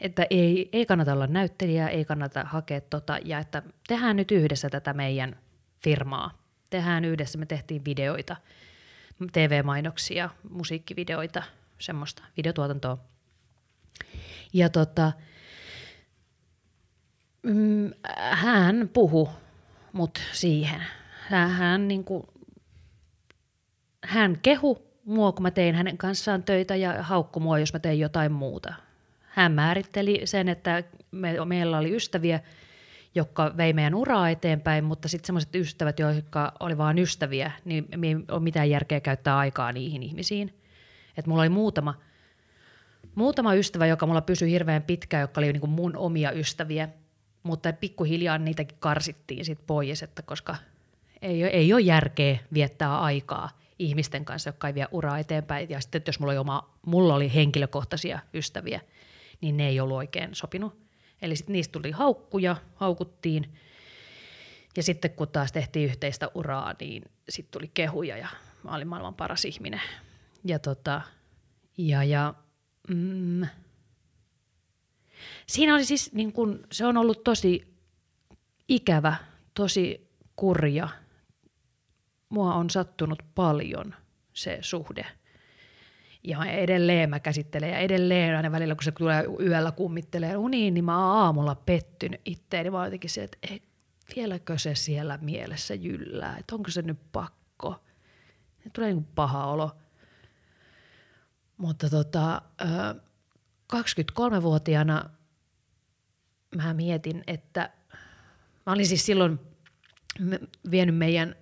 että 0.00 0.26
ei, 0.30 0.68
ei 0.72 0.86
kannata 0.86 1.12
olla 1.12 1.26
näyttelijä, 1.26 1.88
ei 1.88 2.04
kannata 2.04 2.44
hakea 2.44 2.80
tota, 2.80 3.18
ja 3.24 3.38
että 3.38 3.62
tehdään 3.88 4.16
nyt 4.16 4.30
yhdessä 4.30 4.70
tätä 4.70 4.92
meidän 4.92 5.36
firmaa. 5.76 6.42
Tehdään 6.70 7.04
yhdessä, 7.04 7.38
me 7.38 7.46
tehtiin 7.46 7.84
videoita, 7.84 8.36
TV-mainoksia, 9.32 10.30
musiikkivideoita, 10.50 11.42
semmoista 11.78 12.22
videotuotantoa. 12.36 12.98
Ja 14.52 14.68
tota, 14.68 15.12
mm, 17.42 17.90
hän 18.30 18.90
puhu 18.92 19.28
mut 19.92 20.18
siihen. 20.32 20.82
Hän, 21.28 21.50
hän 21.50 21.88
niin 21.88 22.04
kuin 22.04 22.22
hän 24.04 24.38
kehu 24.42 24.90
mua, 25.04 25.32
kun 25.32 25.42
mä 25.42 25.50
tein 25.50 25.74
hänen 25.74 25.98
kanssaan 25.98 26.42
töitä 26.42 26.76
ja 26.76 27.02
haukku 27.02 27.40
mua, 27.40 27.58
jos 27.58 27.72
mä 27.72 27.78
tein 27.78 27.98
jotain 27.98 28.32
muuta. 28.32 28.74
Hän 29.40 29.52
määritteli 29.52 30.20
sen, 30.24 30.48
että 30.48 30.84
me, 31.10 31.44
meillä 31.44 31.78
oli 31.78 31.96
ystäviä, 31.96 32.40
jotka 33.14 33.54
vei 33.56 33.72
meidän 33.72 33.94
uraa 33.94 34.30
eteenpäin, 34.30 34.84
mutta 34.84 35.08
sitten 35.08 35.26
sellaiset 35.26 35.54
ystävät, 35.54 35.98
jotka 35.98 36.52
oli 36.60 36.78
vain 36.78 36.98
ystäviä, 36.98 37.52
niin 37.64 37.88
ei 38.02 38.16
ole 38.28 38.40
mitään 38.40 38.70
järkeä 38.70 39.00
käyttää 39.00 39.38
aikaa 39.38 39.72
niihin 39.72 40.02
ihmisiin. 40.02 40.54
Et 41.16 41.26
mulla 41.26 41.42
oli 41.42 41.48
muutama, 41.48 41.94
muutama 43.14 43.54
ystävä, 43.54 43.86
joka 43.86 44.06
mulla 44.06 44.20
pysyi 44.20 44.50
hirveän 44.50 44.82
pitkään, 44.82 45.20
joka 45.20 45.40
oli 45.40 45.52
niin 45.52 45.60
kuin 45.60 45.70
mun 45.70 45.96
omia 45.96 46.32
ystäviä, 46.32 46.88
mutta 47.42 47.72
pikkuhiljaa 47.72 48.38
niitäkin 48.38 48.78
karsittiin 48.80 49.44
sit 49.44 49.66
pois, 49.66 50.02
että 50.02 50.22
koska 50.22 50.56
ei, 51.22 51.44
ei 51.44 51.72
ole 51.72 51.80
järkeä 51.80 52.38
viettää 52.52 53.00
aikaa 53.00 53.58
ihmisten 53.78 54.24
kanssa, 54.24 54.48
jotka 54.48 54.68
ei 54.68 54.74
vie 54.74 54.86
uraa 54.92 55.18
eteenpäin. 55.18 55.70
Ja 55.70 55.80
sitten 55.80 56.02
jos 56.06 56.20
mulla 56.20 56.30
oli, 56.30 56.38
oma, 56.38 56.70
mulla 56.86 57.14
oli 57.14 57.34
henkilökohtaisia 57.34 58.18
ystäviä, 58.34 58.80
niin 59.40 59.56
ne 59.56 59.68
ei 59.68 59.80
ollut 59.80 59.96
oikein 59.96 60.34
sopinut. 60.34 60.80
Eli 61.22 61.36
sitten 61.36 61.52
niistä 61.52 61.72
tuli 61.72 61.90
haukkuja, 61.90 62.56
haukuttiin. 62.74 63.58
Ja 64.76 64.82
sitten 64.82 65.10
kun 65.10 65.28
taas 65.28 65.52
tehtiin 65.52 65.90
yhteistä 65.90 66.30
uraa, 66.34 66.74
niin 66.80 67.02
sitten 67.28 67.50
tuli 67.50 67.70
kehuja 67.74 68.16
ja 68.16 68.28
mä 68.64 68.74
olin 68.74 68.88
maailman 68.88 69.14
paras 69.14 69.44
ihminen. 69.44 69.80
Ja, 70.44 70.58
tota, 70.58 71.02
ja, 71.78 72.04
ja 72.04 72.34
mm, 72.88 73.46
siinä 75.46 75.74
oli 75.74 75.84
siis, 75.84 76.12
niin 76.12 76.32
kun, 76.32 76.66
se 76.72 76.86
on 76.86 76.96
ollut 76.96 77.24
tosi 77.24 77.74
ikävä, 78.68 79.16
tosi 79.54 80.10
kurja. 80.36 80.88
Mua 82.28 82.54
on 82.54 82.70
sattunut 82.70 83.22
paljon 83.34 83.94
se 84.32 84.58
suhde– 84.60 85.06
ja 86.24 86.44
edelleen 86.44 87.10
mä 87.10 87.20
käsittelen 87.20 87.70
ja 87.70 87.78
edelleen 87.78 88.36
aina 88.36 88.52
välillä, 88.52 88.74
kun 88.74 88.84
se 88.84 88.92
tulee 88.92 89.24
yöllä 89.40 89.72
kummittelee 89.72 90.36
uniin, 90.36 90.74
niin 90.74 90.84
mä 90.84 91.06
oon 91.06 91.16
aamulla 91.16 91.54
pettynyt 91.54 92.20
itteeni. 92.24 92.70
Mä 92.70 92.76
oon 92.76 92.86
jotenkin 92.86 93.10
se, 93.10 93.22
että 93.22 93.38
ei, 93.50 93.62
vieläkö 94.16 94.58
se 94.58 94.74
siellä 94.74 95.18
mielessä 95.22 95.74
jyllää, 95.74 96.36
että 96.38 96.54
onko 96.54 96.70
se 96.70 96.82
nyt 96.82 96.98
pakko. 97.12 97.84
Ja 98.64 98.70
tulee 98.72 98.92
niin 98.92 99.04
paha 99.04 99.46
olo. 99.46 99.76
Mutta 101.56 101.90
tota, 101.90 102.42
23-vuotiaana 103.72 105.10
mä 106.56 106.74
mietin, 106.74 107.24
että 107.26 107.70
mä 108.66 108.72
olin 108.72 108.86
siis 108.86 109.06
silloin 109.06 109.40
vienyt 110.70 110.96
meidän 110.96 111.34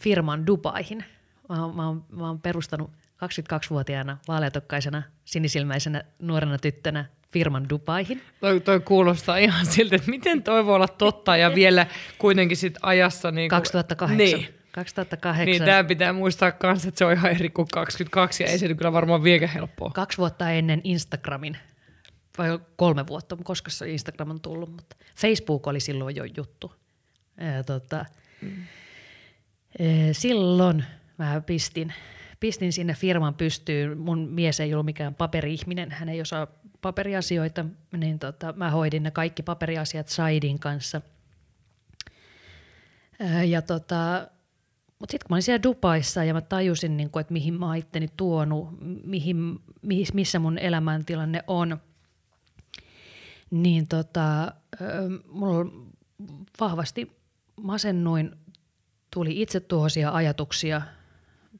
firman 0.00 0.46
Dubaihin. 0.46 1.04
Mä, 1.48 1.56
mä, 1.74 1.86
oon, 1.86 2.04
mä 2.10 2.26
oon 2.26 2.40
perustanut 2.40 2.90
22-vuotiaana, 3.24 4.18
vaaleatokkaisena, 4.28 5.02
sinisilmäisenä 5.24 6.04
nuorena 6.18 6.58
tyttönä 6.58 7.04
firman 7.32 7.68
Dubaihin. 7.68 8.22
Toi, 8.40 8.60
toi 8.60 8.80
kuulostaa 8.80 9.36
ihan 9.36 9.66
siltä, 9.66 9.96
että 9.96 10.10
miten 10.10 10.42
toi 10.42 10.66
voi 10.66 10.74
olla 10.74 10.88
totta 10.88 11.36
ja 11.36 11.54
vielä 11.54 11.86
kuitenkin 12.18 12.56
sit 12.56 12.78
ajassa... 12.82 13.30
Niin 13.30 13.50
kuin, 13.50 13.58
2008. 13.58 14.18
Niin. 14.18 14.54
2008. 14.72 15.46
Niin, 15.46 15.64
tämä 15.64 15.84
pitää 15.84 16.12
muistaa 16.12 16.52
myös, 16.62 16.86
että 16.86 16.98
se 16.98 17.04
on 17.04 17.12
ihan 17.12 17.30
eri 17.30 17.50
kuin 17.50 17.68
22 17.72 18.42
ja 18.42 18.48
ei 18.48 18.58
se 18.58 18.74
kyllä 18.74 18.92
varmaan 18.92 19.22
vieläkään 19.22 19.52
helppoa. 19.52 19.90
Kaksi 19.90 20.18
vuotta 20.18 20.50
ennen 20.50 20.80
Instagramin, 20.84 21.56
vai 22.38 22.58
kolme 22.76 23.06
vuotta, 23.06 23.36
koska 23.44 23.70
se 23.70 23.90
Instagram 23.90 24.30
on 24.30 24.40
tullut, 24.40 24.70
mutta 24.70 24.96
Facebook 25.16 25.66
oli 25.66 25.80
silloin 25.80 26.16
jo 26.16 26.24
juttu. 26.36 26.74
Ja, 27.56 27.64
tota, 27.64 28.04
mm. 28.42 28.66
Silloin 30.12 30.84
mä 31.18 31.40
pistin 31.40 31.94
pistin 32.40 32.72
sinne 32.72 32.94
firman 32.94 33.34
pystyyn. 33.34 33.98
Mun 33.98 34.28
mies 34.30 34.60
ei 34.60 34.74
ollut 34.74 34.84
mikään 34.84 35.14
paperi-ihminen, 35.14 35.90
hän 35.90 36.08
ei 36.08 36.20
osaa 36.20 36.46
paperiasioita, 36.80 37.64
niin 37.96 38.18
tota, 38.18 38.52
mä 38.56 38.70
hoidin 38.70 39.02
ne 39.02 39.10
kaikki 39.10 39.42
paperiasiat 39.42 40.08
Saidin 40.08 40.58
kanssa. 40.58 41.00
Ja 43.46 43.62
tota, 43.62 44.28
mutta 44.98 45.10
sitten 45.10 45.26
kun 45.26 45.32
mä 45.32 45.34
olin 45.34 45.42
siellä 45.42 45.62
Dubaissa 45.62 46.24
ja 46.24 46.34
mä 46.34 46.40
tajusin, 46.40 46.96
niin 46.96 47.10
kun, 47.10 47.20
että 47.20 47.32
mihin 47.32 47.54
mä 47.54 47.66
oon 47.66 47.76
itteni 47.76 48.08
tuonut, 48.16 48.68
mihin, 49.04 49.58
missä 50.12 50.38
mun 50.38 50.58
elämäntilanne 50.58 51.44
on, 51.46 51.80
niin 53.50 53.88
tota, 53.88 54.52
mulla 55.28 55.72
vahvasti 56.60 57.16
masennuin, 57.62 58.36
tuli 59.10 59.42
itsetuhoisia 59.42 60.10
ajatuksia– 60.10 60.82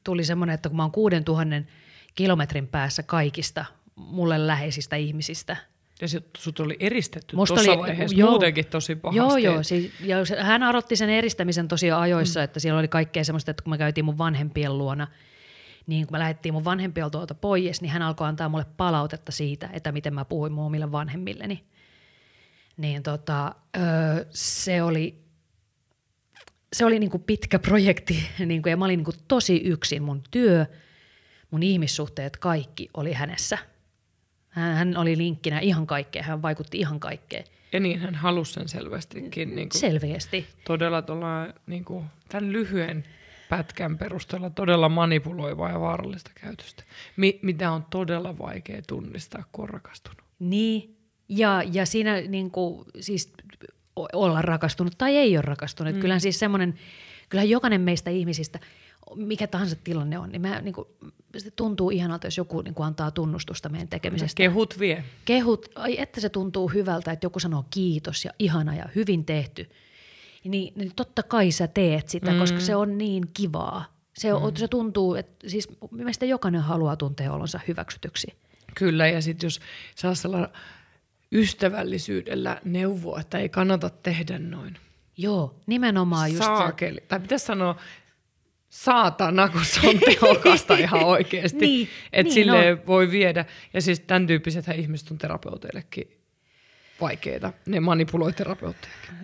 tuli 0.03 0.23
semmoinen, 0.23 0.53
että 0.53 0.69
kun 0.69 0.75
mä 0.75 0.83
oon 0.83 0.91
6000 0.91 1.71
kilometrin 2.15 2.67
päässä 2.67 3.03
kaikista 3.03 3.65
mulle 3.95 4.47
läheisistä 4.47 4.95
ihmisistä. 4.95 5.57
Ja 6.01 6.07
sut 6.37 6.59
oli 6.59 6.77
eristetty 6.79 7.35
tuossa 7.35 7.77
vaiheessa 7.77 8.17
joo, 8.17 8.29
muutenkin 8.29 8.65
tosi 8.65 8.95
pahasti. 8.95 9.17
Joo, 9.17 9.37
joo. 9.37 9.63
Siis, 9.63 9.91
ja 9.99 10.17
hän 10.41 10.63
aloitti 10.63 10.95
sen 10.95 11.09
eristämisen 11.09 11.67
tosi 11.67 11.91
ajoissa, 11.91 12.39
mm. 12.39 12.43
että 12.43 12.59
siellä 12.59 12.79
oli 12.79 12.87
kaikkea 12.87 13.23
semmoista, 13.23 13.51
että 13.51 13.63
kun 13.63 13.71
me 13.71 13.77
käytiin 13.77 14.05
mun 14.05 14.17
vanhempien 14.17 14.77
luona, 14.77 15.07
niin 15.87 16.07
kun 16.07 16.15
me 16.15 16.19
lähdettiin 16.19 16.53
mun 16.53 16.65
vanhempien 16.65 17.11
tuolta 17.11 17.35
pois, 17.35 17.81
niin 17.81 17.91
hän 17.91 18.01
alkoi 18.01 18.27
antaa 18.27 18.49
mulle 18.49 18.65
palautetta 18.77 19.31
siitä, 19.31 19.69
että 19.73 19.91
miten 19.91 20.13
mä 20.13 20.25
puhuin 20.25 20.51
mun 20.51 20.65
omille 20.65 20.91
vanhemmilleni. 20.91 21.63
Niin 22.77 23.03
tota, 23.03 23.55
öö, 23.77 24.25
se 24.29 24.83
oli 24.83 25.20
se 26.73 26.85
oli 26.85 26.99
niin 26.99 27.09
kuin 27.09 27.23
pitkä 27.23 27.59
projekti 27.59 28.29
niin 28.45 28.61
kuin, 28.61 28.71
ja 28.71 28.77
mä 28.77 28.85
olin 28.85 28.97
niin 28.97 29.05
kuin 29.05 29.17
tosi 29.27 29.57
yksin. 29.57 30.03
Mun 30.03 30.21
työ, 30.31 30.65
mun 31.51 31.63
ihmissuhteet, 31.63 32.37
kaikki 32.37 32.89
oli 32.93 33.13
hänessä. 33.13 33.57
Hän, 34.49 34.75
hän 34.75 34.97
oli 34.97 35.17
linkkinä 35.17 35.59
ihan 35.59 35.87
kaikkeen, 35.87 36.25
hän 36.25 36.41
vaikutti 36.41 36.79
ihan 36.79 36.99
kaikkeen. 36.99 37.43
Ja 37.73 37.79
niin 37.79 37.99
hän 37.99 38.15
halusi 38.15 38.53
sen 38.53 38.67
selvästikin. 38.67 39.55
Niin 39.55 39.69
kuin 39.69 39.79
Selvästi. 39.79 40.47
Todella 40.65 41.01
tuolla, 41.01 41.53
niin 41.67 41.85
kuin, 41.85 42.05
tämän 42.29 42.53
lyhyen 42.53 43.03
pätkän 43.49 43.97
perusteella 43.97 44.49
todella 44.49 44.89
manipuloivaa 44.89 45.69
ja 45.69 45.79
vaarallista 45.79 46.31
käytöstä, 46.41 46.83
mi- 47.17 47.39
mitä 47.41 47.71
on 47.71 47.85
todella 47.89 48.37
vaikea 48.37 48.81
tunnistaa, 48.87 49.43
kun 49.51 49.63
on 49.63 49.69
rakastunut. 49.69 50.21
Niin, 50.39 50.97
ja, 51.29 51.63
ja 51.71 51.85
siinä 51.85 52.21
niin 52.21 52.51
kuin, 52.51 52.85
siis 52.99 53.33
olla 53.95 54.41
rakastunut 54.41 54.93
tai 54.97 55.17
ei 55.17 55.37
ole 55.37 55.41
rakastunut. 55.41 55.95
Mm. 55.95 56.01
Kyllähän 56.01 56.21
siis 56.21 56.39
semmoinen, 56.39 56.73
kyllähän 57.29 57.49
jokainen 57.49 57.81
meistä 57.81 58.09
ihmisistä, 58.09 58.59
mikä 59.15 59.47
tahansa 59.47 59.75
tilanne 59.83 60.19
on, 60.19 60.29
niin, 60.29 60.41
mä, 60.41 60.61
niin 60.61 60.73
kuin, 60.73 60.87
se 61.37 61.51
tuntuu 61.51 61.89
ihanalta, 61.89 62.27
jos 62.27 62.37
joku 62.37 62.61
niin 62.61 62.73
kuin 62.73 62.87
antaa 62.87 63.11
tunnustusta 63.11 63.69
meidän 63.69 63.87
tekemisestä. 63.87 64.37
Kehut 64.37 64.79
vie. 64.79 65.03
Kehut, 65.25 65.65
ai 65.75 66.01
että 66.01 66.21
se 66.21 66.29
tuntuu 66.29 66.67
hyvältä, 66.67 67.11
että 67.11 67.25
joku 67.25 67.39
sanoo 67.39 67.65
kiitos 67.69 68.25
ja 68.25 68.31
ihana 68.39 68.75
ja 68.75 68.85
hyvin 68.95 69.25
tehty. 69.25 69.69
Niin, 70.43 70.73
niin 70.75 70.91
totta 70.95 71.23
kai 71.23 71.51
sä 71.51 71.67
teet 71.67 72.09
sitä, 72.09 72.31
mm. 72.31 72.39
koska 72.39 72.59
se 72.59 72.75
on 72.75 72.97
niin 72.97 73.23
kivaa. 73.33 73.85
Se, 74.13 74.33
on, 74.33 74.53
mm. 74.53 74.55
se 74.55 74.67
tuntuu, 74.67 75.15
että 75.15 75.49
siis 75.49 75.67
mielestäni 75.91 76.29
jokainen 76.29 76.61
haluaa 76.61 76.95
tuntea 76.95 77.33
olonsa 77.33 77.59
hyväksytyksi. 77.67 78.27
Kyllä, 78.75 79.07
ja 79.07 79.21
sitten 79.21 79.47
jos 79.47 79.59
saa 79.95 80.15
sellainen 80.15 80.49
ystävällisyydellä 81.31 82.61
neuvoa, 82.63 83.19
että 83.19 83.37
ei 83.37 83.49
kannata 83.49 83.89
tehdä 83.89 84.39
noin. 84.39 84.77
Joo, 85.17 85.55
nimenomaan 85.67 86.29
just 86.29 86.43
Saakeli. 86.43 86.99
Se. 86.99 87.05
Tai 87.07 87.19
pitäisi 87.19 87.45
sanoa 87.45 87.75
saatana, 88.69 89.49
kun 89.49 89.65
se 89.65 89.87
on 89.89 89.99
tehokasta 89.99 90.77
ihan 90.83 91.03
oikeasti. 91.03 91.57
niin, 91.59 91.87
että 92.13 92.23
niin, 92.23 92.33
sille 92.33 92.71
no. 92.71 92.77
voi 92.87 93.11
viedä. 93.11 93.45
Ja 93.73 93.81
siis 93.81 93.99
tämän 93.99 94.27
tyyppiset 94.27 94.65
ihmiset 94.75 95.11
on 95.11 95.17
terapeuteillekin 95.17 96.17
vaikeita. 97.01 97.53
Ne 97.65 97.79
manipuloi 97.79 98.33
terapeuttejakin. 98.33 99.15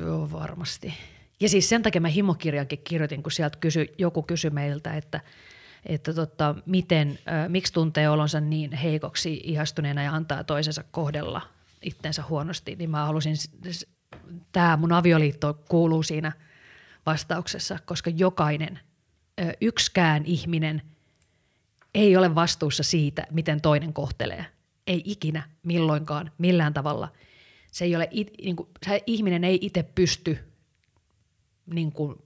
Joo, 0.00 0.32
varmasti. 0.32 0.94
Ja 1.40 1.48
siis 1.48 1.68
sen 1.68 1.82
takia 1.82 2.00
mä 2.00 2.08
himokirjankin 2.08 2.80
kirjoitin, 2.84 3.22
kun 3.22 3.32
sieltä 3.32 3.58
kysy, 3.60 3.86
joku 3.98 4.22
kysyi 4.22 4.50
meiltä, 4.50 4.96
että– 4.96 5.20
että 5.86 6.14
tota, 6.14 6.54
miten, 6.66 7.18
äh, 7.28 7.48
miksi 7.48 7.72
tuntee 7.72 8.08
olonsa 8.08 8.40
niin 8.40 8.72
heikoksi 8.72 9.40
ihastuneena 9.44 10.02
ja 10.02 10.14
antaa 10.14 10.44
toisensa 10.44 10.84
kohdella 10.90 11.42
itsensä 11.82 12.24
huonosti, 12.28 12.76
niin 12.76 12.90
mä 12.90 13.06
halusin, 13.06 13.36
tämä 14.52 14.76
mun 14.76 14.92
avioliitto 14.92 15.54
kuuluu 15.68 16.02
siinä 16.02 16.32
vastauksessa, 17.06 17.78
koska 17.84 18.10
jokainen, 18.10 18.80
äh, 19.40 19.52
yksikään 19.60 20.24
ihminen 20.24 20.82
ei 21.94 22.16
ole 22.16 22.34
vastuussa 22.34 22.82
siitä, 22.82 23.26
miten 23.30 23.60
toinen 23.60 23.92
kohtelee. 23.92 24.46
Ei 24.86 25.02
ikinä, 25.04 25.42
milloinkaan, 25.62 26.32
millään 26.38 26.74
tavalla. 26.74 27.12
Se 27.72 27.84
ei 27.84 27.96
ole, 27.96 28.08
niin 28.42 28.56
kuin, 28.56 28.68
se 28.86 29.02
ihminen 29.06 29.44
ei 29.44 29.58
itse 29.62 29.82
pysty 29.82 30.38
niin 31.66 31.92
kuin, 31.92 32.16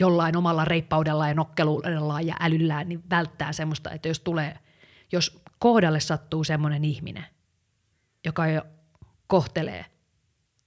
jollain 0.00 0.36
omalla 0.36 0.64
reippaudella 0.64 1.28
ja 1.28 1.34
nokkeluudellaan 1.34 2.26
ja 2.26 2.36
älyllään, 2.40 2.88
niin 2.88 3.02
välttää 3.10 3.52
semmoista, 3.52 3.90
että 3.90 4.08
jos 4.08 4.20
tulee, 4.20 4.58
jos 5.12 5.42
kohdalle 5.58 6.00
sattuu 6.00 6.44
semmoinen 6.44 6.84
ihminen, 6.84 7.24
joka 8.24 8.46
jo 8.46 8.62
kohtelee 9.26 9.84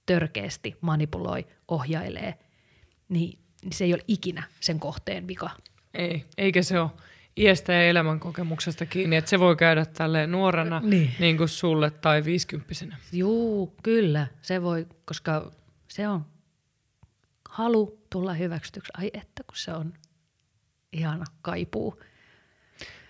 törkeästi, 0.06 0.76
manipuloi, 0.80 1.46
ohjailee, 1.68 2.38
niin, 3.08 3.38
niin 3.62 3.72
se 3.72 3.84
ei 3.84 3.94
ole 3.94 4.04
ikinä 4.08 4.42
sen 4.60 4.80
kohteen 4.80 5.28
vika. 5.28 5.50
Ei, 5.94 6.24
eikä 6.38 6.62
se 6.62 6.80
ole 6.80 6.90
iästä 7.36 7.72
ja 7.72 7.88
elämänkokemuksesta 7.88 8.86
kiinni, 8.86 9.16
että 9.16 9.30
se 9.30 9.40
voi 9.40 9.56
käydä 9.56 9.84
tälle 9.84 10.26
nuorena 10.26 10.80
niin. 10.80 11.10
niin 11.18 11.36
kuin 11.36 11.48
sulle 11.48 11.90
tai 11.90 12.24
viisikymppisenä. 12.24 12.96
Juu, 13.12 13.74
kyllä, 13.82 14.26
se 14.42 14.62
voi, 14.62 14.86
koska 15.04 15.50
se 15.88 16.08
on 16.08 16.24
halu 17.52 18.06
tulla 18.10 18.34
hyväksytyksi. 18.34 18.92
Ai 18.98 19.10
että, 19.14 19.42
kun 19.46 19.56
se 19.56 19.72
on 19.72 19.92
ihana 20.92 21.24
kaipuu. 21.42 22.02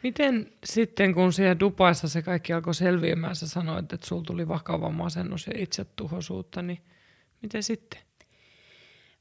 Miten 0.03 0.53
sitten, 0.65 1.15
kun 1.15 1.33
siellä 1.33 1.61
Dubaissa 1.61 2.09
se 2.09 2.23
kaikki 2.23 2.53
alkoi 2.53 2.75
selviämään, 2.75 3.37
sä 3.37 3.49
sanoit, 3.49 3.93
että 3.93 4.07
sulla 4.07 4.23
tuli 4.23 4.49
vakava 4.49 4.91
masennus 4.91 5.47
ja 5.47 5.53
itsetuhoisuutta, 5.57 6.63
niin 6.63 6.83
miten 7.43 7.63
sitten? 7.63 8.01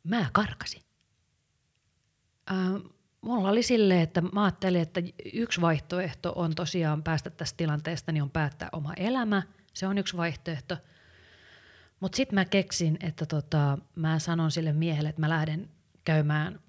Mä 0.04 0.30
karkasin. 0.34 0.82
Äh, 2.52 2.58
mulla 3.22 3.50
oli 3.50 3.64
silleen, 3.64 4.02
että 4.02 4.22
mä 4.22 4.44
ajattelin, 4.44 4.82
että 4.82 5.02
yksi 5.34 5.62
vaihtoehto 5.62 6.34
on 6.36 6.56
tosiaan 6.56 7.04
päästä 7.04 7.30
tästä 7.30 7.58
tilanteesta, 7.58 8.12
niin 8.12 8.24
on 8.24 8.32
päättää 8.32 8.70
oma 8.72 8.94
elämä. 8.98 9.44
Se 9.74 9.88
on 9.88 9.98
yksi 9.98 10.18
vaihtoehto. 10.18 10.78
Mutta 12.02 12.16
sitten 12.16 12.36
mä 12.36 12.46
keksin, 12.46 12.98
että 13.02 13.26
tota, 13.26 13.78
mä 13.96 14.20
sanon 14.20 14.52
sille 14.52 14.74
miehelle, 14.74 15.10
että 15.10 15.22
mä 15.22 15.30
lähden 15.30 15.70
käymään 16.04 16.60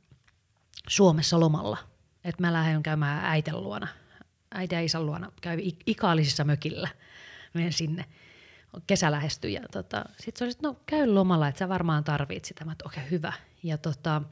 Suomessa 0.88 1.40
lomalla. 1.40 1.78
Että 2.24 2.42
mä 2.42 2.52
lähden 2.52 2.82
käymään 2.82 3.24
äiten 3.24 3.62
luona. 3.62 3.88
Äiti 4.54 4.74
ja 4.74 4.80
isän 4.80 5.06
luona 5.06 5.32
käy 5.40 5.58
ikaallisissa 5.86 6.44
mökillä. 6.44 6.88
Menen 7.54 7.72
sinne. 7.72 8.04
Kesä 8.86 9.10
lähestyi 9.10 9.52
ja 9.52 9.62
tota, 9.72 10.04
sitten 10.18 10.38
se 10.38 10.44
oli, 10.44 10.50
että 10.50 10.68
no 10.68 10.76
käy 10.86 11.06
lomalla, 11.06 11.48
että 11.48 11.58
sä 11.58 11.68
varmaan 11.68 12.04
tarvit 12.04 12.44
sitä. 12.44 12.64
Mä 12.64 12.74
okei, 12.84 13.00
okay, 13.00 13.10
hyvä. 13.10 13.32
Ja 13.62 13.78
tota, 13.78 14.22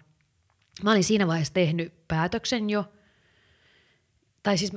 mä 0.82 0.90
olin 0.90 1.04
siinä 1.04 1.26
vaiheessa 1.26 1.54
tehnyt 1.54 2.08
päätöksen 2.08 2.70
jo, 2.70 2.92
tai 4.42 4.58
siis 4.58 4.72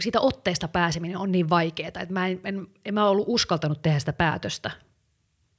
siitä 0.00 0.20
otteesta 0.20 0.68
pääseminen 0.68 1.18
on 1.18 1.32
niin 1.32 1.50
vaikeaa, 1.50 1.88
että 1.88 2.06
mä 2.10 2.28
en, 2.28 2.40
en, 2.44 2.66
en 2.84 2.94
mä 2.94 3.08
ollut 3.08 3.24
uskaltanut 3.28 3.82
tehdä 3.82 3.98
sitä 3.98 4.12
päätöstä, 4.12 4.70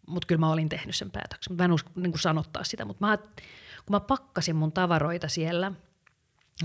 mutta 0.10 0.26
kyllä 0.26 0.40
mä 0.40 0.52
olin 0.52 0.70
tehnyt 0.70 0.96
sen 0.96 1.12
päätöksen. 1.12 1.58
Mä 1.58 1.66
en 1.66 1.72
usko 1.72 1.92
niin 1.96 2.12
kuin 2.12 2.22
sanottaa 2.22 2.64
sitä, 2.64 2.86
mutta 2.86 3.06
mä, 3.06 3.18
kun 3.18 3.32
mä 3.90 4.00
pakkasin 4.00 4.56
mun 4.56 4.72
tavaroita 4.72 5.28
siellä, 5.28 5.72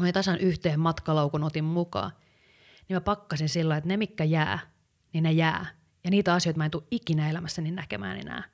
mä 0.01 0.12
tasan 0.12 0.38
yhteen 0.38 0.80
matkalaukun 0.80 1.45
otin 1.45 1.64
mukaan, 1.64 2.12
niin 2.88 2.97
mä 2.97 3.01
pakkasin 3.01 3.49
sillä 3.49 3.76
että 3.76 3.88
ne 3.88 3.97
mikä 3.97 4.24
jää, 4.24 4.59
niin 5.12 5.22
ne 5.22 5.32
jää. 5.32 5.66
Ja 6.05 6.11
niitä 6.11 6.34
asioita 6.34 6.59
mä 6.59 6.64
en 6.64 6.70
tule 6.70 6.84
ikinä 6.90 7.30
elämässäni 7.30 7.70
näkemään 7.70 8.20
enää. 8.20 8.45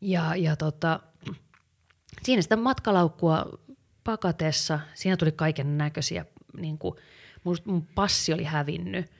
Ja, 0.00 0.36
ja 0.36 0.56
tota, 0.56 1.00
siinä 2.22 2.42
sitä 2.42 2.56
matkalaukkua 2.56 3.46
pakatessa, 4.04 4.80
siinä 4.94 5.16
tuli 5.16 5.32
kaiken 5.32 5.78
näköisiä, 5.78 6.24
niin 6.56 6.78
kuin, 6.78 6.94
mun, 7.44 7.56
mun 7.64 7.86
passi 7.86 8.32
oli 8.32 8.44
hävinnyt. 8.44 9.10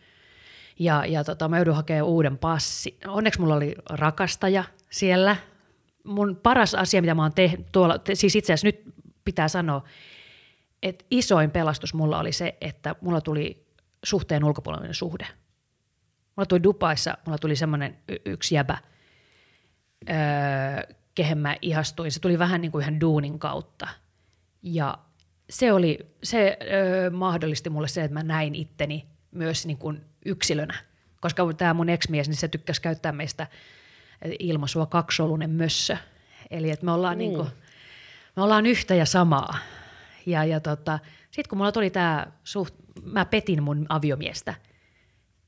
Ja, 0.79 1.07
ja 1.07 1.25
tota, 1.25 1.49
mä 1.49 1.59
joudun 1.59 1.75
hakemaan 1.75 2.09
uuden 2.09 2.39
passi. 2.39 2.99
Onneksi 3.07 3.41
mulla 3.41 3.55
oli 3.55 3.75
rakastaja 3.91 4.65
siellä. 4.91 5.37
Mun 6.05 6.37
paras 6.37 6.75
asia, 6.75 7.01
mitä 7.01 7.15
mä 7.15 7.23
oon 7.23 7.35
tehnyt 7.35 7.67
tuolla, 7.73 7.99
siis 8.15 8.37
itse 8.37 8.53
asiassa 8.53 8.67
nyt 8.67 8.95
pitää 9.25 9.49
sanoa, 9.49 9.85
että 10.83 11.05
isoin 11.11 11.51
pelastus 11.51 11.95
mulla 11.95 12.19
oli 12.19 12.33
se, 12.33 12.57
että 12.61 12.95
mulla 13.01 13.21
tuli 13.21 13.67
suhteen 14.05 14.45
ulkopuolinen 14.45 14.95
suhde. 14.95 15.27
Mulla 16.37 16.47
tuli 16.47 16.63
Dubaissa, 16.63 17.19
mulla 17.27 17.39
tuli 17.39 17.57
semmoinen 17.57 17.99
yksi 18.25 18.55
jäbä, 18.55 18.79
öö, 20.11 20.17
kehen 21.15 21.39
mä 21.39 21.57
ihastuin. 21.63 22.13
Se 22.13 22.21
tuli 22.21 22.39
vähän 22.39 22.61
niin 22.61 22.73
kuin 22.73 22.83
ihan 22.83 23.01
duunin 23.01 23.39
kautta. 23.39 23.89
Ja 24.63 24.99
se, 25.51 25.73
oli, 25.73 25.99
se 26.23 26.59
öö, 26.73 27.11
mahdollisti 27.11 27.71
mulle 27.71 27.89
se, 27.89 28.05
että 28.05 28.15
mä 28.15 28.23
näin 28.23 28.55
itteni 28.55 29.07
myös 29.31 29.67
niin 29.67 29.79
kuin 29.79 30.05
yksilönä. 30.25 30.75
Koska 31.21 31.53
tämä 31.53 31.75
mun 31.75 31.89
ex-mies, 31.89 32.29
niin 32.29 32.37
se 32.37 32.49
tykkäsi 32.49 32.83
käyttää 32.83 33.13
meistä 33.13 33.47
ilmaisua 34.39 34.87
kaksolunen 34.87 35.51
mössö. 35.51 35.97
Eli 36.51 36.71
että 36.71 36.85
me 36.85 36.93
ollaan, 36.93 37.17
mm. 37.17 37.19
niin 37.19 37.35
kuin, 37.35 37.49
me 38.37 38.43
ollaan 38.43 38.67
yhtä 38.67 38.95
ja 38.95 39.07
samaa. 39.07 39.57
Ja, 40.27 40.45
ja 40.45 40.61
tota, 40.61 40.99
sitten 41.31 41.49
kun 41.49 41.59
mulla 41.59 41.73
tuli 41.73 41.91
tämä 41.91 42.27
suht, 42.45 42.75
mä 43.03 43.25
petin 43.25 43.63
mun 43.63 43.87
aviomiestä, 43.89 44.55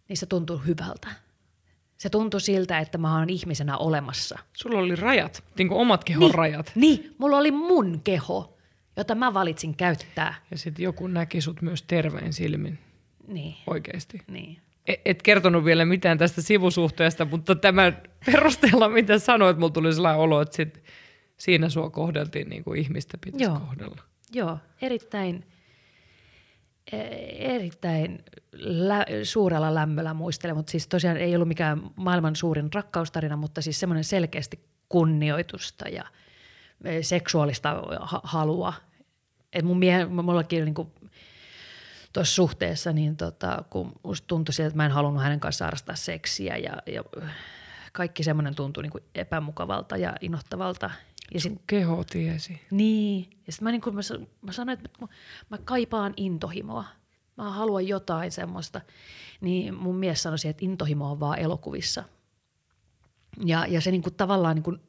niin 0.08 0.16
se 0.16 0.26
tuntui 0.26 0.60
hyvältä 0.66 1.08
se 1.96 2.10
tuntui 2.10 2.40
siltä, 2.40 2.78
että 2.78 2.98
mä 2.98 3.18
oon 3.18 3.30
ihmisenä 3.30 3.76
olemassa. 3.76 4.38
Sulla 4.52 4.78
oli 4.78 4.96
rajat, 4.96 5.44
niin 5.58 5.68
kuin 5.68 5.80
omat 5.80 6.04
kehon 6.04 6.20
niin, 6.20 6.34
rajat. 6.34 6.72
Niin, 6.74 7.14
mulla 7.18 7.36
oli 7.36 7.50
mun 7.50 8.00
keho, 8.04 8.58
jota 8.96 9.14
mä 9.14 9.34
valitsin 9.34 9.76
käyttää. 9.76 10.34
Ja 10.50 10.58
sitten 10.58 10.82
joku 10.82 11.06
näki 11.06 11.40
sut 11.40 11.62
myös 11.62 11.82
terveen 11.82 12.32
silmin. 12.32 12.78
Niin. 13.26 13.54
Oikeesti. 13.66 14.22
Niin. 14.26 14.58
Et, 14.86 15.00
et 15.04 15.22
kertonut 15.22 15.64
vielä 15.64 15.84
mitään 15.84 16.18
tästä 16.18 16.42
sivusuhteesta, 16.42 17.24
mutta 17.24 17.54
tämän 17.54 18.02
perusteella, 18.26 18.88
mitä 18.88 19.18
sanoit, 19.18 19.58
mulla 19.58 19.72
tuli 19.72 19.92
sellainen 19.92 20.20
olo, 20.20 20.40
että 20.40 20.56
sit 20.56 20.82
siinä 21.36 21.68
sua 21.68 21.90
kohdeltiin 21.90 22.48
niin 22.48 22.64
kuin 22.64 22.80
ihmistä 22.80 23.18
pitäisi 23.24 23.44
Joo. 23.44 23.60
kohdella. 23.60 24.02
Joo, 24.32 24.58
erittäin– 24.82 25.44
E- 26.92 27.54
erittäin 27.54 28.24
lä- 28.62 29.06
suurella 29.22 29.74
lämmöllä 29.74 30.14
muistelen, 30.14 30.56
mutta 30.56 30.70
siis 30.70 30.86
tosiaan 30.88 31.16
ei 31.16 31.34
ollut 31.34 31.48
mikään 31.48 31.82
maailman 31.96 32.36
suurin 32.36 32.68
rakkaustarina, 32.74 33.36
mutta 33.36 33.62
siis 33.62 33.80
semmoinen 33.80 34.04
selkeästi 34.04 34.60
kunnioitusta 34.88 35.88
ja 35.88 36.04
e, 36.84 37.02
seksuaalista 37.02 37.82
halua. 38.22 38.72
Et 39.52 39.64
mun 39.64 39.78
mie- 39.78 40.06
mullakin 40.06 40.64
niin 40.64 40.74
tuossa 42.16 42.34
suhteessa, 42.34 42.92
niin 42.92 43.16
tota, 43.16 43.64
kun 43.70 43.92
musta 44.02 44.26
tuntui 44.26 44.52
siltä, 44.52 44.66
että 44.66 44.76
mä 44.76 44.86
en 44.86 44.92
halunnut 44.92 45.22
hänen 45.22 45.40
kanssaan 45.40 45.66
harrastaa 45.66 45.96
seksiä 45.96 46.56
ja, 46.56 46.82
ja 46.86 47.04
kaikki 47.92 48.22
semmoinen 48.22 48.54
tuntui 48.54 48.82
niin 48.82 49.04
epämukavalta 49.14 49.96
ja 49.96 50.14
inottavalta. 50.20 50.90
Ja 51.34 51.40
sit, 51.40 51.52
keho 51.66 52.04
tiesi. 52.04 52.60
Niin. 52.70 53.30
Ja 53.46 53.52
sitten 53.52 53.64
mä, 53.64 53.70
niin 53.70 53.82
mä, 53.92 54.00
mä 54.42 54.52
sanoin, 54.52 54.78
että 54.78 54.90
mä, 55.00 55.06
mä 55.50 55.58
kaipaan 55.64 56.14
intohimoa. 56.16 56.84
Mä 57.36 57.50
haluan 57.50 57.88
jotain 57.88 58.32
semmoista. 58.32 58.80
Niin 59.40 59.74
mun 59.74 59.96
mies 59.96 60.22
sanoi, 60.22 60.36
että 60.44 60.64
intohimo 60.64 61.10
on 61.10 61.20
vaan 61.20 61.38
elokuvissa. 61.38 62.04
Ja, 63.44 63.66
ja 63.66 63.80
se 63.80 63.90
niin 63.90 64.02
kuin 64.02 64.14
tavallaan 64.14 64.56
niin 64.56 64.64
kuin, 64.64 64.80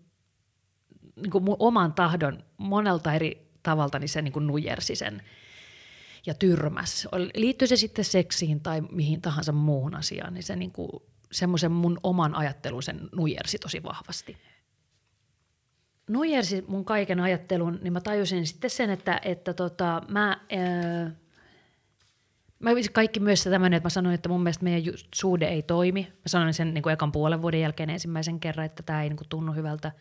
niin 1.15 1.31
kuin 1.31 1.43
mun 1.43 1.55
oman 1.59 1.93
tahdon 1.93 2.43
monelta 2.57 3.13
eri 3.13 3.51
tavalta, 3.63 3.99
niin 3.99 4.09
se 4.09 4.21
niin 4.21 4.33
kuin 4.33 4.47
nujersi 4.47 4.95
sen 4.95 5.23
ja 6.27 6.33
tyrmäs. 6.33 7.07
Liittyy 7.35 7.67
se 7.67 7.75
sitten 7.75 8.05
seksiin 8.05 8.61
tai 8.61 8.81
mihin 8.81 9.21
tahansa 9.21 9.51
muuhun 9.51 9.95
asiaan, 9.95 10.33
niin 10.33 10.43
se 10.43 10.55
niin 10.55 10.71
kuin, 10.71 10.89
semmoisen 11.31 11.71
mun 11.71 11.99
oman 12.03 12.35
ajattelun 12.35 12.83
sen 12.83 13.09
nujersi 13.15 13.59
tosi 13.59 13.83
vahvasti 13.83 14.37
nujersi 16.09 16.63
mun 16.67 16.85
kaiken 16.85 17.19
ajattelun, 17.19 17.79
niin 17.81 17.93
mä 17.93 18.01
tajusin 18.01 18.47
sitten 18.47 18.69
sen, 18.69 18.89
että, 18.89 19.21
että 19.25 19.53
tota, 19.53 20.01
mä, 20.07 20.39
ää, 20.51 21.11
mä 22.59 22.69
kaikki 22.93 23.19
myös 23.19 23.43
tämmöinen, 23.43 23.77
että 23.77 23.85
mä 23.85 23.89
sanoin, 23.89 24.15
että 24.15 24.29
mun 24.29 24.43
mielestä 24.43 24.63
meidän 24.63 24.93
suhde 25.15 25.47
ei 25.47 25.61
toimi. 25.61 26.01
Mä 26.01 26.27
sanoin 26.27 26.53
sen 26.53 26.73
niin 26.73 26.81
kuin 26.81 26.93
ekan 26.93 27.11
puolen 27.11 27.41
vuoden 27.41 27.61
jälkeen 27.61 27.89
ensimmäisen 27.89 28.39
kerran, 28.39 28.65
että 28.65 28.83
tämä 28.83 29.03
ei 29.03 29.09
niin 29.09 29.17
kuin 29.17 29.29
tunnu 29.29 29.53
hyvältä. 29.53 29.91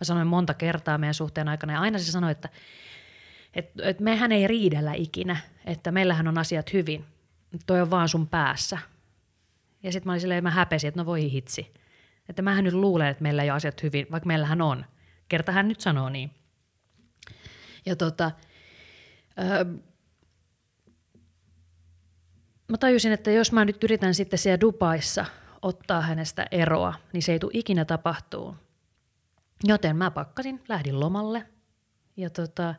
Mä 0.00 0.04
sanoin 0.04 0.26
monta 0.26 0.54
kertaa 0.54 0.98
meidän 0.98 1.14
suhteen 1.14 1.48
aikana 1.48 1.72
ja 1.72 1.80
aina 1.80 1.98
se 1.98 2.12
sanoi, 2.12 2.30
että, 2.30 2.48
että, 3.54 3.88
että 3.88 4.02
mehän 4.02 4.32
ei 4.32 4.46
riidellä 4.46 4.94
ikinä, 4.94 5.36
että 5.64 5.92
meillähän 5.92 6.28
on 6.28 6.38
asiat 6.38 6.72
hyvin. 6.72 7.04
Toi 7.66 7.80
on 7.80 7.90
vaan 7.90 8.08
sun 8.08 8.28
päässä. 8.28 8.78
Ja 9.82 9.92
sitten 9.92 10.08
mä 10.08 10.12
olin 10.12 10.20
silleen, 10.20 10.42
mä 10.42 10.50
häpesin, 10.50 10.88
että 10.88 11.00
no 11.00 11.06
voi 11.06 11.32
hitsi. 11.32 11.72
Että 12.28 12.42
mähän 12.42 12.64
nyt 12.64 12.74
luulen, 12.74 13.08
että 13.08 13.22
meillä 13.22 13.42
ei 13.42 13.50
ole 13.50 13.56
asiat 13.56 13.82
hyvin, 13.82 14.06
vaikka 14.10 14.26
meillähän 14.26 14.62
on– 14.62 14.84
Kerta 15.32 15.52
hän 15.52 15.68
nyt 15.68 15.80
sanoo 15.80 16.08
niin. 16.08 16.30
Ja 17.86 17.96
tota, 17.96 18.30
öö, 19.38 19.64
mä 22.68 22.78
tajusin, 22.78 23.12
että 23.12 23.30
jos 23.30 23.52
mä 23.52 23.64
nyt 23.64 23.84
yritän 23.84 24.14
sitten 24.14 24.38
siellä 24.38 24.60
Dubaissa 24.60 25.24
ottaa 25.62 26.00
hänestä 26.00 26.46
eroa, 26.50 26.94
niin 27.12 27.22
se 27.22 27.32
ei 27.32 27.38
tule 27.38 27.50
ikinä 27.54 27.84
tapahtuu. 27.84 28.56
Joten 29.64 29.96
mä 29.96 30.10
pakkasin, 30.10 30.62
lähdin 30.68 31.00
lomalle 31.00 31.46
ja, 32.16 32.30
tota, 32.30 32.74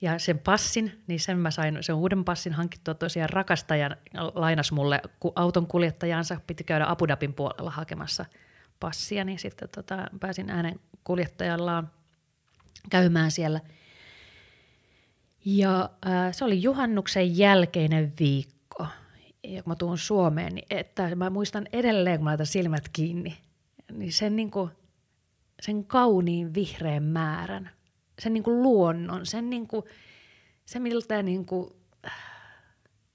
ja 0.00 0.18
sen 0.18 0.38
passin, 0.38 1.02
niin 1.06 1.20
sen 1.20 1.38
mä 1.38 1.50
sain, 1.50 1.78
sen 1.80 1.94
uuden 1.94 2.24
passin 2.24 2.52
hankittua 2.52 2.94
tosiaan 2.94 3.30
rakastajan 3.30 3.96
lainas 4.34 4.72
mulle 4.72 5.02
auton 5.34 5.66
kuljettajansa, 5.66 6.40
piti 6.46 6.64
käydä 6.64 6.86
Abu 6.88 7.08
Dhabin 7.08 7.34
puolella 7.34 7.70
hakemassa 7.70 8.24
passia, 8.80 9.24
niin 9.24 9.38
sitten 9.38 9.68
tota, 9.68 10.06
pääsin 10.20 10.50
äänen 10.50 10.80
kuljettajallaan 11.04 11.90
käymään 12.90 13.30
siellä. 13.30 13.60
Ja 15.44 15.90
äh, 16.06 16.32
se 16.32 16.44
oli 16.44 16.62
juhannuksen 16.62 17.38
jälkeinen 17.38 18.12
viikko. 18.18 18.86
Ja 19.44 19.62
kun 19.62 19.70
mä 19.70 19.76
tuun 19.76 19.98
Suomeen, 19.98 20.54
niin 20.54 20.66
että 20.70 21.16
mä 21.16 21.30
muistan 21.30 21.66
edelleen, 21.72 22.16
kun 22.16 22.24
mä 22.24 22.30
laitan 22.30 22.46
silmät 22.46 22.88
kiinni, 22.92 23.38
niin 23.92 24.12
sen, 24.12 24.36
niin 24.36 24.50
kuin, 24.50 24.70
sen 25.60 25.84
kauniin 25.84 26.54
vihreän 26.54 27.02
määrän, 27.02 27.70
sen 28.18 28.32
niin 28.34 28.42
kuin 28.42 28.62
luonnon, 28.62 29.26
sen, 29.26 29.50
niin 29.50 29.68
kuin, 29.68 29.84
se 30.64 30.78
miltä 30.78 31.22
niin 31.22 31.46
kuin, 31.46 31.70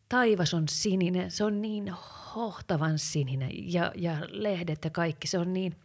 taivas 0.10 0.54
on 0.54 0.68
sininen, 0.70 1.32
se 1.32 1.44
on 1.44 1.62
niin 1.62 1.94
hohtavan 2.36 3.00
sininen 3.00 3.74
ja, 3.74 3.92
ja 3.96 4.18
lehdet 4.28 4.84
ja 4.84 4.90
kaikki, 4.90 5.28
se 5.28 5.38
on 5.38 5.54
niin, 5.54 5.76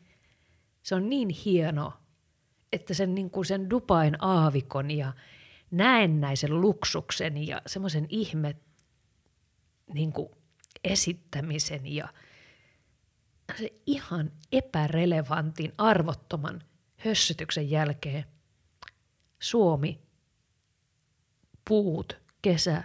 se 0.83 0.95
on 0.95 1.09
niin 1.09 1.29
hieno, 1.29 1.93
että 2.73 2.95
sen, 2.95 3.15
niin 3.15 3.31
kuin 3.31 3.45
sen 3.45 3.71
Dubain 3.71 4.17
aavikon 4.25 4.91
ja 4.91 5.13
näennäisen 5.71 6.61
luksuksen 6.61 7.47
ja 7.47 7.63
semmoisen 7.67 8.07
ihme 8.09 8.57
niin 9.93 10.13
kuin 10.13 10.29
esittämisen 10.85 11.95
ja 11.95 12.09
se 13.59 13.73
ihan 13.87 14.33
epärelevantin, 14.53 15.73
arvottoman 15.79 16.63
hössytyksen 16.97 17.71
jälkeen 17.71 18.25
Suomi, 19.39 20.03
puut, 21.69 22.21
kesä, 22.43 22.85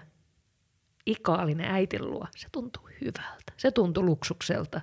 ikaallinen 1.06 1.72
äitin 1.72 2.12
luo, 2.12 2.28
se 2.36 2.47
tuntuu 2.51 2.89
hyvältä. 3.01 3.54
Se 3.58 3.72
tuntuu 3.72 4.06
luksukselta. 4.06 4.82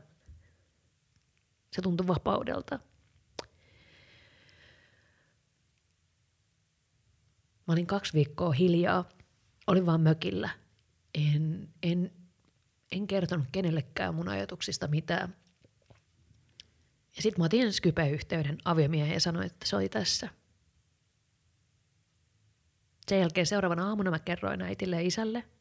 Se 1.72 1.82
tuntuu 1.82 2.06
vapaudelta. 2.06 2.78
Mä 7.66 7.72
olin 7.72 7.86
kaksi 7.86 8.12
viikkoa 8.12 8.52
hiljaa. 8.52 9.08
Olin 9.66 9.86
vaan 9.86 10.00
mökillä. 10.00 10.50
En, 11.14 11.68
en, 11.82 12.12
en 12.92 13.06
kertonut 13.06 13.46
kenellekään 13.52 14.14
mun 14.14 14.28
ajatuksista 14.28 14.88
mitään. 14.88 15.36
Ja 17.16 17.22
sitten 17.22 17.40
mä 17.40 17.44
otin 17.44 17.72
Skype-yhteyden 17.72 18.58
aviomiehen 18.64 19.14
ja 19.14 19.20
sanoin, 19.20 19.46
että 19.46 19.66
se 19.68 19.76
oli 19.76 19.88
tässä. 19.88 20.28
Sen 23.10 23.20
jälkeen 23.20 23.46
seuraavana 23.46 23.88
aamuna 23.88 24.10
mä 24.10 24.18
kerroin 24.18 24.62
äitille 24.62 24.96
ja 24.96 25.06
isälle– 25.06 25.44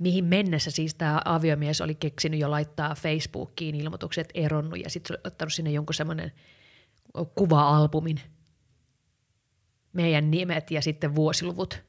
mihin 0.00 0.24
mennessä 0.24 0.70
siis 0.70 0.94
tämä 0.94 1.22
aviomies 1.24 1.80
oli 1.80 1.94
keksinyt 1.94 2.40
jo 2.40 2.50
laittaa 2.50 2.94
Facebookiin 2.94 3.74
ilmoitukset 3.74 4.28
eronnut 4.34 4.80
ja 4.80 4.90
sitten 4.90 5.18
ottanut 5.24 5.52
sinne 5.52 5.70
jonkun 5.70 5.94
semmoinen 5.94 6.32
kuva-albumin, 7.34 8.20
meidän 9.92 10.30
nimet 10.30 10.70
ja 10.70 10.82
sitten 10.82 11.14
vuosiluvut 11.14 11.82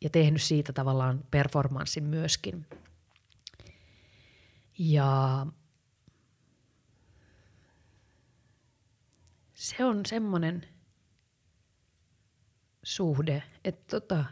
ja 0.00 0.10
tehnyt 0.10 0.42
siitä 0.42 0.72
tavallaan 0.72 1.24
performanssin 1.30 2.04
myöskin. 2.04 2.66
Ja 4.78 5.46
se 9.54 9.84
on 9.84 10.06
semmoinen 10.06 10.68
suhde, 12.88 13.42
että 13.64 14.00
tota, 14.00 14.24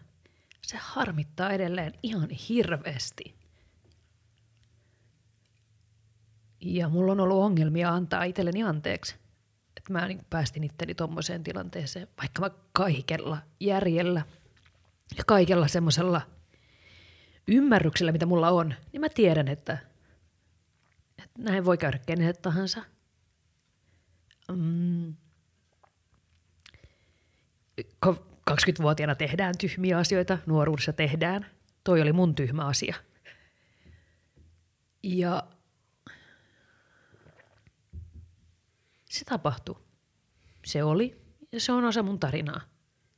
se 0.62 0.76
harmittaa 0.80 1.50
edelleen 1.50 1.92
ihan 2.02 2.30
hirveästi. 2.30 3.36
Ja 6.60 6.88
mulla 6.88 7.12
on 7.12 7.20
ollut 7.20 7.44
ongelmia 7.44 7.90
antaa 7.90 8.24
itselleni 8.24 8.62
anteeksi. 8.62 9.16
Että 9.76 9.92
mä 9.92 10.08
niin 10.08 10.26
päästin 10.30 10.64
itteni 10.64 10.94
tommoseen 10.94 11.44
tilanteeseen, 11.44 12.08
vaikka 12.18 12.40
mä 12.40 12.50
kaikella 12.72 13.38
järjellä 13.60 14.22
ja 15.16 15.24
kaikella 15.26 15.68
semmoisella 15.68 16.20
ymmärryksellä, 17.48 18.12
mitä 18.12 18.26
mulla 18.26 18.50
on, 18.50 18.74
niin 18.92 19.00
mä 19.00 19.08
tiedän, 19.08 19.48
että, 19.48 19.78
että 21.18 21.42
näin 21.42 21.64
voi 21.64 21.78
käydä 21.78 21.98
kenelle 21.98 22.32
tahansa. 22.32 22.84
Mm. 24.52 25.14
20-vuotiaana 28.50 29.14
tehdään 29.14 29.54
tyhmiä 29.58 29.98
asioita, 29.98 30.38
nuoruudessa 30.46 30.92
tehdään. 30.92 31.46
Toi 31.84 32.00
oli 32.00 32.12
mun 32.12 32.34
tyhmä 32.34 32.66
asia. 32.66 32.96
Ja 35.02 35.42
se 39.04 39.24
tapahtui. 39.24 39.76
Se 40.64 40.84
oli 40.84 41.20
ja 41.52 41.60
se 41.60 41.72
on 41.72 41.84
osa 41.84 42.02
mun 42.02 42.20
tarinaa. 42.20 42.60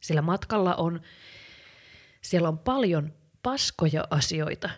Sillä 0.01 0.22
matkalla 0.22 0.74
on, 0.74 1.01
siellä 2.20 2.49
on 2.49 2.59
paljon 2.59 3.12
paskoja 3.43 4.05
asioita, 4.11 4.70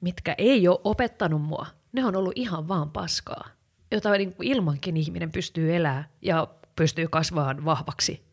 mitkä 0.00 0.34
ei 0.38 0.68
ole 0.68 0.80
opettanut 0.84 1.42
mua. 1.42 1.66
Ne 1.92 2.04
on 2.04 2.16
ollut 2.16 2.32
ihan 2.36 2.68
vaan 2.68 2.90
paskaa, 2.90 3.48
jota 3.90 4.10
niin 4.10 4.34
ilmankin 4.42 4.96
ihminen 4.96 5.32
pystyy 5.32 5.76
elämään 5.76 6.08
ja 6.22 6.48
pystyy 6.76 7.08
kasvamaan 7.08 7.64
vahvaksi 7.64 8.31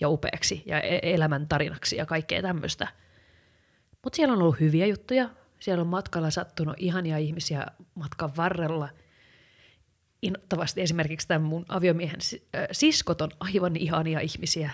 ja 0.00 0.08
upeaksi 0.08 0.62
ja 0.66 0.80
e- 0.80 1.00
elämän 1.02 1.48
tarinaksi 1.48 1.96
ja 1.96 2.06
kaikkea 2.06 2.42
tämmöistä. 2.42 2.88
Mutta 4.04 4.16
siellä 4.16 4.32
on 4.32 4.42
ollut 4.42 4.60
hyviä 4.60 4.86
juttuja. 4.86 5.30
Siellä 5.60 5.82
on 5.82 5.88
matkalla 5.88 6.30
sattunut 6.30 6.74
ihania 6.78 7.18
ihmisiä 7.18 7.66
matkan 7.94 8.36
varrella. 8.36 8.88
Innoittavasti 10.22 10.80
esimerkiksi 10.80 11.28
tämän 11.28 11.42
mun 11.42 11.64
aviomiehen 11.68 12.20
siskot 12.72 13.20
on 13.20 13.30
aivan 13.40 13.76
ihania 13.76 14.20
ihmisiä. 14.20 14.70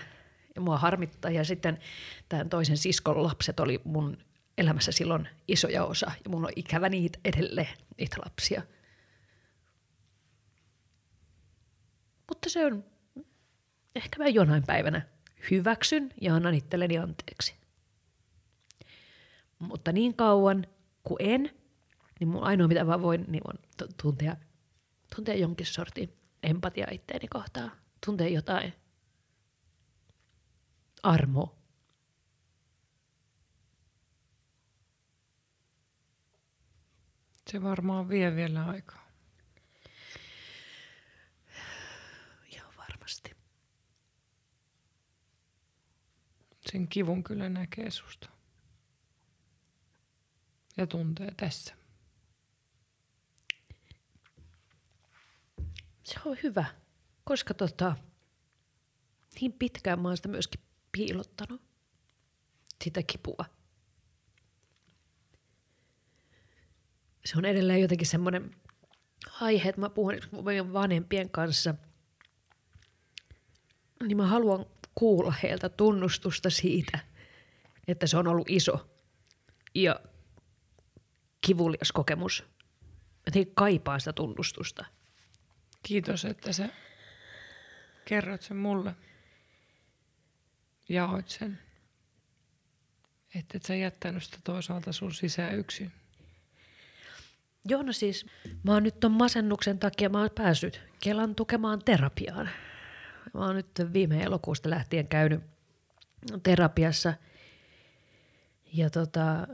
Ja 0.55 0.61
mua 0.61 0.77
harmittaa. 0.77 1.31
Ja 1.31 1.43
sitten 1.43 1.79
tämän 2.29 2.49
toisen 2.49 2.77
siskon 2.77 3.23
lapset 3.23 3.59
oli 3.59 3.81
mun 3.83 4.17
elämässä 4.57 4.91
silloin 4.91 5.27
isoja 5.47 5.85
osa. 5.85 6.11
Ja 6.23 6.29
mun 6.29 6.45
on 6.45 6.51
ikävä 6.55 6.89
niitä 6.89 7.19
edelleen, 7.25 7.77
niitä 7.97 8.17
lapsia. 8.25 8.61
Mutta 12.29 12.49
se 12.49 12.65
on 12.65 12.85
ehkä 13.95 14.23
mä 14.23 14.27
jonain 14.27 14.63
päivänä 14.63 15.14
hyväksyn 15.51 16.13
ja 16.21 16.35
annan 16.35 16.53
itselleni 16.53 16.97
anteeksi. 16.97 17.55
Mutta 19.59 19.91
niin 19.91 20.15
kauan 20.15 20.67
kuin 21.03 21.17
en, 21.19 21.49
niin 22.19 22.27
mun 22.27 22.43
ainoa 22.43 22.67
mitä 22.67 22.83
mä 22.83 23.01
voin, 23.01 23.25
niin 23.27 23.43
on 23.47 23.59
tuntea, 24.01 24.35
tuntea 25.15 25.35
jonkin 25.35 25.65
sortin 25.65 26.17
empatia 26.43 26.87
itteeni 26.91 27.27
kohtaan. 27.27 27.71
Tuntea 28.05 28.27
jotain 28.27 28.73
armo. 31.03 31.55
Se 37.51 37.63
varmaan 37.63 38.09
vie 38.09 38.35
vielä 38.35 38.65
aikaa. 38.65 39.04
Sen 46.71 46.87
kivun 46.87 47.23
kyllä 47.23 47.49
näkee 47.49 47.91
susta. 47.91 48.29
Ja 50.77 50.87
tuntee 50.87 51.31
tässä. 51.37 51.75
Se 56.03 56.19
on 56.25 56.37
hyvä, 56.43 56.65
koska 57.23 57.53
tota, 57.53 57.95
niin 59.41 59.53
pitkään 59.53 59.99
mä 59.99 60.07
oon 60.07 60.17
sitä 60.17 60.29
myöskin 60.29 60.61
piilottanut, 60.91 61.61
sitä 62.83 63.03
kipua. 63.03 63.45
Se 67.25 67.37
on 67.37 67.45
edelleen 67.45 67.81
jotenkin 67.81 68.07
semmoinen 68.07 68.55
aihe, 69.41 69.69
että 69.69 69.81
mä 69.81 69.89
puhun 69.89 70.13
vanhempien 70.73 71.29
kanssa, 71.29 71.75
niin 74.07 74.17
mä 74.17 74.27
haluan 74.27 74.65
kuulla 74.95 75.33
heiltä 75.43 75.69
tunnustusta 75.69 76.49
siitä, 76.49 76.99
että 77.87 78.07
se 78.07 78.17
on 78.17 78.27
ollut 78.27 78.49
iso 78.49 78.89
ja 79.75 79.99
kivulias 81.41 81.91
kokemus. 81.91 82.43
Mä 83.35 83.45
kaipaan 83.53 83.99
sitä 83.99 84.13
tunnustusta. 84.13 84.85
Kiitos, 85.83 86.25
että 86.25 86.53
sä 86.53 86.69
kerrot 88.05 88.41
sen 88.41 88.57
mulle. 88.57 88.95
Jaoit 90.89 91.29
sen. 91.29 91.59
Että 93.35 93.57
et 93.57 93.63
sä 93.63 93.75
jättänyt 93.75 94.23
sitä 94.23 94.37
toisaalta 94.43 94.91
sun 94.91 95.13
sisään 95.13 95.55
yksin. 95.55 95.91
Joo, 97.65 97.81
no 97.81 97.93
siis 97.93 98.25
mä 98.63 98.73
oon 98.73 98.83
nyt 98.83 98.99
ton 98.99 99.11
masennuksen 99.11 99.79
takia 99.79 100.09
mä 100.09 100.19
oon 100.19 100.29
päässyt 100.35 100.81
Kelan 100.99 101.35
tukemaan 101.35 101.83
terapiaan. 101.85 102.49
Mä 103.35 103.45
oon 103.45 103.55
nyt 103.55 103.93
viime 103.93 104.23
elokuusta 104.23 104.69
lähtien 104.69 105.07
käynyt 105.07 105.43
terapiassa. 106.43 107.13
Ja 108.73 108.89
tota, 108.89 109.47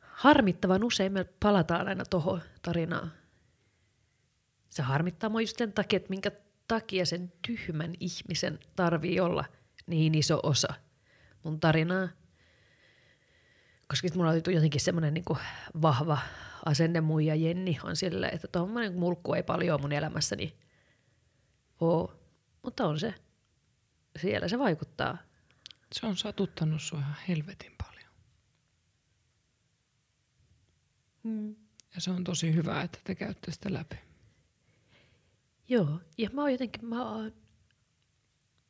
harmittavan 0.00 0.84
usein 0.84 1.12
me 1.12 1.24
palataan 1.24 1.88
aina 1.88 2.04
tuohon 2.04 2.42
tarinaan. 2.62 3.12
Se 4.68 4.82
harmittaa 4.82 5.30
mua 5.30 5.40
just 5.40 5.58
sen 5.58 5.72
takia, 5.72 5.96
että 5.96 6.10
minkä 6.10 6.30
takia 6.68 7.06
sen 7.06 7.32
tyhmän 7.46 7.94
ihmisen 8.00 8.58
tarvii 8.76 9.20
olla 9.20 9.44
niin 9.86 10.14
iso 10.14 10.40
osa 10.42 10.74
mun 11.42 11.60
tarinaa. 11.60 12.08
Koska 13.88 14.08
mulla 14.14 14.30
oli 14.30 14.54
jotenkin 14.54 14.80
semmoinen 14.80 15.14
niin 15.14 15.24
vahva 15.82 16.18
asenne 16.64 17.00
mun 17.00 17.24
ja 17.24 17.34
Jenni 17.34 17.78
on 17.82 17.96
sille, 17.96 18.26
että 18.26 18.48
tuommoinen 18.48 18.98
mulkku 18.98 19.34
ei 19.34 19.42
paljon 19.42 19.80
mun 19.80 19.92
elämässäni 19.92 20.54
ole. 21.80 22.25
Mutta 22.66 22.86
on 22.86 23.00
se. 23.00 23.14
Siellä 24.20 24.48
se 24.48 24.58
vaikuttaa. 24.58 25.18
Se 25.92 26.06
on 26.06 26.16
satuttanut 26.16 26.82
sua 26.82 26.98
ihan 26.98 27.16
helvetin 27.28 27.72
paljon. 27.78 28.10
Mm. 31.22 31.56
Ja 31.94 32.00
se 32.00 32.10
on 32.10 32.24
tosi 32.24 32.54
hyvä, 32.54 32.82
että 32.82 32.98
te 33.04 33.14
käytte 33.14 33.52
sitä 33.52 33.72
läpi. 33.72 33.96
Joo, 35.68 36.00
ja 36.18 36.30
mä 36.32 36.40
oon 36.40 36.52
jotenkin, 36.52 36.84
mä 36.84 37.10
oon, 37.10 37.32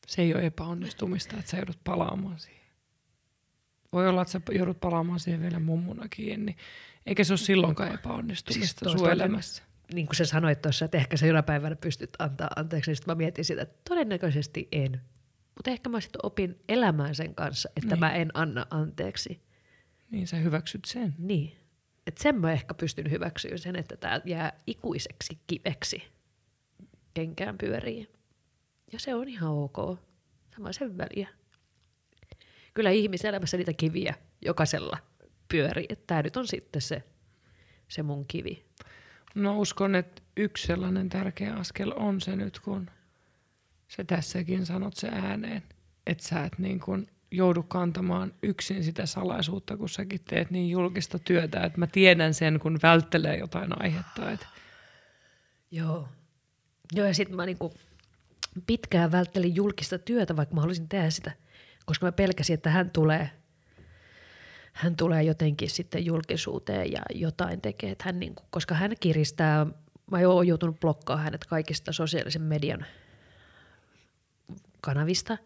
Se 0.06 0.22
ei 0.22 0.34
ole 0.34 0.46
epäonnistumista, 0.46 1.36
että 1.36 1.50
sä 1.50 1.56
joudut 1.56 1.84
palaamaan 1.84 2.38
siihen. 2.38 2.66
Voi 3.92 4.08
olla, 4.08 4.22
että 4.22 4.32
sä 4.32 4.40
joudut 4.52 4.80
palaamaan 4.80 5.20
siihen 5.20 5.42
vielä 5.42 5.58
mummunakin, 5.58 6.28
Jenni. 6.28 6.56
Eikä 7.06 7.24
se 7.24 7.32
ole 7.32 7.38
silloinkaan 7.38 7.94
epäonnistumista 7.94 8.90
siis 8.90 9.00
sun 9.00 9.10
elämässä. 9.10 9.62
Niin 9.94 10.06
kuin 10.06 10.16
sä 10.16 10.24
sanoit 10.24 10.62
tuossa, 10.62 10.84
että 10.84 10.98
ehkä 10.98 11.16
sä 11.16 11.26
jonain 11.26 11.44
päivänä 11.44 11.76
pystyt 11.76 12.10
antaa 12.18 12.48
anteeksi, 12.56 12.90
niin 12.90 12.96
sit 12.96 13.06
mä 13.06 13.14
mietin 13.14 13.44
sitä, 13.44 13.62
että 13.62 13.80
todennäköisesti 13.88 14.68
en. 14.72 15.00
Mutta 15.54 15.70
ehkä 15.70 15.88
mä 15.90 16.00
sitten 16.00 16.20
opin 16.22 16.60
elämään 16.68 17.14
sen 17.14 17.34
kanssa, 17.34 17.68
että 17.76 17.94
Niin. 17.94 18.00
mä 18.00 18.14
en 18.14 18.30
anna 18.34 18.66
anteeksi. 18.70 19.40
Niin 20.10 20.26
sä 20.26 20.36
hyväksyt 20.36 20.84
sen. 20.84 21.14
Niin. 21.18 21.56
Että 22.06 22.22
sen 22.22 22.40
mä 22.40 22.52
ehkä 22.52 22.74
pystyn 22.74 23.10
hyväksyä 23.10 23.56
sen, 23.56 23.76
että 23.76 23.96
tämä 23.96 24.20
jää 24.24 24.52
ikuiseksi 24.66 25.38
kiveksi. 25.46 26.02
Kenkään 27.14 27.58
pyörii. 27.58 28.08
Ja 28.92 28.98
se 28.98 29.14
on 29.14 29.28
ihan 29.28 29.50
ok. 29.50 29.98
Sama 30.56 30.72
sen 30.72 30.98
väliä. 30.98 31.28
Kyllä 32.74 32.90
ihmiselämässä 32.90 33.56
niitä 33.56 33.72
kiviä 33.72 34.14
jokaisella 34.44 34.98
pyörii. 35.48 35.88
Tämä 36.06 36.22
nyt 36.22 36.36
on 36.36 36.46
sitten 36.46 36.82
se, 36.82 37.02
se 37.88 38.02
mun 38.02 38.24
kivi. 38.28 38.65
No 39.36 39.58
uskon, 39.58 39.94
että 39.94 40.22
yksi 40.36 40.66
sellainen 40.66 41.08
tärkeä 41.08 41.54
askel 41.54 41.92
on 41.96 42.20
se 42.20 42.36
nyt, 42.36 42.60
kun 42.60 42.90
sä 43.88 44.04
tässäkin 44.04 44.66
sanot 44.66 44.96
se 44.96 45.08
ääneen, 45.08 45.62
että 46.06 46.24
sä 46.24 46.44
et 46.44 46.58
niin 46.58 46.80
kuin 46.80 47.06
joudu 47.30 47.62
kantamaan 47.62 48.32
yksin 48.42 48.84
sitä 48.84 49.06
salaisuutta, 49.06 49.76
kun 49.76 49.88
säkin 49.88 50.20
teet 50.28 50.50
niin 50.50 50.70
julkista 50.70 51.18
työtä, 51.18 51.60
että 51.60 51.78
mä 51.78 51.86
tiedän 51.86 52.34
sen, 52.34 52.60
kun 52.60 52.78
välttelee 52.82 53.36
jotain 53.36 53.82
aihetta. 53.82 54.30
Että 54.30 54.46
Joo. 55.70 56.08
Joo, 56.92 57.06
ja 57.06 57.14
sitten 57.14 57.36
mä 57.36 57.46
niinku 57.46 57.74
pitkään 58.66 59.12
välttelin 59.12 59.54
julkista 59.54 59.98
työtä, 59.98 60.36
vaikka 60.36 60.54
mä 60.54 60.60
haluaisin 60.60 60.88
tehdä 60.88 61.10
sitä, 61.10 61.32
koska 61.84 62.06
mä 62.06 62.12
pelkäsin, 62.12 62.54
että 62.54 62.70
hän 62.70 62.90
tulee, 62.90 63.30
hän 64.76 64.96
tulee 64.96 65.22
jotenkin 65.22 65.70
sitten 65.70 66.06
julkisuuteen 66.06 66.92
ja 66.92 67.00
jotain 67.14 67.60
tekee, 67.60 67.90
että 67.90 68.04
hän 68.06 68.20
niinku, 68.20 68.42
koska 68.50 68.74
hän 68.74 68.92
kiristää, 69.00 69.66
mä 70.10 70.18
oon 70.28 70.46
joutunut 70.46 70.80
blokkaamaan 70.80 71.24
hänet 71.24 71.44
kaikista 71.44 71.92
sosiaalisen 71.92 72.42
median 72.42 72.86
kanavista. 74.80 75.38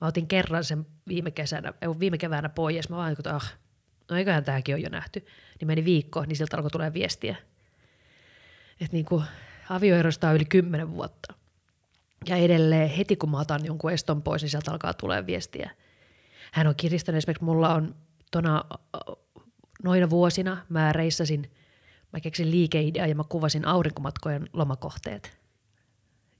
Mä 0.00 0.06
otin 0.06 0.26
kerran 0.26 0.64
sen 0.64 0.86
viime, 1.08 1.30
kesänä, 1.30 1.72
viime 2.00 2.18
keväänä 2.18 2.48
pois, 2.48 2.88
mä 2.88 2.96
vaan, 2.96 3.12
että 3.12 3.34
ah, 3.34 3.54
no 4.10 4.16
eiköhän 4.16 4.44
tämäkin 4.44 4.74
on 4.74 4.82
jo 4.82 4.88
nähty. 4.88 5.26
Niin 5.60 5.66
meni 5.66 5.84
viikko, 5.84 6.24
niin 6.24 6.36
sieltä 6.36 6.56
alkoi 6.56 6.70
tulee 6.70 6.92
viestiä. 6.92 7.36
Että 8.80 8.92
niinku, 8.92 9.22
avioerosta 9.70 10.28
on 10.28 10.34
yli 10.34 10.44
kymmenen 10.44 10.90
vuotta. 10.90 11.34
Ja 12.26 12.36
edelleen 12.36 12.88
heti 12.88 13.16
kun 13.16 13.30
mä 13.30 13.40
otan 13.40 13.64
jonkun 13.64 13.92
eston 13.92 14.22
pois, 14.22 14.42
niin 14.42 14.50
sieltä 14.50 14.70
alkaa 14.70 14.94
tulee 14.94 15.26
viestiä. 15.26 15.70
Hän 16.52 16.66
on 16.66 16.76
kiristänyt, 16.76 17.16
esimerkiksi 17.16 17.44
mulla 17.44 17.74
on 17.74 17.94
tona, 18.32 18.64
noina 19.82 20.10
vuosina 20.10 20.66
mä 20.68 20.92
reissasin, 20.92 21.50
mä 22.12 22.20
keksin 22.20 22.50
liikeidea 22.50 23.06
ja 23.06 23.14
mä 23.14 23.24
kuvasin 23.28 23.66
aurinkomatkojen 23.66 24.48
lomakohteet. 24.52 25.38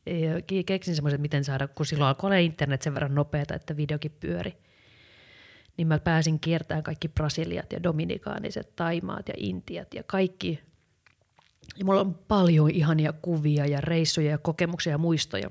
Ja 0.06 0.38
ke- 0.38 0.64
keksin 0.66 0.94
semmoisen, 0.94 1.20
miten 1.20 1.44
saada, 1.44 1.68
kun 1.68 1.86
silloin 1.86 2.08
alkoi 2.08 2.28
olla 2.28 2.36
internet 2.36 2.82
sen 2.82 2.94
verran 2.94 3.14
nopeata, 3.14 3.54
että 3.54 3.76
videokin 3.76 4.16
pyöri. 4.20 4.56
Niin 5.76 5.88
mä 5.88 5.98
pääsin 5.98 6.40
kiertämään 6.40 6.82
kaikki 6.82 7.08
Brasiliat 7.08 7.72
ja 7.72 7.82
Dominikaaniset, 7.82 8.76
Taimaat 8.76 9.28
ja 9.28 9.34
Intiat 9.36 9.94
ja 9.94 10.02
kaikki. 10.02 10.60
Ja 11.78 11.84
mulla 11.84 12.00
on 12.00 12.14
paljon 12.14 12.70
ihania 12.70 13.12
kuvia 13.12 13.66
ja 13.66 13.80
reissuja 13.80 14.30
ja 14.30 14.38
kokemuksia 14.38 14.90
ja 14.90 14.98
muistoja. 14.98 15.50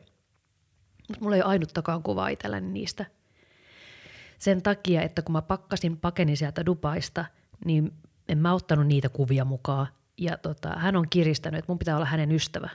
Mutta 1.10 1.24
mulla 1.24 1.36
ei 1.36 1.42
ainuttakaan 1.42 2.04
kuvaa 2.04 2.30
itselläni 2.30 2.70
niistä. 2.70 3.06
Sen 4.42 4.62
takia, 4.62 5.02
että 5.02 5.22
kun 5.22 5.34
mä 5.34 5.42
pakkasin 5.42 5.98
pakeni 5.98 6.36
sieltä 6.36 6.66
Dubaista, 6.66 7.26
niin 7.66 7.94
en 8.28 8.38
mä 8.38 8.54
ottanut 8.54 8.88
niitä 8.88 9.10
kuvia 9.10 9.46
mukaan. 9.46 9.88
Ja 10.18 10.38
tota, 10.38 10.70
hän 10.70 10.96
on 10.96 11.10
kiristänyt, 11.10 11.60
että 11.60 11.72
mun 11.72 11.80
pitää 11.80 11.96
olla 11.96 12.06
hänen 12.06 12.32
ystävä, 12.32 12.70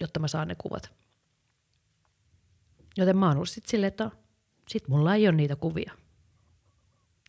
jotta 0.00 0.20
mä 0.20 0.28
saan 0.28 0.48
ne 0.48 0.54
kuvat. 0.54 0.92
Joten 2.96 3.16
mä 3.16 3.26
oon 3.26 3.36
ollut 3.36 3.48
sit 3.48 3.66
silleen, 3.66 3.88
että 3.88 4.10
sit 4.68 4.88
mulla 4.88 5.14
ei 5.14 5.28
ole 5.28 5.36
niitä 5.36 5.56
kuvia. 5.56 5.92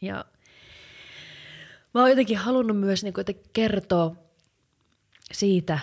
Ja 0.02 0.26
mä 1.94 2.02
oon 2.02 2.10
jotenkin 2.10 2.38
halunnut 2.38 2.80
myös 2.80 3.04
niin 3.04 3.20
että 3.20 3.34
kertoa 3.54 4.16
siitä, 5.32 5.80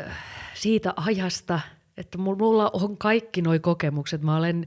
äh, 0.00 0.24
siitä 0.54 0.94
ajasta, 0.96 1.60
että 1.96 2.18
mul- 2.18 2.38
mulla 2.38 2.70
on 2.72 2.98
kaikki 2.98 3.42
nuo 3.42 3.58
kokemukset. 3.60 4.22
Mä 4.22 4.36
olen, 4.36 4.66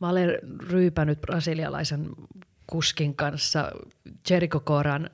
mä 0.00 0.08
olen 0.08 0.38
ryypänyt 0.70 1.20
brasilialaisen 1.20 2.10
kuskin 2.66 3.16
kanssa 3.16 3.72
Jericho 4.30 4.60
Koran 4.60 5.10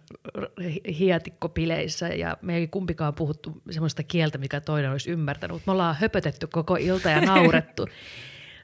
hietikkopileissä 0.98 2.08
ja 2.08 2.36
me 2.42 2.56
ei 2.56 2.68
kumpikaan 2.68 3.14
puhuttu 3.14 3.62
semmoista 3.70 4.02
kieltä, 4.02 4.38
mikä 4.38 4.60
toinen 4.60 4.90
olisi 4.90 5.10
ymmärtänyt, 5.10 5.54
mutta 5.54 5.70
me 5.70 5.72
ollaan 5.72 5.96
höpötetty 6.00 6.46
koko 6.46 6.76
ilta 6.76 7.10
ja 7.10 7.20
naurettu. 7.20 7.86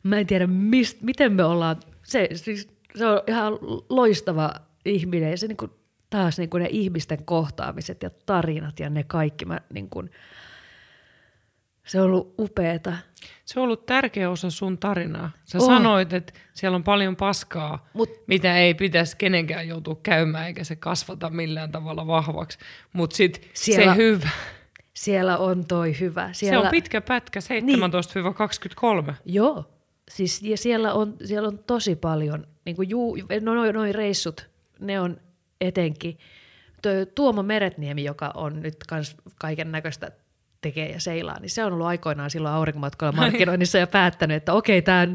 Mä 0.03 0.19
en 0.19 0.27
tiedä, 0.27 0.47
mist, 0.47 1.03
miten 1.03 1.33
me 1.33 1.45
ollaan, 1.45 1.77
se, 2.03 2.29
siis, 2.35 2.69
se 2.97 3.07
on 3.07 3.23
ihan 3.27 3.53
loistava 3.89 4.55
ihminen 4.85 5.31
ja 5.31 5.39
se 5.39 5.47
niin 5.47 5.57
kuin, 5.57 5.71
taas 6.11 6.39
niin 6.39 6.51
kuin 6.51 6.63
ne 6.63 6.69
ihmisten 6.73 7.25
kohtaamiset 7.25 8.03
ja 8.03 8.11
tarinat 8.27 8.81
ja 8.81 8.91
ne 8.91 9.05
kaikki, 9.05 9.45
mä 9.45 9.61
niin 9.73 9.91
kuin, 9.91 10.11
se 11.89 12.01
on 12.01 12.07
ollut 12.07 12.35
upeeta. 12.39 12.93
se 13.45 13.61
on 13.61 13.65
ollut 13.65 13.87
tärkeä 13.87 14.31
osa 14.31 14.51
sun 14.51 14.79
tarinaa. 14.79 15.31
Sä 15.45 15.59
On. 15.59 15.65
sanoit, 15.67 16.13
että 16.13 16.33
siellä 16.55 16.77
on 16.77 16.85
paljon 16.85 17.17
paskaa, 17.17 17.89
Mut- 17.95 18.23
mitä 18.27 18.59
ei 18.59 18.75
pitäisi 18.75 19.17
kenenkään 19.17 19.69
joutua 19.69 19.97
käymään, 20.03 20.47
eikä 20.47 20.65
se 20.65 20.77
kasvata 20.77 21.31
millään 21.31 21.73
tavalla 21.73 22.07
vahvaksi. 22.07 22.59
Mutta 22.93 23.17
sitten 23.17 23.51
se 23.55 23.97
hyvä. 23.97 24.29
Siellä 24.95 25.39
on 25.39 25.65
toi 25.67 26.01
hyvä. 26.01 26.33
Siellä, 26.33 26.61
Se 26.61 26.67
on 26.67 26.71
pitkä 26.71 27.01
pätkä, 27.01 27.41
17-23. 29.11 29.15
Joo, 29.25 29.65
siis 30.11 30.43
ja 30.43 30.57
siellä 30.57 30.93
on, 30.93 31.17
siellä 31.25 31.49
on 31.49 31.59
tosi 31.59 31.97
paljon, 31.97 32.47
niin 32.65 32.77
kuin 32.77 32.91
juu, 32.91 33.17
no 33.41 33.55
noin 33.55 33.75
noi 33.75 33.93
reissut, 33.93 34.49
ne 34.81 35.01
on 35.01 35.21
etenkin. 35.61 36.19
Toi 36.83 37.07
Tuomo 37.15 37.43
Meretniemi, 37.43 38.05
joka 38.05 38.31
on 38.35 38.63
nyt 38.63 38.77
kans 38.89 39.17
kaiken 39.41 39.73
näköistä 39.73 40.11
tekee 40.61 40.93
ja 40.93 41.01
seilaa, 41.01 41.41
niin 41.41 41.51
se 41.51 41.65
on 41.65 41.73
ollut 41.73 41.87
aikoinaan 41.87 42.31
silloin 42.31 42.55
aurinkomatkalla 42.55 43.13
markkinoinnissa 43.13 43.79
ja 43.79 43.87
päättänyt, 43.87 44.37
että 44.37 44.53
okei, 44.53 44.83
tämä 44.83 45.07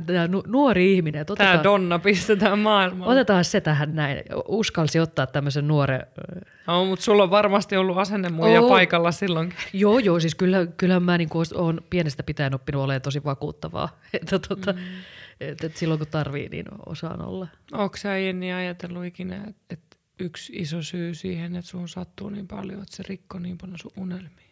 nuori 0.47 0.93
ihminen, 0.93 1.21
että 1.21 1.35
Tämä 1.35 1.49
otetaan, 1.49 1.63
Donna 1.63 1.99
pistetään 1.99 2.59
maailmaan. 2.59 3.11
otetaan 3.11 3.45
se 3.45 3.61
tähän 3.61 3.95
näin. 3.95 4.23
Uskalsi 4.47 4.99
ottaa 4.99 5.27
tämmöisen 5.27 5.67
nuoren 5.67 6.07
No, 6.67 6.85
mutta 6.85 7.05
sulla 7.05 7.23
on 7.23 7.29
varmasti 7.29 7.77
ollut 7.77 7.97
asennemuija 7.97 8.61
Oo. 8.61 8.69
paikalla 8.69 9.11
silloin. 9.11 9.53
Joo, 9.73 9.99
joo, 9.99 10.19
siis 10.19 10.35
kyllä, 10.35 10.67
kyllä 10.77 10.99
mä 10.99 11.17
niin 11.17 11.29
olen 11.55 11.81
pienestä 11.89 12.23
pitäen 12.23 12.55
oppinut 12.55 12.83
olemaan 12.83 13.01
tosi 13.01 13.23
vakuuttavaa. 13.23 13.99
Että, 14.13 14.39
tota, 14.39 14.73
mm. 14.73 14.79
et, 15.39 15.63
et 15.63 15.77
silloin 15.77 15.99
kun 15.99 16.07
tarvii, 16.07 16.49
niin 16.49 16.65
osaan 16.85 17.21
olla. 17.21 17.47
Onko 17.71 17.97
sä 17.97 18.17
Jenni 18.17 18.53
ajatellut 18.53 19.05
ikinä, 19.05 19.35
että 19.47 19.61
et 19.69 19.79
yksi 20.19 20.53
iso 20.55 20.81
syy 20.81 21.13
siihen, 21.13 21.55
että 21.55 21.71
sun 21.71 21.89
sattuu 21.89 22.29
niin 22.29 22.47
paljon, 22.47 22.81
että 22.81 22.95
se 22.95 23.03
rikko 23.07 23.39
niin 23.39 23.57
paljon 23.57 23.79
sun 23.79 23.91
unelmia? 23.97 24.42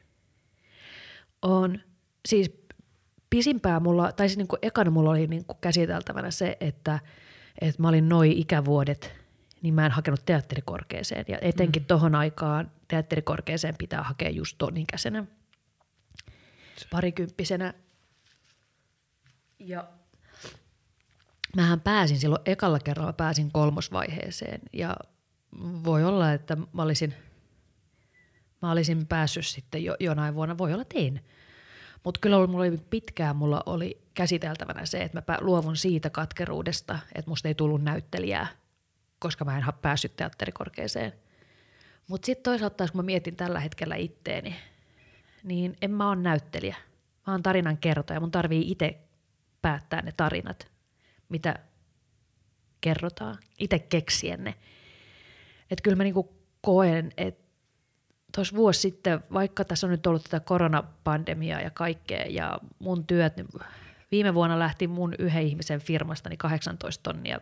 On, 1.42 1.80
siis 2.28 2.52
pisimpää 3.30 3.80
mulla, 3.80 4.12
tai 4.12 4.30
siis 4.30 4.38
niin 4.38 4.48
kuin 4.48 4.60
ekana 4.62 4.92
mulla 4.92 5.10
oli 5.10 5.28
niin 5.28 5.46
kuin 5.46 5.58
käsiteltävänä 5.62 6.32
se, 6.32 6.58
että, 6.60 7.00
että 7.62 7.82
mä 7.82 7.90
olin 7.90 8.10
noin 8.10 8.32
ikävuodet, 8.32 9.16
niin 9.62 9.74
mä 9.74 9.86
en 9.86 9.92
hakenut 9.92 10.26
teatterikorkeeseen. 10.26 11.26
Ja 11.28 11.38
etenkin 11.42 11.82
mm. 11.82 11.88
tohon 11.88 12.16
aikaan 12.16 12.72
teatterikorkeeseen 12.88 13.76
pitää 13.78 14.04
hakea 14.04 14.30
just 14.30 14.56
ton 14.58 14.78
ikäisenä, 14.78 15.26
parikymppisenä. 16.92 17.74
Ja 19.60 19.88
mähän 21.56 21.82
pääsin 21.82 22.20
silloin 22.20 22.42
ekalla 22.46 22.80
kerralla, 22.80 23.14
pääsin 23.14 23.52
kolmosvaiheeseen. 23.52 24.62
Ja 24.74 24.98
voi 25.60 26.04
olla, 26.04 26.34
että 26.34 26.58
mä 26.74 26.82
olisin, 26.82 27.14
mä 28.62 28.72
olisin 28.72 29.08
päässyt 29.08 29.46
sitten 29.46 29.84
jo, 29.84 29.96
jonain 30.00 30.36
vuonna, 30.36 30.58
voi 30.58 30.74
olla 30.74 30.86
tein. 30.86 31.26
Mutta 32.04 32.20
kyllä 32.20 32.48
mulla 32.48 32.66
oli 32.66 32.78
pitkään 32.90 33.36
mulla 33.36 33.64
oli 33.66 34.02
käsiteltävänä 34.14 34.86
se, 34.86 35.02
että 35.04 35.24
mä 35.28 35.38
luovun 35.42 35.78
siitä 35.78 36.10
katkeruudesta, 36.10 37.00
että 37.16 37.32
musta 37.32 37.48
ei 37.48 37.56
tullut 37.56 37.84
näyttelijää, 37.84 38.48
koska 39.20 39.46
mä 39.46 39.58
en 39.58 39.64
ha- 39.64 39.72
päässyt 39.72 40.16
teatterikorkeeseen. 40.16 41.14
Mutta 42.08 42.26
sitten 42.26 42.44
toisaalta 42.44 42.88
kun 42.88 43.00
mä 43.00 43.04
mietin 43.04 43.36
tällä 43.36 43.60
hetkellä 43.60 43.96
itteeni, 43.96 44.56
niin 45.44 45.76
en 45.82 45.92
mä 45.92 46.10
ole 46.10 46.16
näyttelijä. 46.16 46.76
Mä 47.28 47.34
oon 47.34 47.44
tarinan 47.44 47.78
kertoja. 47.78 48.20
Mun 48.20 48.32
tarvii 48.32 48.72
itse 48.72 49.00
päättää 49.62 50.02
ne 50.02 50.12
tarinat, 50.18 50.68
mitä 51.30 51.60
kerrotaan, 52.82 53.38
itse 53.60 53.80
keksien 53.80 54.44
ne. 54.44 54.56
Että 55.72 55.84
kyllä 55.84 55.98
mä 55.98 56.04
niinku 56.04 56.36
koen, 56.62 57.12
että 57.18 57.41
tuossa 58.36 58.56
vuosi 58.56 58.80
sitten, 58.80 59.24
vaikka 59.34 59.66
tässä 59.66 59.88
on 59.88 59.92
nyt 59.92 60.08
ollut 60.08 60.24
tätä 60.24 60.40
koronapandemiaa 60.40 61.62
ja 61.62 61.72
kaikkea 61.72 62.26
ja 62.30 62.60
mun 62.80 63.08
työt, 63.08 63.36
niin 63.36 63.48
viime 64.12 64.34
vuonna 64.34 64.60
lähti 64.60 64.88
mun 64.88 65.16
yhden 65.20 65.44
ihmisen 65.44 65.80
firmasta 65.80 66.30
niin 66.30 66.38
18 66.38 67.04
tonnia 67.04 67.40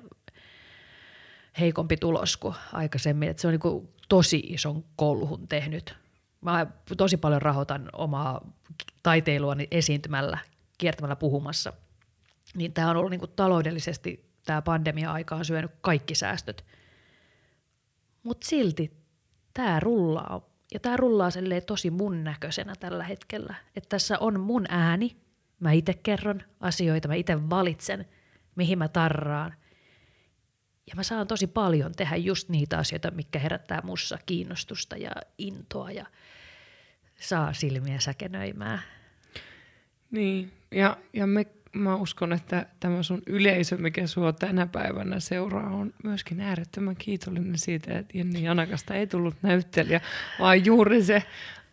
heikompi 1.60 1.98
tulos 1.98 2.38
kuin 2.38 2.56
aikaisemmin. 2.74 3.30
Et 3.30 3.40
se 3.40 3.48
on 3.48 3.52
niin 3.54 3.90
tosi 4.10 4.38
ison 4.38 4.84
kolhun 4.96 5.48
tehnyt. 5.48 5.96
Mä 6.42 6.68
tosi 6.98 7.18
paljon 7.18 7.42
rahoitan 7.42 7.90
omaa 7.94 8.54
taiteiluani 9.04 9.68
esiintymällä, 9.72 10.38
kiertämällä 10.78 11.16
puhumassa. 11.16 11.74
Niin 12.56 12.74
tämä 12.74 12.90
on 12.90 12.98
ollut 12.98 13.12
niin 13.12 13.22
taloudellisesti, 13.36 14.30
tämä 14.46 14.62
pandemia-aika 14.62 15.36
on 15.36 15.46
syönyt 15.46 15.72
kaikki 15.82 16.16
säästöt. 16.16 16.66
Mutta 18.24 18.48
silti 18.48 18.92
tämä 19.54 19.80
rullaa. 19.80 20.49
Ja 20.74 20.80
tämä 20.80 20.98
rullaa 20.98 21.30
tosi 21.66 21.92
mun 21.92 22.24
näköisenä 22.24 22.74
tällä 22.80 23.04
hetkellä. 23.04 23.56
Että 23.76 23.90
tässä 23.90 24.20
on 24.20 24.40
mun 24.40 24.66
ääni, 24.70 25.18
mä 25.60 25.72
itse 25.72 25.94
kerron 25.94 26.42
asioita, 26.60 27.08
mä 27.08 27.14
itse 27.14 27.50
valitsen, 27.50 28.06
mihin 28.56 28.78
mä 28.78 28.88
tarraan– 28.88 29.54
ja 30.90 30.96
mä 30.96 31.04
saan 31.04 31.28
tosi 31.28 31.48
paljon 31.48 31.92
tehdä 31.92 32.16
just 32.16 32.50
niitä 32.50 32.78
asioita, 32.78 33.12
mikä 33.12 33.40
herättää 33.40 33.82
mussa 33.84 34.18
kiinnostusta 34.26 34.98
ja 34.98 35.12
intoa 35.38 35.92
ja 35.92 36.06
saa 37.20 37.54
silmiä 37.54 38.00
säkenöimään. 38.00 38.82
Niin, 40.12 40.52
ja, 40.72 40.98
ja 41.14 41.28
me, 41.28 41.46
mä 41.74 41.96
uskon, 41.96 42.34
että 42.34 42.66
tämä 42.80 43.04
sun 43.04 43.22
yleisö, 43.28 43.78
mikä 43.78 44.08
sua 44.08 44.34
tänä 44.34 44.68
päivänä 44.68 45.20
seuraa, 45.20 45.70
on 45.70 45.94
myöskin 46.04 46.42
äärettömän 46.42 46.96
kiitollinen 46.96 47.58
siitä, 47.58 47.98
että 47.98 48.18
Jenni 48.18 48.44
Janakasta 48.44 48.96
ei 48.96 49.08
tullut 49.08 49.36
näyttelijä, 49.42 50.02
vaan 50.40 50.66
juuri 50.66 51.04
se 51.04 51.24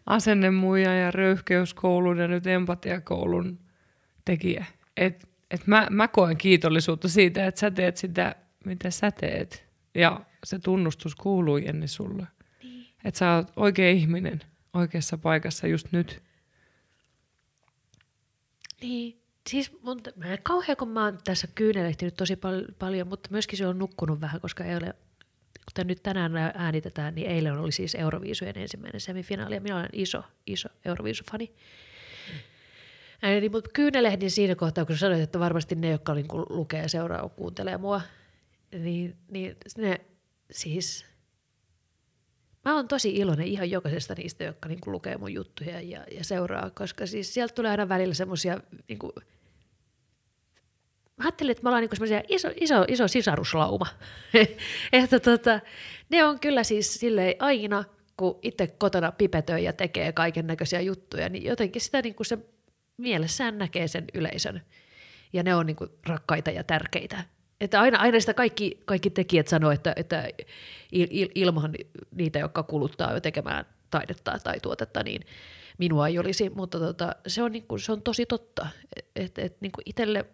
asennemuja 0.07 0.95
ja 0.95 1.11
röyhkeyskoulun 1.11 2.19
ja 2.19 2.29
nyt 2.29 2.47
empatiakoulun 2.47 3.59
tekijä. 4.25 4.65
Et, 4.97 5.29
et 5.51 5.67
mä, 5.67 5.87
mä 5.91 6.09
koen 6.09 6.37
kiitollisuutta 6.37 7.09
siitä, 7.09 7.47
että 7.47 7.61
sä 7.61 7.71
teet 7.71 7.97
sitä 7.97 8.35
mitä 8.67 8.91
sä 8.91 9.11
teet. 9.11 9.67
Ja 9.95 10.21
se 10.45 10.59
tunnustus 10.59 11.15
kuuluu 11.15 11.57
Jenni 11.57 11.89
sulle. 11.89 12.27
Niin. 12.63 12.87
Että 13.05 13.19
sä 13.19 13.35
oot 13.35 13.53
oikea 13.57 13.91
ihminen 13.91 14.41
oikeassa 14.73 15.19
paikassa 15.19 15.67
just 15.67 15.93
nyt. 15.93 16.23
Niin. 18.81 19.26
Siis 19.49 19.83
mun, 19.83 20.01
kauhean 20.43 20.77
kun 20.77 20.89
mä 20.89 21.05
oon 21.05 21.19
tässä 21.25 21.49
kyynelehtinyt 21.55 22.15
tosi 22.15 22.37
pal- 22.37 22.67
paljon, 22.79 23.09
mutta 23.09 23.29
myöskin 23.33 23.59
se 23.59 23.67
on 23.67 23.79
nukkunut 23.79 24.21
vähän, 24.21 24.41
koska 24.41 24.65
ei 24.65 24.77
ole, 24.77 24.95
kuten 25.65 25.87
nyt 25.87 26.03
tänään 26.03 26.37
äänitetään, 26.37 27.15
niin 27.15 27.31
eilen 27.31 27.59
oli 27.59 27.73
siis 27.73 27.95
Euroviisujen 27.95 28.59
ensimmäinen 28.59 29.01
semifinaali 29.01 29.55
ja 29.55 29.61
minä 29.61 29.77
olen 29.77 29.89
iso, 29.93 30.23
iso 30.47 30.69
Euroviisufani. 30.85 31.47
Mm. 31.47 33.29
Niin, 33.41 33.53
mutta 33.53 33.71
kyynelehdin 33.73 34.31
siinä 34.31 34.55
kohtaa, 34.55 34.85
kun 34.85 34.97
sanoit, 34.97 35.23
että 35.23 35.39
varmasti 35.39 35.75
ne, 35.75 35.91
jotka 35.91 36.15
niin 36.15 36.27
lukee 36.49 36.83
ja 36.83 36.89
seuraa, 36.89 37.29
kuuntelee 37.29 37.77
mua, 37.77 38.01
niin, 38.73 39.17
niin 39.31 39.57
ne 39.79 40.01
siis, 40.51 41.07
mä 42.65 42.75
oon 42.75 42.89
tosi 42.89 43.17
iloinen 43.17 43.47
ihan 43.47 43.71
jokaisesta 43.71 44.15
niistä, 44.15 44.45
jotka 44.45 44.69
niin 44.69 44.81
lukee 44.87 45.17
mun 45.17 45.35
juttuja 45.35 45.81
ja, 45.81 46.05
ja 46.13 46.25
seuraa, 46.25 46.71
koska 46.71 47.07
siis 47.07 47.35
sieltä 47.35 47.55
tulee 47.55 47.71
aina 47.71 47.89
välillä 47.89 48.15
semmoisia, 48.15 48.61
niin 48.89 48.99
mä 51.17 51.25
ajattelin, 51.25 51.51
että 51.51 51.63
me 51.63 51.69
ollaan 51.69 51.83
niin 51.83 52.25
iso, 52.29 52.49
iso, 52.61 52.85
iso 52.89 53.09
sisaruslauma. 53.09 53.87
että 54.93 55.21
tota, 55.21 55.61
ne 56.09 56.25
on 56.25 56.41
kyllä 56.41 56.65
siis 56.65 56.95
silleen 56.95 57.35
aina, 57.39 57.85
kun 58.17 58.39
itse 58.43 58.67
kotona 58.67 59.13
pipetöi 59.13 59.65
ja 59.65 59.73
tekee 59.73 60.13
kaiken 60.13 60.47
näköisiä 60.47 60.81
juttuja, 60.81 61.29
niin 61.29 61.45
jotenkin 61.45 61.83
sitä 61.83 62.03
niin 62.03 62.15
kuin 62.15 62.27
se 62.27 62.39
mielessään 62.97 63.59
näkee 63.59 63.89
sen 63.89 64.05
yleisön. 64.15 64.63
Ja 65.33 65.43
ne 65.43 65.55
on 65.55 65.67
niin 65.67 65.77
kuin 65.77 65.91
rakkaita 66.07 66.51
ja 66.51 66.65
tärkeitä 66.65 67.25
että 67.61 67.81
aina, 67.81 67.99
aina 67.99 68.21
sitä 68.21 68.35
kaikki, 68.35 68.83
kaikki 68.85 69.11
tekijät 69.11 69.49
sanoo, 69.49 69.71
että, 69.71 69.93
että 69.97 70.29
il, 70.93 71.09
il, 71.11 71.29
ilman 71.35 71.73
niitä, 72.11 72.39
jotka 72.39 72.63
kuluttaa 72.63 73.13
jo 73.13 73.21
tekemään 73.21 73.67
taidetta 73.91 74.39
tai 74.45 74.61
tuotetta, 74.61 75.03
niin 75.03 75.23
minua 75.79 76.09
ei 76.09 76.19
olisi, 76.19 76.51
mutta 76.51 76.79
tota, 76.79 77.17
se, 77.27 77.43
on, 77.43 77.53
niin 77.53 77.67
kuin, 77.67 77.81
se 77.81 77.93
on 77.93 78.03
tosi 78.03 78.27
totta. 78.27 78.67
Että 79.17 79.43
et, 79.43 79.61
niin 79.61 79.73
itselle, 79.87 80.25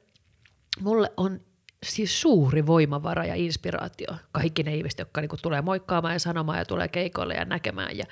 mulle 0.80 1.12
on 1.16 1.40
siis 1.82 2.20
suuri 2.20 2.66
voimavara 2.66 3.24
ja 3.24 3.34
inspiraatio. 3.34 4.08
Kaikki 4.32 4.62
ne 4.62 4.74
ihmiset, 4.74 4.98
jotka 4.98 5.20
niinku 5.20 5.36
tulee 5.42 5.62
moikkaamaan 5.62 6.14
ja 6.14 6.18
sanomaan 6.18 6.58
ja 6.58 6.64
tulee 6.64 6.88
keikoille 6.88 7.34
ja 7.34 7.44
näkemään. 7.44 7.96
Ja 7.96 8.04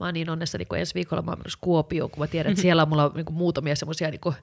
mä 0.00 0.06
oon 0.06 0.14
niin 0.14 0.30
onnessa, 0.30 0.58
niinku 0.58 0.74
ensi 0.74 0.94
viikolla 0.94 1.22
mä 1.22 1.30
oon 1.30 1.38
menossa 1.38 1.58
Kuopioon, 1.60 2.10
kun 2.10 2.22
mä 2.22 2.26
tiedän, 2.26 2.52
että 2.52 2.62
siellä 2.62 2.82
on 2.82 2.88
mulla 2.88 3.12
niinku 3.14 3.32
muutamia 3.32 3.76
semmoisia 3.76 4.10
niinku 4.10 4.34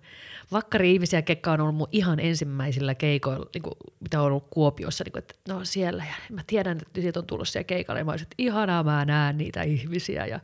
vakkari-ihmisiä, 0.51 1.21
ketkä 1.21 1.51
on 1.51 1.61
ollut 1.61 1.75
mun 1.75 1.87
ihan 1.91 2.19
ensimmäisillä 2.19 2.95
keikoilla, 2.95 3.45
niinku, 3.53 3.71
mitä 3.99 4.19
on 4.19 4.25
ollut 4.25 4.47
Kuopiossa, 4.49 5.03
niinku, 5.03 5.19
että 5.19 5.33
no 5.47 5.65
siellä. 5.65 6.03
Ja 6.03 6.15
mä 6.35 6.41
tiedän, 6.47 6.77
että 6.77 7.01
siitä 7.01 7.19
on 7.19 7.25
tullut 7.25 7.47
siellä 7.47 7.67
keikalle 7.67 7.99
ja 7.99 8.05
mä 8.05 8.11
olisin, 8.11 8.25
että 8.25 8.35
ihanaa 8.37 8.83
mä 8.83 9.05
näen 9.05 9.37
niitä 9.37 9.61
ihmisiä 9.61 10.25
ja 10.25 10.39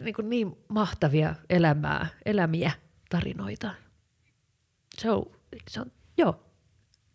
niinku 0.00 0.22
niin 0.22 0.56
mahtavia 0.68 1.34
elämää, 1.50 2.06
elämiä, 2.24 2.72
tarinoita. 3.10 3.70
Se 4.98 5.10
on, 5.10 5.35
se 5.70 5.80
on 5.80 5.92
joo, 6.16 6.46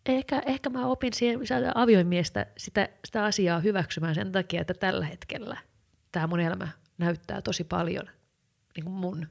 ehkä, 0.06 0.42
ehkä 0.46 0.70
mä 0.70 0.86
opin 0.86 1.12
siihen 1.12 1.40
aviomiestä 1.74 2.46
sitä, 2.56 2.88
sitä 3.04 3.24
asiaa 3.24 3.60
hyväksymään 3.60 4.14
sen 4.14 4.32
takia, 4.32 4.60
että 4.60 4.74
tällä 4.74 5.06
hetkellä 5.06 5.56
tämä 6.12 6.26
mun 6.26 6.40
elämä 6.40 6.68
näyttää 6.98 7.42
tosi 7.42 7.64
paljon 7.64 8.08
niin 8.76 8.84
kuin 8.84 8.94
mun 8.94 9.26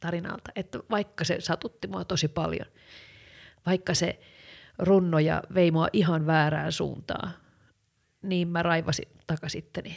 tarinalta. 0.00 0.52
Että 0.56 0.78
vaikka 0.90 1.24
se 1.24 1.40
satutti 1.40 1.88
mua 1.88 2.04
tosi 2.04 2.28
paljon, 2.28 2.66
vaikka 3.66 3.94
se 3.94 4.20
runnoja 4.78 5.42
vei 5.54 5.70
mua 5.70 5.88
ihan 5.92 6.26
väärään 6.26 6.72
suuntaan, 6.72 7.32
niin 8.22 8.48
mä 8.48 8.62
raivasin 8.62 9.08
takaisin 9.26 9.70
niin 9.84 9.96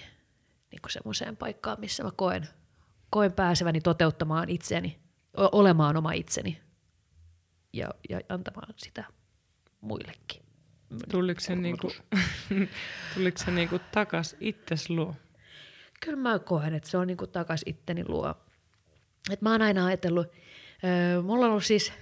semmoiseen 0.89 1.37
paikkaan, 1.37 1.79
missä 1.79 2.03
mä 2.03 2.11
koen, 2.15 2.47
koen 3.09 3.33
pääseväni 3.33 3.81
toteuttamaan 3.81 4.49
itseni, 4.49 4.99
olemaan 5.37 5.97
oma 5.97 6.11
itseni 6.11 6.61
ja, 7.73 7.89
ja 8.09 8.19
antamaan 8.29 8.73
sitä 8.77 9.03
muillekin. 9.81 10.43
Tuliko 11.11 11.39
se, 11.39 11.55
niinku, 11.55 11.91
tuliko 13.13 13.37
se 13.37 13.51
niinku 13.51 13.79
takas 13.91 14.35
itses 14.39 14.89
luo? 14.89 15.15
Kyllä 16.05 16.17
mä 16.17 16.39
koen, 16.39 16.73
että 16.73 16.89
se 16.89 16.97
on 16.97 17.07
niinku 17.07 17.27
takas 17.27 17.61
itteni 17.65 18.03
luo. 18.07 18.35
Et 19.31 19.41
mä 19.41 19.51
oon 19.51 19.61
aina 19.61 19.85
ajatellut, 19.85 20.27
öö, 20.83 21.21
mulla 21.21 21.45
on 21.45 21.51
ollut 21.51 21.65
siis 21.65 21.93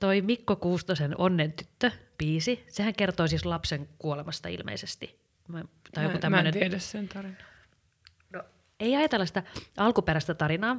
toi 0.00 0.22
Mikko 0.22 0.56
Kuustosen 0.56 1.20
Onnen 1.20 1.52
tyttö, 1.52 1.90
biisi. 2.18 2.64
Sehän 2.68 2.94
kertoo 2.94 3.26
siis 3.26 3.44
lapsen 3.44 3.88
kuolemasta 3.98 4.48
ilmeisesti. 4.48 5.20
Mä, 5.48 5.64
tai 5.94 6.04
joku 6.04 6.18
tämmönen... 6.18 6.44
mä 6.44 6.48
en 6.48 6.54
tiedä 6.54 6.78
sen 6.78 7.08
tarinaa. 7.08 7.42
No, 8.32 8.42
ei 8.80 8.96
ajatella 8.96 9.26
sitä 9.26 9.42
alkuperäistä 9.76 10.34
tarinaa, 10.34 10.76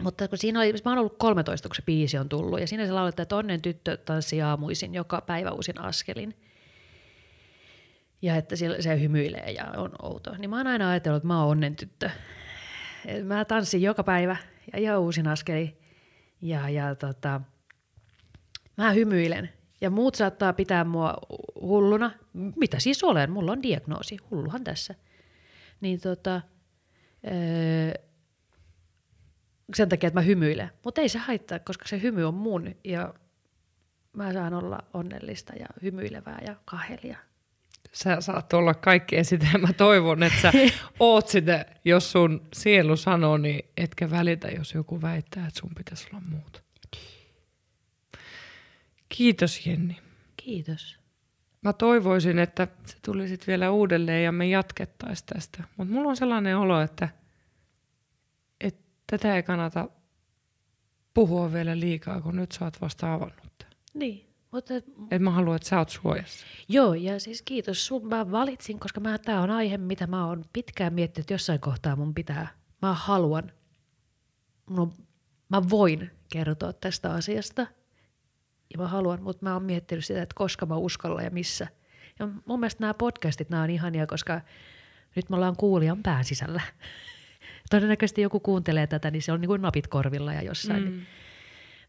mutta 0.00 0.28
kun 0.28 0.38
siinä 0.38 0.60
oli, 0.60 0.72
mä 0.84 0.90
oon 0.90 0.98
ollut 0.98 1.18
13, 1.18 1.68
kun 1.68 1.76
se 1.76 1.82
biisi 1.82 2.18
on 2.18 2.28
tullut, 2.28 2.60
ja 2.60 2.66
siinä 2.66 2.86
se 2.86 2.92
lauletaan, 2.92 3.22
että 3.22 3.36
onnen 3.36 3.62
tyttö 3.62 3.96
tanssi 3.96 4.42
aamuisin 4.42 4.94
joka 4.94 5.20
päivä 5.20 5.50
uusin 5.50 5.80
askelin. 5.80 6.36
Ja 8.22 8.36
että 8.36 8.56
se 8.56 9.00
hymyilee 9.00 9.50
ja 9.50 9.64
on 9.76 9.92
outo. 10.02 10.34
Niin 10.38 10.50
mä 10.50 10.56
oon 10.56 10.66
aina 10.66 10.90
ajatellut, 10.90 11.16
että 11.16 11.26
mä 11.26 11.40
oon 11.40 11.50
onnen 11.50 11.76
tyttö. 11.76 12.10
Mä 13.24 13.44
tanssin 13.44 13.82
joka 13.82 14.02
päivä 14.02 14.36
ja 14.72 14.78
ihan 14.78 15.00
uusin 15.00 15.28
askelin. 15.28 15.76
Ja, 16.42 16.68
ja 16.68 16.94
tota, 16.94 17.40
mä 18.76 18.90
hymyilen. 18.90 19.50
Ja 19.80 19.90
muut 19.90 20.14
saattaa 20.14 20.52
pitää 20.52 20.84
mua 20.84 21.14
hulluna. 21.60 22.10
Mitä 22.32 22.78
siis 22.78 23.04
olen? 23.04 23.30
Mulla 23.30 23.52
on 23.52 23.62
diagnoosi. 23.62 24.16
Hulluhan 24.30 24.64
tässä. 24.64 24.94
Niin 25.80 26.00
tota, 26.00 26.40
öö, 27.26 28.11
sen 29.74 29.88
takia, 29.88 30.08
että 30.08 30.20
mä 30.20 30.24
hymyilen. 30.24 30.70
Mutta 30.84 31.00
ei 31.00 31.08
se 31.08 31.18
haittaa, 31.18 31.58
koska 31.58 31.88
se 31.88 32.02
hymy 32.02 32.24
on 32.24 32.34
mun 32.34 32.74
ja 32.84 33.14
mä 34.12 34.32
saan 34.32 34.54
olla 34.54 34.78
onnellista 34.94 35.52
ja 35.52 35.66
hymyilevää 35.82 36.42
ja 36.46 36.56
kahelia. 36.64 37.18
Sä 37.92 38.20
saat 38.20 38.52
olla 38.52 38.74
kaikkea 38.74 39.24
sitä 39.24 39.46
ja 39.52 39.58
mä 39.58 39.72
toivon, 39.72 40.22
että 40.22 40.40
sä 40.40 40.52
oot 41.00 41.28
sitä, 41.28 41.66
jos 41.84 42.12
sun 42.12 42.46
sielu 42.52 42.96
sanoo, 42.96 43.36
niin 43.36 43.64
etkä 43.76 44.10
välitä, 44.10 44.48
jos 44.48 44.74
joku 44.74 45.02
väittää, 45.02 45.46
että 45.46 45.60
sun 45.60 45.74
pitäisi 45.74 46.08
olla 46.12 46.22
muuta. 46.28 46.60
Kiitos 49.08 49.66
Jenni. 49.66 49.96
Kiitos. 50.36 50.98
Mä 51.62 51.72
toivoisin, 51.72 52.38
että 52.38 52.68
se 52.86 52.96
tulisit 53.04 53.46
vielä 53.46 53.70
uudelleen 53.70 54.24
ja 54.24 54.32
me 54.32 54.46
jatkettaisiin 54.46 55.26
tästä. 55.26 55.62
Mutta 55.76 55.94
mulla 55.94 56.08
on 56.08 56.16
sellainen 56.16 56.56
olo, 56.56 56.80
että– 56.80 57.08
tätä 59.18 59.36
ei 59.36 59.42
kannata 59.42 59.88
puhua 61.14 61.52
vielä 61.52 61.80
liikaa, 61.80 62.20
kun 62.20 62.36
nyt 62.36 62.52
sä 62.52 62.64
oot 62.64 62.80
vasta 62.80 63.14
avannut. 63.14 63.66
Niin, 63.94 64.28
Mutta, 64.52 64.74
Että 64.74 65.18
mä 65.18 65.30
haluan, 65.30 65.56
että 65.56 65.68
sä 65.68 65.78
oot 65.78 65.88
suojassa. 65.88 66.46
joo, 66.68 66.94
ja 66.94 67.20
siis 67.20 67.42
kiitos 67.42 67.86
sun. 67.86 68.08
Mä 68.08 68.30
valitsin, 68.30 68.80
koska 68.80 69.00
mä, 69.00 69.18
tää 69.18 69.40
on 69.40 69.50
aihe, 69.50 69.78
mitä 69.78 70.06
mä 70.06 70.26
oon 70.26 70.44
pitkään 70.52 70.92
miettinyt, 70.94 71.24
että 71.24 71.34
jossain 71.34 71.60
kohtaa 71.60 71.96
mun 71.96 72.14
pitää. 72.14 72.48
Mä 72.82 72.94
haluan, 72.94 73.52
no, 74.70 74.92
mä 75.48 75.62
voin 75.70 76.10
kertoa 76.32 76.72
tästä 76.72 77.12
asiasta. 77.12 77.66
Ja 78.72 78.78
mä 78.78 78.88
haluan, 78.88 79.22
mutta 79.22 79.44
mä 79.46 79.52
oon 79.52 79.62
miettinyt 79.62 80.04
sitä, 80.04 80.22
että 80.22 80.34
koska 80.34 80.66
mä 80.66 80.76
uskallan 80.76 81.24
ja 81.24 81.30
missä. 81.30 81.66
Ja 82.18 82.28
mun 82.44 82.60
mielestä 82.60 82.80
nämä 82.80 82.94
podcastit, 82.94 83.50
nämä 83.50 83.62
on 83.62 83.70
ihania, 83.70 84.06
koska 84.06 84.40
nyt 85.16 85.30
me 85.30 85.36
ollaan 85.36 85.56
kuulijan 85.56 86.02
pään 86.02 86.24
sisällä. 86.24 86.60
Todennäköisesti 87.72 88.22
joku 88.22 88.40
kuuntelee 88.40 88.86
tätä, 88.86 89.10
niin 89.10 89.22
se 89.22 89.32
on 89.32 89.40
niin 89.40 89.48
kuin 89.48 89.62
napit 89.62 89.86
korvilla 89.86 90.32
ja 90.32 90.42
jossain. 90.42 90.84
Mm. 90.84 91.00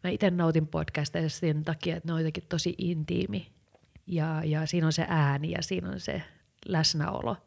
Mä 0.04 0.10
itse 0.10 0.32
nautin 0.32 0.68
podcasteista 0.68 1.40
sen 1.40 1.64
takia, 1.64 1.96
että 1.96 2.10
ne 2.10 2.14
on 2.14 2.20
jotenkin 2.20 2.44
tosi 2.50 2.76
intiimi. 2.78 3.52
Ja, 4.08 4.42
ja 4.46 4.66
siinä 4.66 4.88
on 4.88 4.94
se 4.94 5.06
ääni 5.10 5.52
ja 5.52 5.62
siinä 5.62 5.90
on 5.90 6.00
se 6.00 6.22
läsnäolo. 6.66 7.38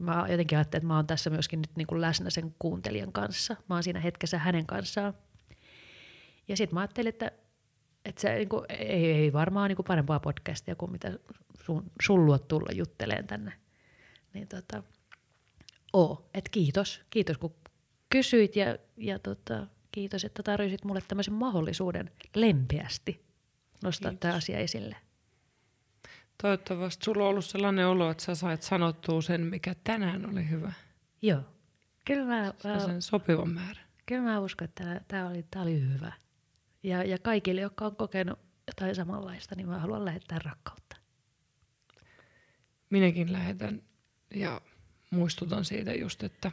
Mä 0.00 0.26
jotenkin 0.30 0.58
ajattelin, 0.58 0.80
että 0.80 0.86
mä 0.86 0.96
oon 0.96 1.06
tässä 1.06 1.30
myöskin 1.30 1.60
nyt 1.60 1.70
niin 1.76 1.86
kuin 1.86 2.00
läsnä 2.00 2.30
sen 2.30 2.54
kuuntelijan 2.58 3.12
kanssa. 3.12 3.56
Mä 3.68 3.74
oon 3.76 3.82
siinä 3.82 4.00
hetkessä 4.00 4.38
hänen 4.38 4.66
kanssaan. 4.66 5.14
Ja 6.48 6.56
sitten 6.56 6.74
mä 6.74 6.80
ajattelin, 6.80 7.08
että, 7.08 7.32
että 8.04 8.20
se 8.20 8.34
niin 8.34 8.48
kuin, 8.48 8.64
ei, 8.68 9.12
ei 9.12 9.32
varmaan 9.32 9.68
niin 9.68 9.76
kuin 9.76 9.86
parempaa 9.86 10.20
podcastia 10.20 10.74
kuin 10.74 10.92
mitä 10.92 11.18
sun, 11.64 11.90
sun 12.02 12.26
luot 12.26 12.48
tulla 12.48 12.72
jutteleen 12.72 13.26
tänne. 13.26 13.52
Niin 14.34 14.48
tota, 14.48 14.82
oo, 15.92 16.30
et 16.34 16.48
kiitos. 16.48 17.02
Kiitos 17.10 17.38
kun 17.38 17.54
kysyit 18.10 18.56
ja, 18.56 18.78
ja 18.96 19.18
tota, 19.18 19.66
kiitos, 19.92 20.24
että 20.24 20.42
tarjosit 20.42 20.84
mulle 20.84 21.00
tämmöisen 21.08 21.34
mahdollisuuden 21.34 22.10
lempeästi 22.34 23.26
nostaa 23.82 24.12
tämä 24.20 24.34
asia 24.34 24.58
esille. 24.58 24.96
Toivottavasti 26.42 27.04
sulla 27.04 27.24
on 27.24 27.30
ollut 27.30 27.44
sellainen 27.44 27.86
olo, 27.86 28.10
että 28.10 28.24
sä 28.24 28.34
sait 28.34 28.62
sanottua 28.62 29.22
sen, 29.22 29.40
mikä 29.40 29.74
tänään 29.84 30.30
oli 30.30 30.48
hyvä. 30.48 30.72
Joo. 31.22 31.40
Kyllä 32.04 32.24
mä, 32.24 32.52
mä, 32.64 32.78
Sen 32.86 33.02
sopivan 33.02 33.50
määrän. 33.50 33.84
kyllä 34.06 34.22
mä 34.22 34.40
uskon, 34.40 34.64
että 34.64 35.00
tämä 35.08 35.28
oli, 35.28 35.44
tää 35.50 35.62
oli 35.62 35.80
hyvä. 35.80 36.12
Ja, 36.82 37.04
ja 37.04 37.18
kaikille, 37.18 37.60
jotka 37.60 37.86
on 37.86 37.96
kokenut 37.96 38.38
jotain 38.66 38.94
samanlaista, 38.94 39.54
niin 39.54 39.68
mä 39.68 39.78
haluan 39.78 40.04
lähettää 40.04 40.38
rakkautta. 40.44 40.96
Minäkin 42.90 43.32
lähetän 43.32 43.82
ja 44.34 44.60
muistutan 45.10 45.64
siitä 45.64 45.94
just, 45.94 46.22
että 46.22 46.52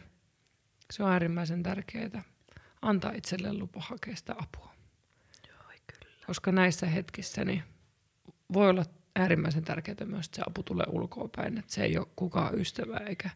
se 0.93 1.03
on 1.03 1.11
äärimmäisen 1.11 1.63
tärkeää 1.63 2.23
antaa 2.81 3.11
itselleen 3.11 3.59
lupa 3.59 3.79
hakea 3.81 4.15
sitä 4.15 4.35
apua. 4.37 4.73
Joo, 5.47 5.57
kyllä. 5.87 6.15
Koska 6.27 6.51
näissä 6.51 6.87
hetkissä 6.87 7.45
niin 7.45 7.63
voi 8.53 8.69
olla 8.69 8.85
äärimmäisen 9.15 9.63
tärkeää 9.63 10.05
myös, 10.05 10.25
että 10.25 10.35
se 10.35 10.43
apu 10.47 10.63
tulee 10.63 10.85
ulkoa 10.89 11.29
päin. 11.35 11.57
Että 11.57 11.73
se 11.73 11.83
ei 11.83 11.97
ole 11.97 12.07
kukaan 12.15 12.59
ystävä 12.59 12.97
eikä 12.97 13.29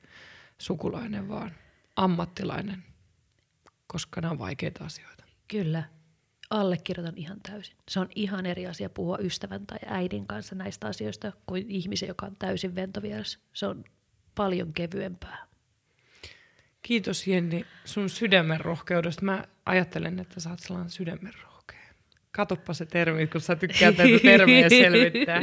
sukulainen, 0.58 1.30
vaan 1.30 1.52
ammattilainen, 1.96 2.84
koska 3.88 4.22
nämä 4.22 4.32
on 4.32 4.40
vaikeita 4.40 4.86
asioita. 4.86 5.24
Kyllä. 5.48 5.84
Allekirjoitan 6.50 7.18
ihan 7.18 7.40
täysin. 7.42 7.78
Se 7.90 8.00
on 8.00 8.08
ihan 8.16 8.46
eri 8.46 8.68
asia 8.68 8.90
puhua 8.90 9.18
ystävän 9.18 9.68
tai 9.68 9.80
äidin 9.86 10.28
kanssa 10.28 10.56
näistä 10.56 10.88
asioista 10.88 11.32
kuin 11.46 11.66
ihmisen, 11.72 12.08
joka 12.08 12.26
on 12.26 12.36
täysin 12.40 12.76
ventovieras. 12.76 13.40
Se 13.54 13.68
on 13.68 13.84
paljon 14.36 14.74
kevyempää. 14.74 15.48
Kiitos 16.88 17.28
Jenni 17.28 17.66
sun 17.86 18.10
sydämen 18.10 18.60
rohkeudesta. 18.60 19.26
Mä 19.26 19.44
ajattelen, 19.66 20.20
että 20.20 20.40
sä 20.40 20.50
oot 20.50 20.60
sellainen 20.60 20.92
sydämen 20.92 21.34
rohkea. 21.44 21.80
Katoppa 22.32 22.74
se 22.74 22.86
termi, 22.86 23.28
kun 23.28 23.42
sä 23.42 23.56
tykkäät 23.56 23.98
tätä 23.98 24.10
termiä 24.22 24.70
selvittää. 24.70 25.42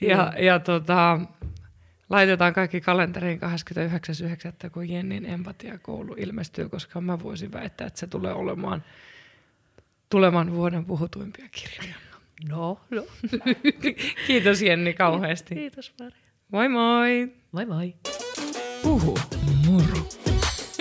Ja, 0.00 0.32
ja 0.38 0.58
tota, 0.58 1.20
laitetaan 2.10 2.52
kaikki 2.54 2.80
kalenteriin 2.80 3.40
29.9. 4.64 4.70
kun 4.70 4.88
Jennin 4.88 5.26
empatiakoulu 5.26 6.14
ilmestyy, 6.18 6.68
koska 6.68 7.00
mä 7.00 7.22
voisin 7.22 7.52
väittää, 7.52 7.86
että 7.86 8.00
se 8.00 8.06
tulee 8.06 8.32
olemaan 8.32 8.84
tulevan 10.08 10.52
vuoden 10.52 10.84
puhutuimpia 10.84 11.48
kirjoja. 11.50 11.94
No, 12.48 12.80
no. 12.90 13.06
Kiitos 14.26 14.62
Jenni 14.62 14.94
kauheasti. 14.94 15.54
Kiitos 15.54 15.94
Maria. 15.98 16.16
Moi 16.50 16.68
moi! 16.68 17.32
Moi 17.52 17.66
moi. 17.66 17.94
Puhu 18.82 19.18